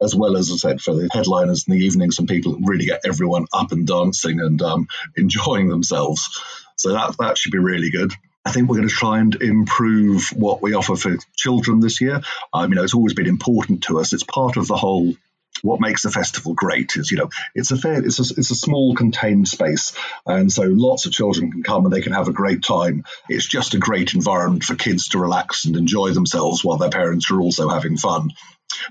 as 0.00 0.14
well 0.14 0.36
as 0.36 0.50
I 0.52 0.56
said 0.56 0.80
for 0.80 0.94
the 0.94 1.08
headliners 1.12 1.64
in 1.66 1.74
the 1.74 1.84
evening, 1.84 2.10
some 2.10 2.26
people 2.26 2.56
really 2.62 2.86
get 2.86 3.00
everyone 3.04 3.46
up 3.52 3.72
and 3.72 3.86
dancing 3.86 4.40
and 4.40 4.60
um, 4.62 4.88
enjoying 5.16 5.68
themselves. 5.68 6.40
So 6.76 6.92
that 6.92 7.16
that 7.18 7.38
should 7.38 7.52
be 7.52 7.58
really 7.58 7.90
good. 7.90 8.12
I 8.48 8.50
think 8.50 8.70
we're 8.70 8.76
going 8.76 8.88
to 8.88 8.94
try 8.94 9.18
and 9.18 9.34
improve 9.42 10.30
what 10.34 10.62
we 10.62 10.72
offer 10.72 10.96
for 10.96 11.18
children 11.36 11.80
this 11.80 12.00
year. 12.00 12.22
Um, 12.54 12.70
you 12.70 12.76
know, 12.76 12.82
it's 12.82 12.94
always 12.94 13.12
been 13.12 13.26
important 13.26 13.82
to 13.84 14.00
us. 14.00 14.14
It's 14.14 14.22
part 14.22 14.56
of 14.56 14.66
the 14.66 14.76
whole 14.76 15.12
what 15.60 15.80
makes 15.80 16.04
the 16.04 16.10
festival 16.10 16.54
great 16.54 16.94
is 16.94 17.10
you 17.10 17.16
know 17.16 17.28
it's 17.52 17.72
a 17.72 17.76
fair 17.76 18.04
it's 18.04 18.20
a, 18.20 18.34
it's 18.38 18.52
a 18.52 18.54
small 18.54 18.94
contained 18.94 19.48
space 19.48 19.92
and 20.24 20.52
so 20.52 20.62
lots 20.62 21.04
of 21.04 21.10
children 21.10 21.50
can 21.50 21.64
come 21.64 21.84
and 21.84 21.92
they 21.92 22.00
can 22.00 22.12
have 22.12 22.28
a 22.28 22.32
great 22.32 22.62
time 22.62 23.02
it's 23.28 23.48
just 23.48 23.74
a 23.74 23.78
great 23.78 24.14
environment 24.14 24.62
for 24.62 24.76
kids 24.76 25.08
to 25.08 25.18
relax 25.18 25.64
and 25.64 25.74
enjoy 25.74 26.10
themselves 26.10 26.62
while 26.62 26.76
their 26.76 26.90
parents 26.90 27.32
are 27.32 27.40
also 27.40 27.68
having 27.68 27.96
fun 27.96 28.30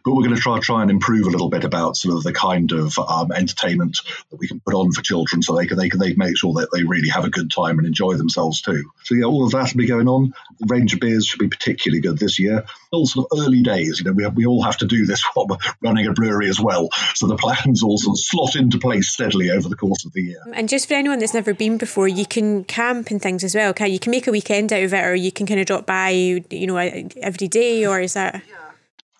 but 0.03 0.11
we're 0.11 0.23
going 0.23 0.35
to 0.35 0.41
try 0.41 0.59
try 0.59 0.81
and 0.81 0.91
improve 0.91 1.27
a 1.27 1.29
little 1.29 1.49
bit 1.49 1.63
about 1.63 1.97
sort 1.97 2.15
of 2.15 2.23
the 2.23 2.33
kind 2.33 2.71
of 2.71 2.97
um, 2.99 3.31
entertainment 3.31 3.99
that 4.29 4.37
we 4.37 4.47
can 4.47 4.59
put 4.59 4.73
on 4.73 4.91
for 4.91 5.01
children, 5.01 5.41
so 5.41 5.55
they 5.55 5.65
can 5.65 5.77
they 5.77 5.89
can 5.89 5.99
they 5.99 6.13
make 6.13 6.37
sure 6.37 6.53
that 6.53 6.69
they 6.73 6.83
really 6.83 7.09
have 7.09 7.25
a 7.25 7.29
good 7.29 7.51
time 7.51 7.77
and 7.77 7.87
enjoy 7.87 8.15
themselves 8.15 8.61
too. 8.61 8.91
So 9.03 9.15
yeah, 9.15 9.25
all 9.25 9.45
of 9.45 9.51
that 9.51 9.73
will 9.73 9.77
be 9.77 9.87
going 9.87 10.07
on. 10.07 10.33
The 10.59 10.67
range 10.67 10.93
of 10.93 10.99
beers 10.99 11.25
should 11.25 11.39
be 11.39 11.47
particularly 11.47 12.01
good 12.01 12.17
this 12.17 12.39
year. 12.39 12.65
All 12.91 13.05
sort 13.05 13.27
of 13.31 13.39
early 13.39 13.61
days, 13.61 13.99
you 13.99 14.05
know, 14.05 14.13
we 14.13 14.27
we 14.27 14.45
all 14.45 14.63
have 14.63 14.77
to 14.77 14.85
do 14.85 15.05
this 15.05 15.23
while 15.33 15.47
we're 15.47 15.57
running 15.81 16.07
a 16.07 16.13
brewery 16.13 16.49
as 16.49 16.59
well. 16.59 16.89
So 17.15 17.27
the 17.27 17.37
plans 17.37 17.83
all 17.83 17.97
sort 17.97 18.15
of 18.15 18.19
slot 18.19 18.55
into 18.55 18.79
place 18.79 19.09
steadily 19.09 19.51
over 19.51 19.69
the 19.69 19.75
course 19.75 20.05
of 20.05 20.13
the 20.13 20.21
year. 20.21 20.41
And 20.53 20.69
just 20.69 20.87
for 20.87 20.93
anyone 20.93 21.19
that's 21.19 21.33
never 21.33 21.53
been 21.53 21.77
before, 21.77 22.07
you 22.07 22.25
can 22.25 22.63
camp 22.63 23.11
and 23.11 23.21
things 23.21 23.43
as 23.43 23.55
well. 23.55 23.69
Okay, 23.71 23.87
you 23.87 23.99
can 23.99 24.11
make 24.11 24.27
a 24.27 24.31
weekend 24.31 24.73
out 24.73 24.83
of 24.83 24.93
it, 24.93 25.05
or 25.05 25.15
you 25.15 25.31
can 25.31 25.45
kind 25.45 25.59
of 25.59 25.65
drop 25.65 25.85
by, 25.85 26.09
you 26.09 26.67
know, 26.67 26.77
every 26.77 27.47
day, 27.47 27.85
or 27.85 27.99
is 27.99 28.13
that? 28.13 28.41
Yeah. 28.47 28.66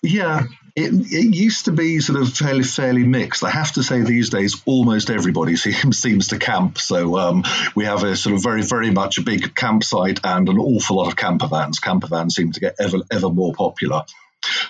Yeah, 0.02 0.44
it, 0.76 0.92
it 1.12 1.34
used 1.34 1.64
to 1.64 1.72
be 1.72 1.98
sort 1.98 2.20
of 2.20 2.32
fairly 2.32 2.62
fairly 2.62 3.04
mixed. 3.04 3.42
I 3.42 3.50
have 3.50 3.72
to 3.72 3.82
say 3.82 4.02
these 4.02 4.30
days 4.30 4.62
almost 4.64 5.10
everybody 5.10 5.56
seems 5.64 5.98
seems 5.98 6.28
to 6.28 6.38
camp. 6.38 6.78
So 6.78 7.18
um, 7.18 7.44
we 7.74 7.84
have 7.84 8.04
a 8.04 8.16
sort 8.16 8.36
of 8.36 8.42
very 8.42 8.62
very 8.62 8.90
much 8.90 9.18
a 9.18 9.22
big 9.22 9.54
campsite 9.54 10.20
and 10.24 10.48
an 10.48 10.58
awful 10.58 10.96
lot 10.96 11.08
of 11.08 11.16
camper 11.16 11.48
vans. 11.48 11.80
Camper 11.80 12.06
vans 12.06 12.36
seem 12.36 12.52
to 12.52 12.60
get 12.60 12.76
ever 12.78 12.98
ever 13.10 13.28
more 13.28 13.52
popular. 13.54 14.04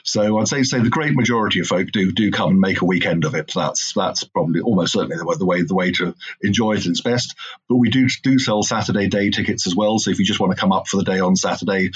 So 0.02 0.38
I'd 0.38 0.48
say 0.48 0.62
say 0.62 0.80
the 0.80 0.88
great 0.88 1.14
majority 1.14 1.60
of 1.60 1.66
folk 1.66 1.88
do 1.92 2.12
do 2.12 2.30
come 2.30 2.50
and 2.50 2.60
make 2.60 2.80
a 2.80 2.86
weekend 2.86 3.24
of 3.24 3.34
it. 3.34 3.52
That's 3.54 3.92
that's 3.92 4.24
probably 4.24 4.60
almost 4.60 4.92
certainly 4.92 5.16
the 5.16 5.46
way 5.46 5.62
the 5.62 5.74
way 5.74 5.92
to 5.92 6.14
enjoy 6.42 6.72
it 6.72 6.86
it 6.86 6.90
is 6.90 7.00
best. 7.00 7.34
But 7.68 7.76
we 7.76 7.90
do 7.90 8.08
do 8.22 8.38
sell 8.38 8.62
Saturday 8.62 9.08
day 9.08 9.30
tickets 9.30 9.66
as 9.66 9.76
well. 9.76 9.98
So 9.98 10.10
if 10.10 10.18
you 10.18 10.24
just 10.24 10.40
want 10.40 10.52
to 10.52 10.60
come 10.60 10.72
up 10.72 10.88
for 10.88 10.96
the 10.96 11.04
day 11.04 11.20
on 11.20 11.36
Saturday, 11.36 11.90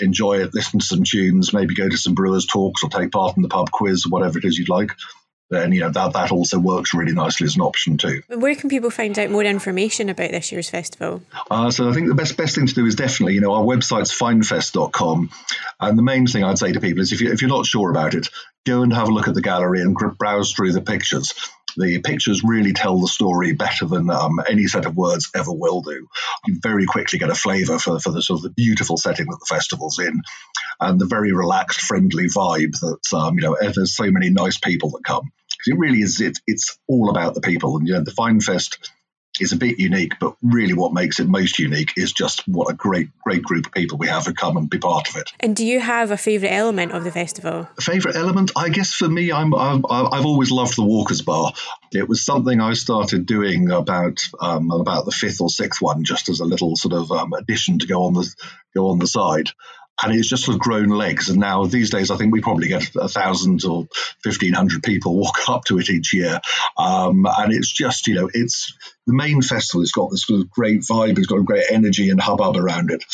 enjoy 0.00 0.42
it, 0.42 0.54
listen 0.54 0.80
to 0.80 0.86
some 0.86 1.04
tunes, 1.04 1.52
maybe 1.52 1.74
go 1.74 1.88
to 1.88 1.98
some 1.98 2.14
brewers 2.14 2.46
talks 2.46 2.82
or 2.82 2.90
take 2.90 3.12
part 3.12 3.36
in 3.36 3.42
the 3.42 3.48
pub 3.48 3.70
quiz, 3.70 4.06
whatever 4.06 4.38
it 4.38 4.44
is 4.44 4.58
you'd 4.58 4.68
like 4.68 4.92
then 5.50 5.72
you 5.72 5.80
know 5.80 5.90
that 5.90 6.12
that 6.12 6.30
also 6.30 6.58
works 6.58 6.94
really 6.94 7.12
nicely 7.12 7.44
as 7.44 7.56
an 7.56 7.62
option 7.62 7.98
too. 7.98 8.22
Where 8.28 8.54
can 8.54 8.70
people 8.70 8.90
find 8.90 9.18
out 9.18 9.30
more 9.30 9.42
information 9.42 10.08
about 10.08 10.30
this 10.30 10.52
year's 10.52 10.70
festival? 10.70 11.22
Uh, 11.50 11.70
so 11.70 11.90
I 11.90 11.92
think 11.92 12.08
the 12.08 12.14
best 12.14 12.36
best 12.36 12.54
thing 12.54 12.66
to 12.66 12.74
do 12.74 12.86
is 12.86 12.94
definitely 12.94 13.34
you 13.34 13.40
know 13.40 13.52
our 13.52 13.64
website's 13.64 14.16
fynefest.com, 14.16 15.30
and 15.80 15.98
the 15.98 16.02
main 16.02 16.26
thing 16.26 16.44
I'd 16.44 16.58
say 16.58 16.72
to 16.72 16.80
people 16.80 17.02
is 17.02 17.12
if 17.12 17.20
you 17.20 17.32
if 17.32 17.42
you're 17.42 17.50
not 17.50 17.66
sure 17.66 17.90
about 17.90 18.14
it, 18.14 18.28
go 18.64 18.82
and 18.82 18.92
have 18.92 19.08
a 19.08 19.12
look 19.12 19.28
at 19.28 19.34
the 19.34 19.42
gallery 19.42 19.80
and 19.80 19.96
browse 20.16 20.52
through 20.52 20.72
the 20.72 20.82
pictures. 20.82 21.34
The 21.76 22.00
pictures 22.00 22.42
really 22.42 22.72
tell 22.72 22.98
the 22.98 23.06
story 23.06 23.52
better 23.52 23.86
than 23.86 24.10
um, 24.10 24.40
any 24.48 24.66
set 24.66 24.86
of 24.86 24.96
words 24.96 25.30
ever 25.36 25.52
will 25.52 25.82
do. 25.82 26.08
You 26.46 26.58
very 26.60 26.84
quickly 26.84 27.20
get 27.20 27.30
a 27.30 27.34
flavour 27.36 27.78
for, 27.78 28.00
for 28.00 28.10
the 28.10 28.22
sort 28.22 28.38
of 28.38 28.42
the 28.42 28.50
beautiful 28.50 28.96
setting 28.96 29.26
that 29.26 29.38
the 29.38 29.54
festival's 29.54 30.00
in, 30.00 30.22
and 30.80 31.00
the 31.00 31.06
very 31.06 31.32
relaxed, 31.32 31.80
friendly 31.80 32.26
vibe 32.26 32.78
that 32.80 33.16
um, 33.16 33.34
you 33.34 33.42
know. 33.42 33.56
There's 33.60 33.96
so 33.96 34.10
many 34.10 34.30
nice 34.30 34.58
people 34.58 34.90
that 34.90 35.04
come 35.04 35.30
because 35.60 35.76
it 35.76 35.78
really 35.78 35.98
is. 35.98 36.20
It, 36.20 36.38
it's 36.46 36.78
all 36.88 37.10
about 37.10 37.34
the 37.34 37.40
people, 37.40 37.76
and 37.76 37.86
you 37.86 37.94
know, 37.94 38.02
the 38.02 38.10
Fyne 38.12 38.40
Fest 38.40 38.90
is 39.40 39.52
a 39.52 39.56
bit 39.56 39.78
unique, 39.78 40.14
but 40.20 40.34
really 40.42 40.74
what 40.74 40.92
makes 40.92 41.20
it 41.20 41.28
most 41.28 41.58
unique 41.58 41.92
is 41.96 42.12
just 42.12 42.46
what 42.46 42.70
a 42.70 42.74
great, 42.74 43.08
great 43.24 43.42
group 43.42 43.66
of 43.66 43.72
people 43.72 43.96
we 43.96 44.08
have 44.08 44.26
who 44.26 44.34
come 44.34 44.56
and 44.56 44.68
be 44.68 44.78
part 44.78 45.08
of 45.08 45.16
it. 45.16 45.32
And 45.40 45.56
do 45.56 45.64
you 45.64 45.80
have 45.80 46.10
a 46.10 46.16
favourite 46.16 46.52
element 46.52 46.92
of 46.92 47.04
the 47.04 47.10
festival? 47.10 47.68
A 47.78 47.80
favourite 47.80 48.16
element? 48.16 48.52
I 48.56 48.68
guess 48.68 48.92
for 48.92 49.08
me, 49.08 49.32
I'm, 49.32 49.54
I've, 49.54 49.84
I've 49.88 50.26
always 50.26 50.50
loved 50.50 50.76
the 50.76 50.84
Walkers 50.84 51.22
Bar. 51.22 51.52
It 51.92 52.08
was 52.08 52.24
something 52.24 52.60
I 52.60 52.74
started 52.74 53.26
doing 53.26 53.70
about 53.70 54.20
um, 54.40 54.70
about 54.70 55.04
the 55.04 55.12
fifth 55.12 55.40
or 55.40 55.48
sixth 55.48 55.80
one, 55.80 56.04
just 56.04 56.28
as 56.28 56.40
a 56.40 56.44
little 56.44 56.76
sort 56.76 56.94
of 56.94 57.10
um, 57.10 57.32
addition 57.32 57.78
to 57.80 57.86
go 57.86 58.04
on 58.04 58.14
the 58.14 58.32
go 58.74 58.88
on 58.88 58.98
the 58.98 59.06
side 59.06 59.50
and 60.02 60.14
it's 60.14 60.28
just 60.28 60.44
sort 60.44 60.56
of 60.56 60.60
grown 60.60 60.88
legs. 60.88 61.28
And 61.28 61.38
now 61.38 61.66
these 61.66 61.90
days, 61.90 62.10
I 62.10 62.16
think 62.16 62.32
we 62.32 62.40
probably 62.40 62.68
get 62.68 62.94
a 62.96 63.08
thousand 63.08 63.64
or 63.64 63.86
fifteen 64.22 64.52
hundred 64.52 64.82
people 64.82 65.16
walk 65.20 65.48
up 65.48 65.64
to 65.66 65.78
it 65.78 65.90
each 65.90 66.14
year, 66.14 66.40
um, 66.78 67.26
and 67.26 67.52
it's 67.52 67.70
just 67.70 68.06
you 68.06 68.14
know 68.14 68.30
it's 68.32 68.74
the 69.06 69.14
main 69.14 69.42
festival. 69.42 69.82
It's 69.82 69.92
got 69.92 70.10
this 70.10 70.24
sort 70.24 70.40
of 70.40 70.50
great 70.50 70.80
vibe. 70.80 71.18
It's 71.18 71.26
got 71.26 71.38
a 71.38 71.44
great 71.44 71.64
energy 71.70 72.10
and 72.10 72.20
hubbub 72.20 72.56
around 72.56 72.90
it. 72.90 73.04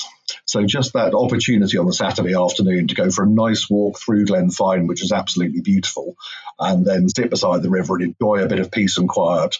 So 0.44 0.64
just 0.64 0.92
that 0.94 1.14
opportunity 1.14 1.78
on 1.78 1.86
the 1.86 1.92
Saturday 1.92 2.34
afternoon 2.34 2.88
to 2.88 2.94
go 2.94 3.10
for 3.10 3.24
a 3.24 3.28
nice 3.28 3.70
walk 3.70 3.98
through 3.98 4.26
Glen 4.26 4.50
Fyne, 4.50 4.86
which 4.86 5.02
is 5.02 5.12
absolutely 5.12 5.60
beautiful, 5.60 6.16
and 6.58 6.84
then 6.84 7.08
sit 7.08 7.30
beside 7.30 7.62
the 7.62 7.70
river 7.70 7.96
and 7.96 8.04
enjoy 8.20 8.42
a 8.42 8.48
bit 8.48 8.60
of 8.60 8.70
peace 8.70 8.98
and 8.98 9.08
quiet, 9.08 9.56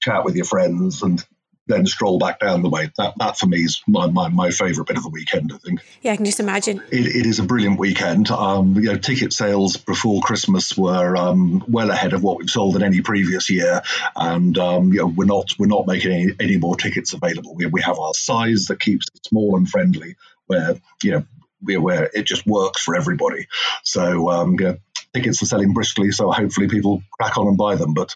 chat 0.00 0.24
with 0.24 0.36
your 0.36 0.44
friends, 0.44 1.02
and 1.02 1.24
then 1.66 1.86
stroll 1.86 2.18
back 2.18 2.40
down 2.40 2.62
the 2.62 2.68
way. 2.68 2.90
That 2.98 3.14
that 3.18 3.38
for 3.38 3.46
me 3.46 3.58
is 3.58 3.82
my, 3.86 4.06
my, 4.06 4.28
my 4.28 4.50
favourite 4.50 4.86
bit 4.86 4.96
of 4.96 5.02
the 5.02 5.08
weekend. 5.08 5.52
I 5.52 5.58
think. 5.58 5.80
Yeah, 6.02 6.12
I 6.12 6.16
can 6.16 6.24
just 6.24 6.40
imagine. 6.40 6.82
It, 6.90 7.06
it 7.06 7.26
is 7.26 7.38
a 7.38 7.42
brilliant 7.42 7.78
weekend. 7.78 8.30
Um, 8.30 8.74
you 8.76 8.92
know, 8.92 8.96
ticket 8.96 9.32
sales 9.32 9.76
before 9.76 10.20
Christmas 10.22 10.76
were 10.76 11.16
um, 11.16 11.64
well 11.68 11.90
ahead 11.90 12.12
of 12.12 12.22
what 12.22 12.38
we've 12.38 12.50
sold 12.50 12.76
in 12.76 12.82
any 12.82 13.00
previous 13.00 13.50
year, 13.50 13.82
and 14.16 14.56
um, 14.58 14.92
you 14.92 15.00
know 15.00 15.06
we're 15.06 15.24
not 15.24 15.48
we're 15.58 15.66
not 15.66 15.86
making 15.86 16.12
any, 16.12 16.32
any 16.40 16.56
more 16.58 16.76
tickets 16.76 17.12
available. 17.12 17.54
We, 17.54 17.66
we 17.66 17.82
have 17.82 17.98
our 17.98 18.14
size 18.14 18.66
that 18.66 18.80
keeps 18.80 19.06
it 19.14 19.26
small 19.26 19.56
and 19.56 19.68
friendly, 19.68 20.16
where 20.46 20.76
you 21.02 21.12
know 21.12 21.24
we're 21.62 21.80
where 21.80 22.10
it 22.12 22.26
just 22.26 22.46
works 22.46 22.82
for 22.82 22.94
everybody. 22.94 23.46
So 23.82 24.30
um, 24.30 24.56
you 24.60 24.66
know, 24.66 24.76
tickets 25.14 25.42
are 25.42 25.46
selling 25.46 25.72
briskly, 25.72 26.10
so 26.10 26.30
hopefully 26.30 26.68
people 26.68 27.02
crack 27.12 27.38
on 27.38 27.48
and 27.48 27.56
buy 27.56 27.76
them. 27.76 27.94
But 27.94 28.14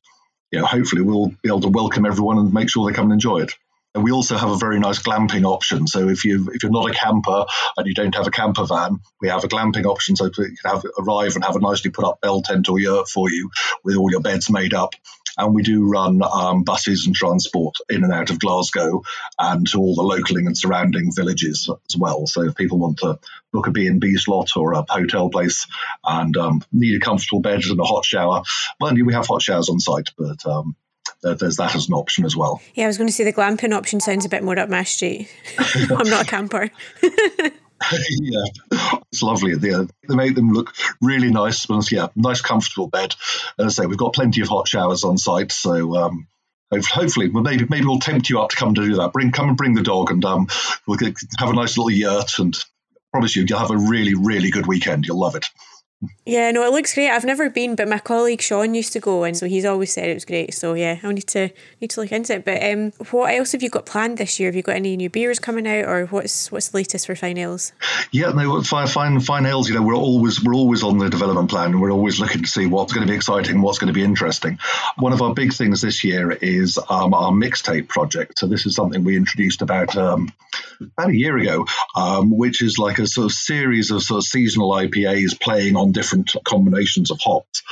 you 0.51 0.59
know, 0.59 0.67
hopefully 0.67 1.03
we'll 1.03 1.29
be 1.43 1.49
able 1.49 1.61
to 1.61 1.69
welcome 1.69 2.07
everyone 2.07 2.39
and 2.39 2.53
make 2.53 2.71
sure 2.71 2.89
they 2.89 2.95
come 2.95 3.07
and 3.07 3.15
enjoy 3.15 3.39
it. 3.39 3.53
And 3.99 4.05
we 4.05 4.13
also 4.13 4.37
have 4.37 4.51
a 4.51 4.57
very 4.57 4.79
nice 4.79 5.01
glamping 5.01 5.45
option. 5.45 5.89
So 5.89 6.09
if 6.09 6.25
you 6.25 6.51
if 6.55 6.63
you're 6.63 6.71
not 6.71 6.89
a 6.89 6.95
camper 6.95 7.47
and 7.77 7.85
you 7.85 7.95
don't 7.95 8.15
have 8.15 8.29
a 8.29 8.31
camper 8.31 8.65
van, 8.65 9.01
we 9.21 9.27
have 9.27 9.43
a 9.43 9.49
glamping 9.49 9.87
option 9.87 10.15
so 10.15 10.27
you 10.27 10.31
can 10.31 10.55
have 10.65 10.85
arrive 10.97 11.35
and 11.35 11.43
have 11.43 11.57
a 11.57 11.59
nicely 11.59 11.91
put 11.91 12.05
up 12.05 12.21
bell 12.21 12.41
tent 12.41 12.69
or 12.69 12.79
yurt 12.79 13.09
for 13.09 13.29
you 13.29 13.51
with 13.83 13.97
all 13.97 14.09
your 14.09 14.21
beds 14.21 14.51
made 14.51 14.73
up. 14.73 14.95
And 15.37 15.53
we 15.53 15.65
do 15.65 15.89
run 15.91 16.21
um, 16.23 16.63
buses 16.63 17.07
and 17.07 17.17
transport 17.17 17.75
in 17.91 18.05
and 18.05 18.13
out 18.13 18.31
of 18.31 18.39
Glasgow 18.39 19.03
and 19.37 19.67
to 19.67 19.79
all 19.79 19.97
the 19.97 20.03
localing 20.03 20.47
and 20.47 20.57
surrounding 20.57 21.11
villages 21.13 21.69
as 21.69 21.97
well. 21.97 22.29
So 22.29 22.43
if 22.43 22.55
people 22.55 22.79
want 22.79 22.99
to 22.99 23.19
book 23.53 23.67
a 23.67 23.73
B&B 23.73 24.17
slot 24.17 24.57
or 24.57 24.75
a 24.75 24.85
hotel 24.89 25.29
place 25.29 25.67
and 26.05 26.37
um, 26.37 26.63
need 26.73 26.95
a 26.95 27.05
comfortable 27.05 27.41
bed 27.41 27.65
and 27.65 27.81
a 27.81 27.85
hot 27.85 28.05
shower, 28.05 28.45
well, 28.79 28.95
we 28.95 29.13
have 29.15 29.27
hot 29.27 29.43
showers 29.43 29.69
on 29.69 29.81
site, 29.81 30.11
but 30.17 30.47
um, 30.47 30.77
there's 31.23 31.57
that 31.57 31.75
as 31.75 31.89
an 31.89 31.95
option 31.95 32.25
as 32.25 32.37
well. 32.37 32.61
Yeah, 32.75 32.85
I 32.85 32.87
was 32.87 32.99
going 32.99 33.09
to 33.09 33.13
say 33.13 33.25
the 33.25 33.33
glamping 33.33 33.75
option 33.75 34.01
sounds 34.01 34.25
a 34.25 34.29
bit 34.29 34.43
more 34.43 34.59
up 34.59 34.69
my 34.69 34.85
street. 34.85 35.29
I'm 35.59 36.09
not 36.09 36.27
a 36.27 36.29
camper. 36.29 36.71
yeah, 37.03 38.45
it's 39.13 39.23
lovely. 39.23 39.55
They, 39.55 39.71
they 40.09 40.15
make 40.15 40.35
them 40.35 40.53
look 40.53 40.75
really 41.01 41.31
nice. 41.31 41.67
Yeah, 41.91 42.09
nice, 42.17 42.41
comfortable 42.41 42.89
bed. 42.89 43.15
As 43.59 43.67
I 43.67 43.83
say, 43.83 43.87
we've 43.87 43.99
got 43.99 44.15
plenty 44.15 44.43
of 44.43 44.49
hot 44.49 44.69
showers 44.69 45.05
on 45.05 45.19
site, 45.19 45.53
so 45.53 45.97
um, 45.97 46.29
hopefully, 46.73 47.29
well, 47.29 47.43
maybe 47.43 47.67
maybe 47.69 47.87
we'll 47.87 47.99
tempt 47.99 48.31
you 48.31 48.41
up 48.41 48.51
to 48.51 48.57
come 48.57 48.75
to 48.75 48.85
do 48.85 48.97
that. 48.97 49.13
Bring 49.13 49.33
come 49.33 49.49
and 49.49 49.57
bring 49.57 49.75
the 49.75 49.83
dog, 49.83 50.11
and 50.11 50.25
um, 50.25 50.49
we'll 50.87 50.99
get, 50.99 51.17
have 51.39 51.51
a 51.51 51.55
nice 51.55 51.77
little 51.77 51.91
yurt. 51.91 52.39
And 52.39 52.57
promise 53.13 53.35
you, 53.37 53.45
you'll 53.49 53.59
have 53.59 53.71
a 53.71 53.77
really 53.77 54.15
really 54.15 54.51
good 54.51 54.67
weekend. 54.67 55.07
You'll 55.07 55.21
love 55.21 55.35
it. 55.35 55.47
Yeah, 56.25 56.53
no, 56.53 56.63
it 56.65 56.71
looks 56.71 56.95
great. 56.95 57.11
I've 57.11 57.25
never 57.25 57.51
been, 57.51 57.75
but 57.75 57.89
my 57.89 57.99
colleague 57.99 58.41
Sean 58.41 58.73
used 58.75 58.93
to 58.93 59.01
go, 59.01 59.25
and 59.25 59.37
so 59.37 59.47
he's 59.47 59.65
always 59.65 59.93
said 59.93 60.09
it 60.09 60.15
was 60.15 60.25
great. 60.25 60.55
So 60.55 60.75
yeah, 60.75 61.01
I'll 61.03 61.11
need 61.11 61.27
to 61.29 61.51
need 61.81 61.91
to 61.91 62.01
look 62.01 62.13
into 62.13 62.35
it. 62.35 62.45
But 62.45 62.63
um, 62.63 62.93
what 63.11 63.35
else 63.35 63.51
have 63.51 63.65
you 63.65 63.71
got 63.71 63.85
planned 63.85 64.17
this 64.17 64.39
year? 64.39 64.49
Have 64.49 64.55
you 64.55 64.63
got 64.63 64.77
any 64.77 64.97
new 64.97 65.11
beers 65.11 65.41
coming 65.41 65.67
out, 65.67 65.87
or 65.87 66.07
what's 66.07 66.53
what's 66.53 66.69
the 66.69 66.77
latest 66.77 67.07
for 67.07 67.17
Fyne 67.17 67.39
Ales? 67.39 67.73
Yeah, 68.13 68.31
no, 68.31 68.63
fine, 68.63 68.87
fine, 68.87 69.19
Fyne 69.19 69.47
Ales. 69.47 69.69
You 69.69 69.75
know, 69.75 69.83
we're 69.83 69.97
always 69.97 70.43
we're 70.45 70.55
always 70.55 70.85
on 70.85 70.99
the 70.99 71.11
development 71.11 71.51
plan, 71.51 71.73
and 71.73 71.81
we're 71.81 71.91
always 71.91 72.21
looking 72.21 72.43
to 72.43 72.49
see 72.49 72.67
what's 72.67 72.93
going 72.93 73.05
to 73.05 73.11
be 73.11 73.17
exciting, 73.17 73.61
what's 73.61 73.79
going 73.79 73.93
to 73.93 73.99
be 73.99 74.05
interesting. 74.05 74.59
One 74.99 75.13
of 75.13 75.21
our 75.21 75.35
big 75.35 75.53
things 75.53 75.81
this 75.81 76.05
year 76.05 76.31
is 76.31 76.79
um, 76.89 77.13
our 77.13 77.33
mixtape 77.33 77.89
project. 77.89 78.39
So 78.39 78.47
this 78.47 78.67
is 78.67 78.77
something 78.77 79.03
we 79.03 79.17
introduced 79.17 79.63
about 79.63 79.97
um, 79.97 80.33
about 80.81 81.11
a 81.11 81.17
year 81.17 81.37
ago, 81.39 81.67
um, 81.97 82.37
which 82.37 82.63
is 82.63 82.79
like 82.79 82.99
a 82.99 83.07
sort 83.07 83.25
of 83.25 83.33
series 83.33 83.91
of 83.91 84.03
sort 84.03 84.19
of 84.19 84.25
seasonal 84.25 84.71
IPAs 84.71 85.41
playing 85.41 85.75
on 85.77 85.88
different 85.93 86.33
combinations 86.45 87.11
of 87.11 87.19
hops. 87.21 87.63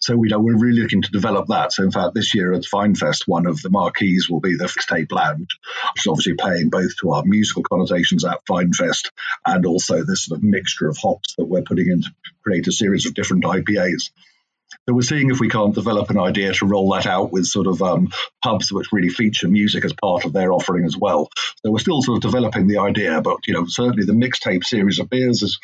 So 0.00 0.16
we 0.16 0.28
know 0.28 0.38
we're 0.38 0.56
really 0.56 0.80
looking 0.80 1.02
to 1.02 1.10
develop 1.10 1.48
that. 1.48 1.72
So 1.72 1.82
in 1.82 1.90
fact, 1.90 2.14
this 2.14 2.34
year 2.34 2.54
at 2.54 2.64
Fyne 2.64 2.94
Fest, 2.94 3.24
one 3.26 3.46
of 3.46 3.60
the 3.60 3.68
marquees 3.68 4.30
will 4.30 4.40
be 4.40 4.56
the 4.56 4.64
Mixtape 4.64 5.12
Lounge, 5.12 5.58
which 5.94 6.02
is 6.02 6.06
obviously 6.08 6.34
playing 6.34 6.70
both 6.70 6.96
to 7.00 7.12
our 7.12 7.22
musical 7.24 7.62
connotations 7.62 8.24
at 8.24 8.40
Fyne 8.46 8.72
Fest 8.72 9.12
and 9.46 9.66
also 9.66 10.02
this 10.02 10.24
sort 10.24 10.38
of 10.38 10.44
mixture 10.44 10.88
of 10.88 10.96
hops 10.96 11.34
that 11.36 11.44
we're 11.44 11.62
putting 11.62 11.88
in 11.88 12.00
to 12.00 12.10
create 12.42 12.66
a 12.66 12.72
series 12.72 13.04
of 13.04 13.12
different 13.12 13.44
IPAs. 13.44 14.10
So 14.88 14.94
we're 14.94 15.02
seeing 15.02 15.30
if 15.30 15.40
we 15.40 15.48
can't 15.48 15.74
develop 15.74 16.10
an 16.10 16.18
idea 16.18 16.52
to 16.54 16.66
roll 16.66 16.92
that 16.92 17.06
out 17.06 17.32
with 17.32 17.44
sort 17.44 17.66
of 17.66 17.82
um, 17.82 18.08
pubs 18.42 18.72
which 18.72 18.92
really 18.92 19.08
feature 19.08 19.48
music 19.48 19.84
as 19.84 19.92
part 19.92 20.24
of 20.24 20.32
their 20.32 20.52
offering 20.52 20.84
as 20.84 20.96
well. 20.96 21.28
So 21.62 21.70
we're 21.70 21.78
still 21.78 22.02
sort 22.02 22.16
of 22.16 22.22
developing 22.22 22.66
the 22.66 22.78
idea, 22.78 23.20
but 23.20 23.38
you 23.46 23.54
know 23.54 23.66
certainly 23.66 24.04
the 24.04 24.12
mixtape 24.12 24.64
series 24.64 24.98
of 24.98 25.10
beers 25.10 25.42
is 25.42 25.58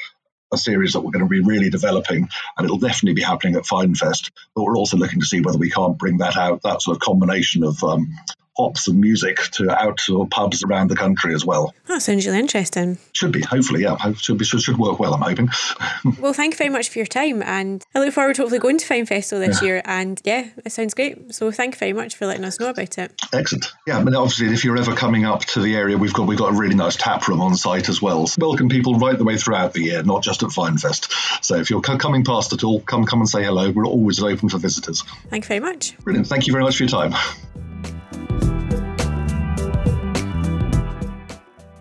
a 0.52 0.58
series 0.58 0.92
that 0.92 1.00
we're 1.00 1.10
going 1.10 1.24
to 1.24 1.28
be 1.28 1.40
really 1.40 1.70
developing, 1.70 2.28
and 2.56 2.64
it'll 2.64 2.78
definitely 2.78 3.14
be 3.14 3.22
happening 3.22 3.56
at 3.56 3.66
Fyne 3.66 3.94
Fest. 3.94 4.30
But 4.54 4.64
we're 4.64 4.76
also 4.76 4.96
looking 4.96 5.20
to 5.20 5.26
see 5.26 5.40
whether 5.40 5.58
we 5.58 5.70
can't 5.70 5.98
bring 5.98 6.18
that 6.18 6.36
out, 6.36 6.62
that 6.62 6.82
sort 6.82 6.96
of 6.96 7.00
combination 7.00 7.64
of 7.64 7.82
um, 7.82 8.14
hops 8.56 8.88
and 8.88 9.00
music 9.00 9.38
to 9.52 9.70
outdoor 9.70 10.26
pubs 10.26 10.64
around 10.64 10.88
the 10.88 10.96
country 10.96 11.34
as 11.34 11.44
well. 11.44 11.74
That 11.86 12.02
sounds 12.02 12.26
really 12.26 12.38
interesting. 12.38 12.98
Should 13.12 13.32
be, 13.32 13.42
hopefully, 13.42 13.82
yeah. 13.82 13.96
Should 14.12 14.38
be, 14.38 14.44
should, 14.44 14.62
should 14.62 14.78
work 14.78 14.98
well, 14.98 15.14
I'm 15.14 15.20
hoping. 15.20 15.50
well, 16.20 16.32
thank 16.32 16.54
you 16.54 16.58
very 16.58 16.70
much 16.70 16.88
for 16.88 16.98
your 16.98 17.06
time, 17.06 17.42
and 17.42 17.84
I 17.94 18.00
look 18.00 18.12
forward 18.12 18.36
to 18.36 18.42
hopefully 18.42 18.60
going 18.60 18.78
to 18.78 18.86
Fyne 18.86 19.06
Festival 19.06 19.46
this 19.46 19.60
yeah. 19.60 19.66
year. 19.66 19.82
And 19.84 20.20
yeah, 20.24 20.48
it 20.64 20.72
sounds 20.72 20.94
great. 20.94 21.34
So 21.34 21.50
thank 21.50 21.74
you 21.74 21.78
very 21.78 21.92
much 21.92 22.16
for 22.16 22.26
letting 22.26 22.44
us 22.44 22.58
know 22.58 22.70
about 22.70 22.98
it. 22.98 23.12
Excellent. 23.32 23.72
Yeah, 23.86 23.98
I 23.98 24.04
mean, 24.04 24.14
obviously, 24.14 24.52
if 24.52 24.64
you're 24.64 24.78
ever 24.78 24.94
coming 24.94 25.24
up 25.24 25.44
to 25.46 25.60
the 25.60 25.76
area, 25.76 25.98
we've 25.98 26.12
got 26.12 26.26
we've 26.26 26.38
got 26.38 26.52
a 26.52 26.56
really 26.56 26.74
nice 26.74 26.96
tap 26.96 27.28
room 27.28 27.40
on 27.40 27.56
site 27.56 27.88
as 27.88 28.00
well. 28.00 28.26
So 28.26 28.38
welcome 28.40 28.68
people 28.68 28.94
right 28.94 29.16
the 29.16 29.24
way 29.24 29.36
throughout 29.36 29.72
the 29.72 29.82
year, 29.82 30.02
not 30.02 30.22
just 30.22 30.42
at 30.42 30.50
Fyne 30.50 30.78
Fest. 30.78 31.12
So 31.44 31.56
if 31.56 31.70
you're 31.70 31.80
coming 31.80 32.24
past 32.24 32.52
at 32.52 32.64
all, 32.64 32.80
come 32.80 33.04
come 33.04 33.20
and 33.20 33.28
say 33.28 33.44
hello. 33.44 33.70
We're 33.70 33.86
always 33.86 34.22
open 34.22 34.48
for 34.48 34.58
visitors. 34.58 35.02
Thank 35.28 35.44
you 35.44 35.48
very 35.48 35.60
much. 35.60 35.96
Brilliant. 35.98 36.26
Thank 36.26 36.46
you 36.46 36.52
very 36.52 36.64
much 36.64 36.76
for 36.76 36.84
your 36.84 36.90
time. 36.90 37.14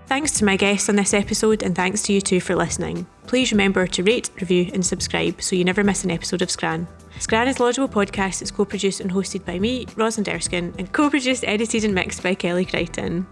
Thanks 0.08 0.32
to 0.39 0.46
my 0.46 0.56
guests 0.56 0.88
on 0.88 0.96
this 0.96 1.14
episode, 1.14 1.62
and 1.62 1.76
thanks 1.76 2.02
to 2.04 2.14
you 2.14 2.22
too 2.22 2.39
for 2.39 2.56
listening. 2.56 3.06
Please 3.28 3.52
remember 3.52 3.86
to 3.88 4.04
rate, 4.04 4.30
review, 4.39 4.70
and 4.74 4.86
subscribe 4.86 5.41
so 5.41 5.56
you 5.56 5.66
never 5.66 5.84
miss 5.84 6.06
an 6.06 6.12
episode 6.12 6.41
of 6.41 6.50
Scran. 6.50 6.88
Scran 7.20 7.48
is 7.48 7.60
a 7.60 7.64
Laudable 7.64 7.89
podcast. 7.89 8.39
that's 8.39 8.52
co 8.52 8.64
produced 8.64 9.02
and 9.02 9.12
hosted 9.12 9.43
by 9.46 9.60
me, 9.60 9.86
Rosalind 9.96 10.30
Erskine, 10.30 10.74
and 10.78 10.91
co 10.93 11.10
produced, 11.10 11.43
edited, 11.46 11.84
and 11.84 11.93
mixed 11.93 12.24
by 12.24 12.34
Kelly 12.34 12.66
Crichton. 12.66 13.28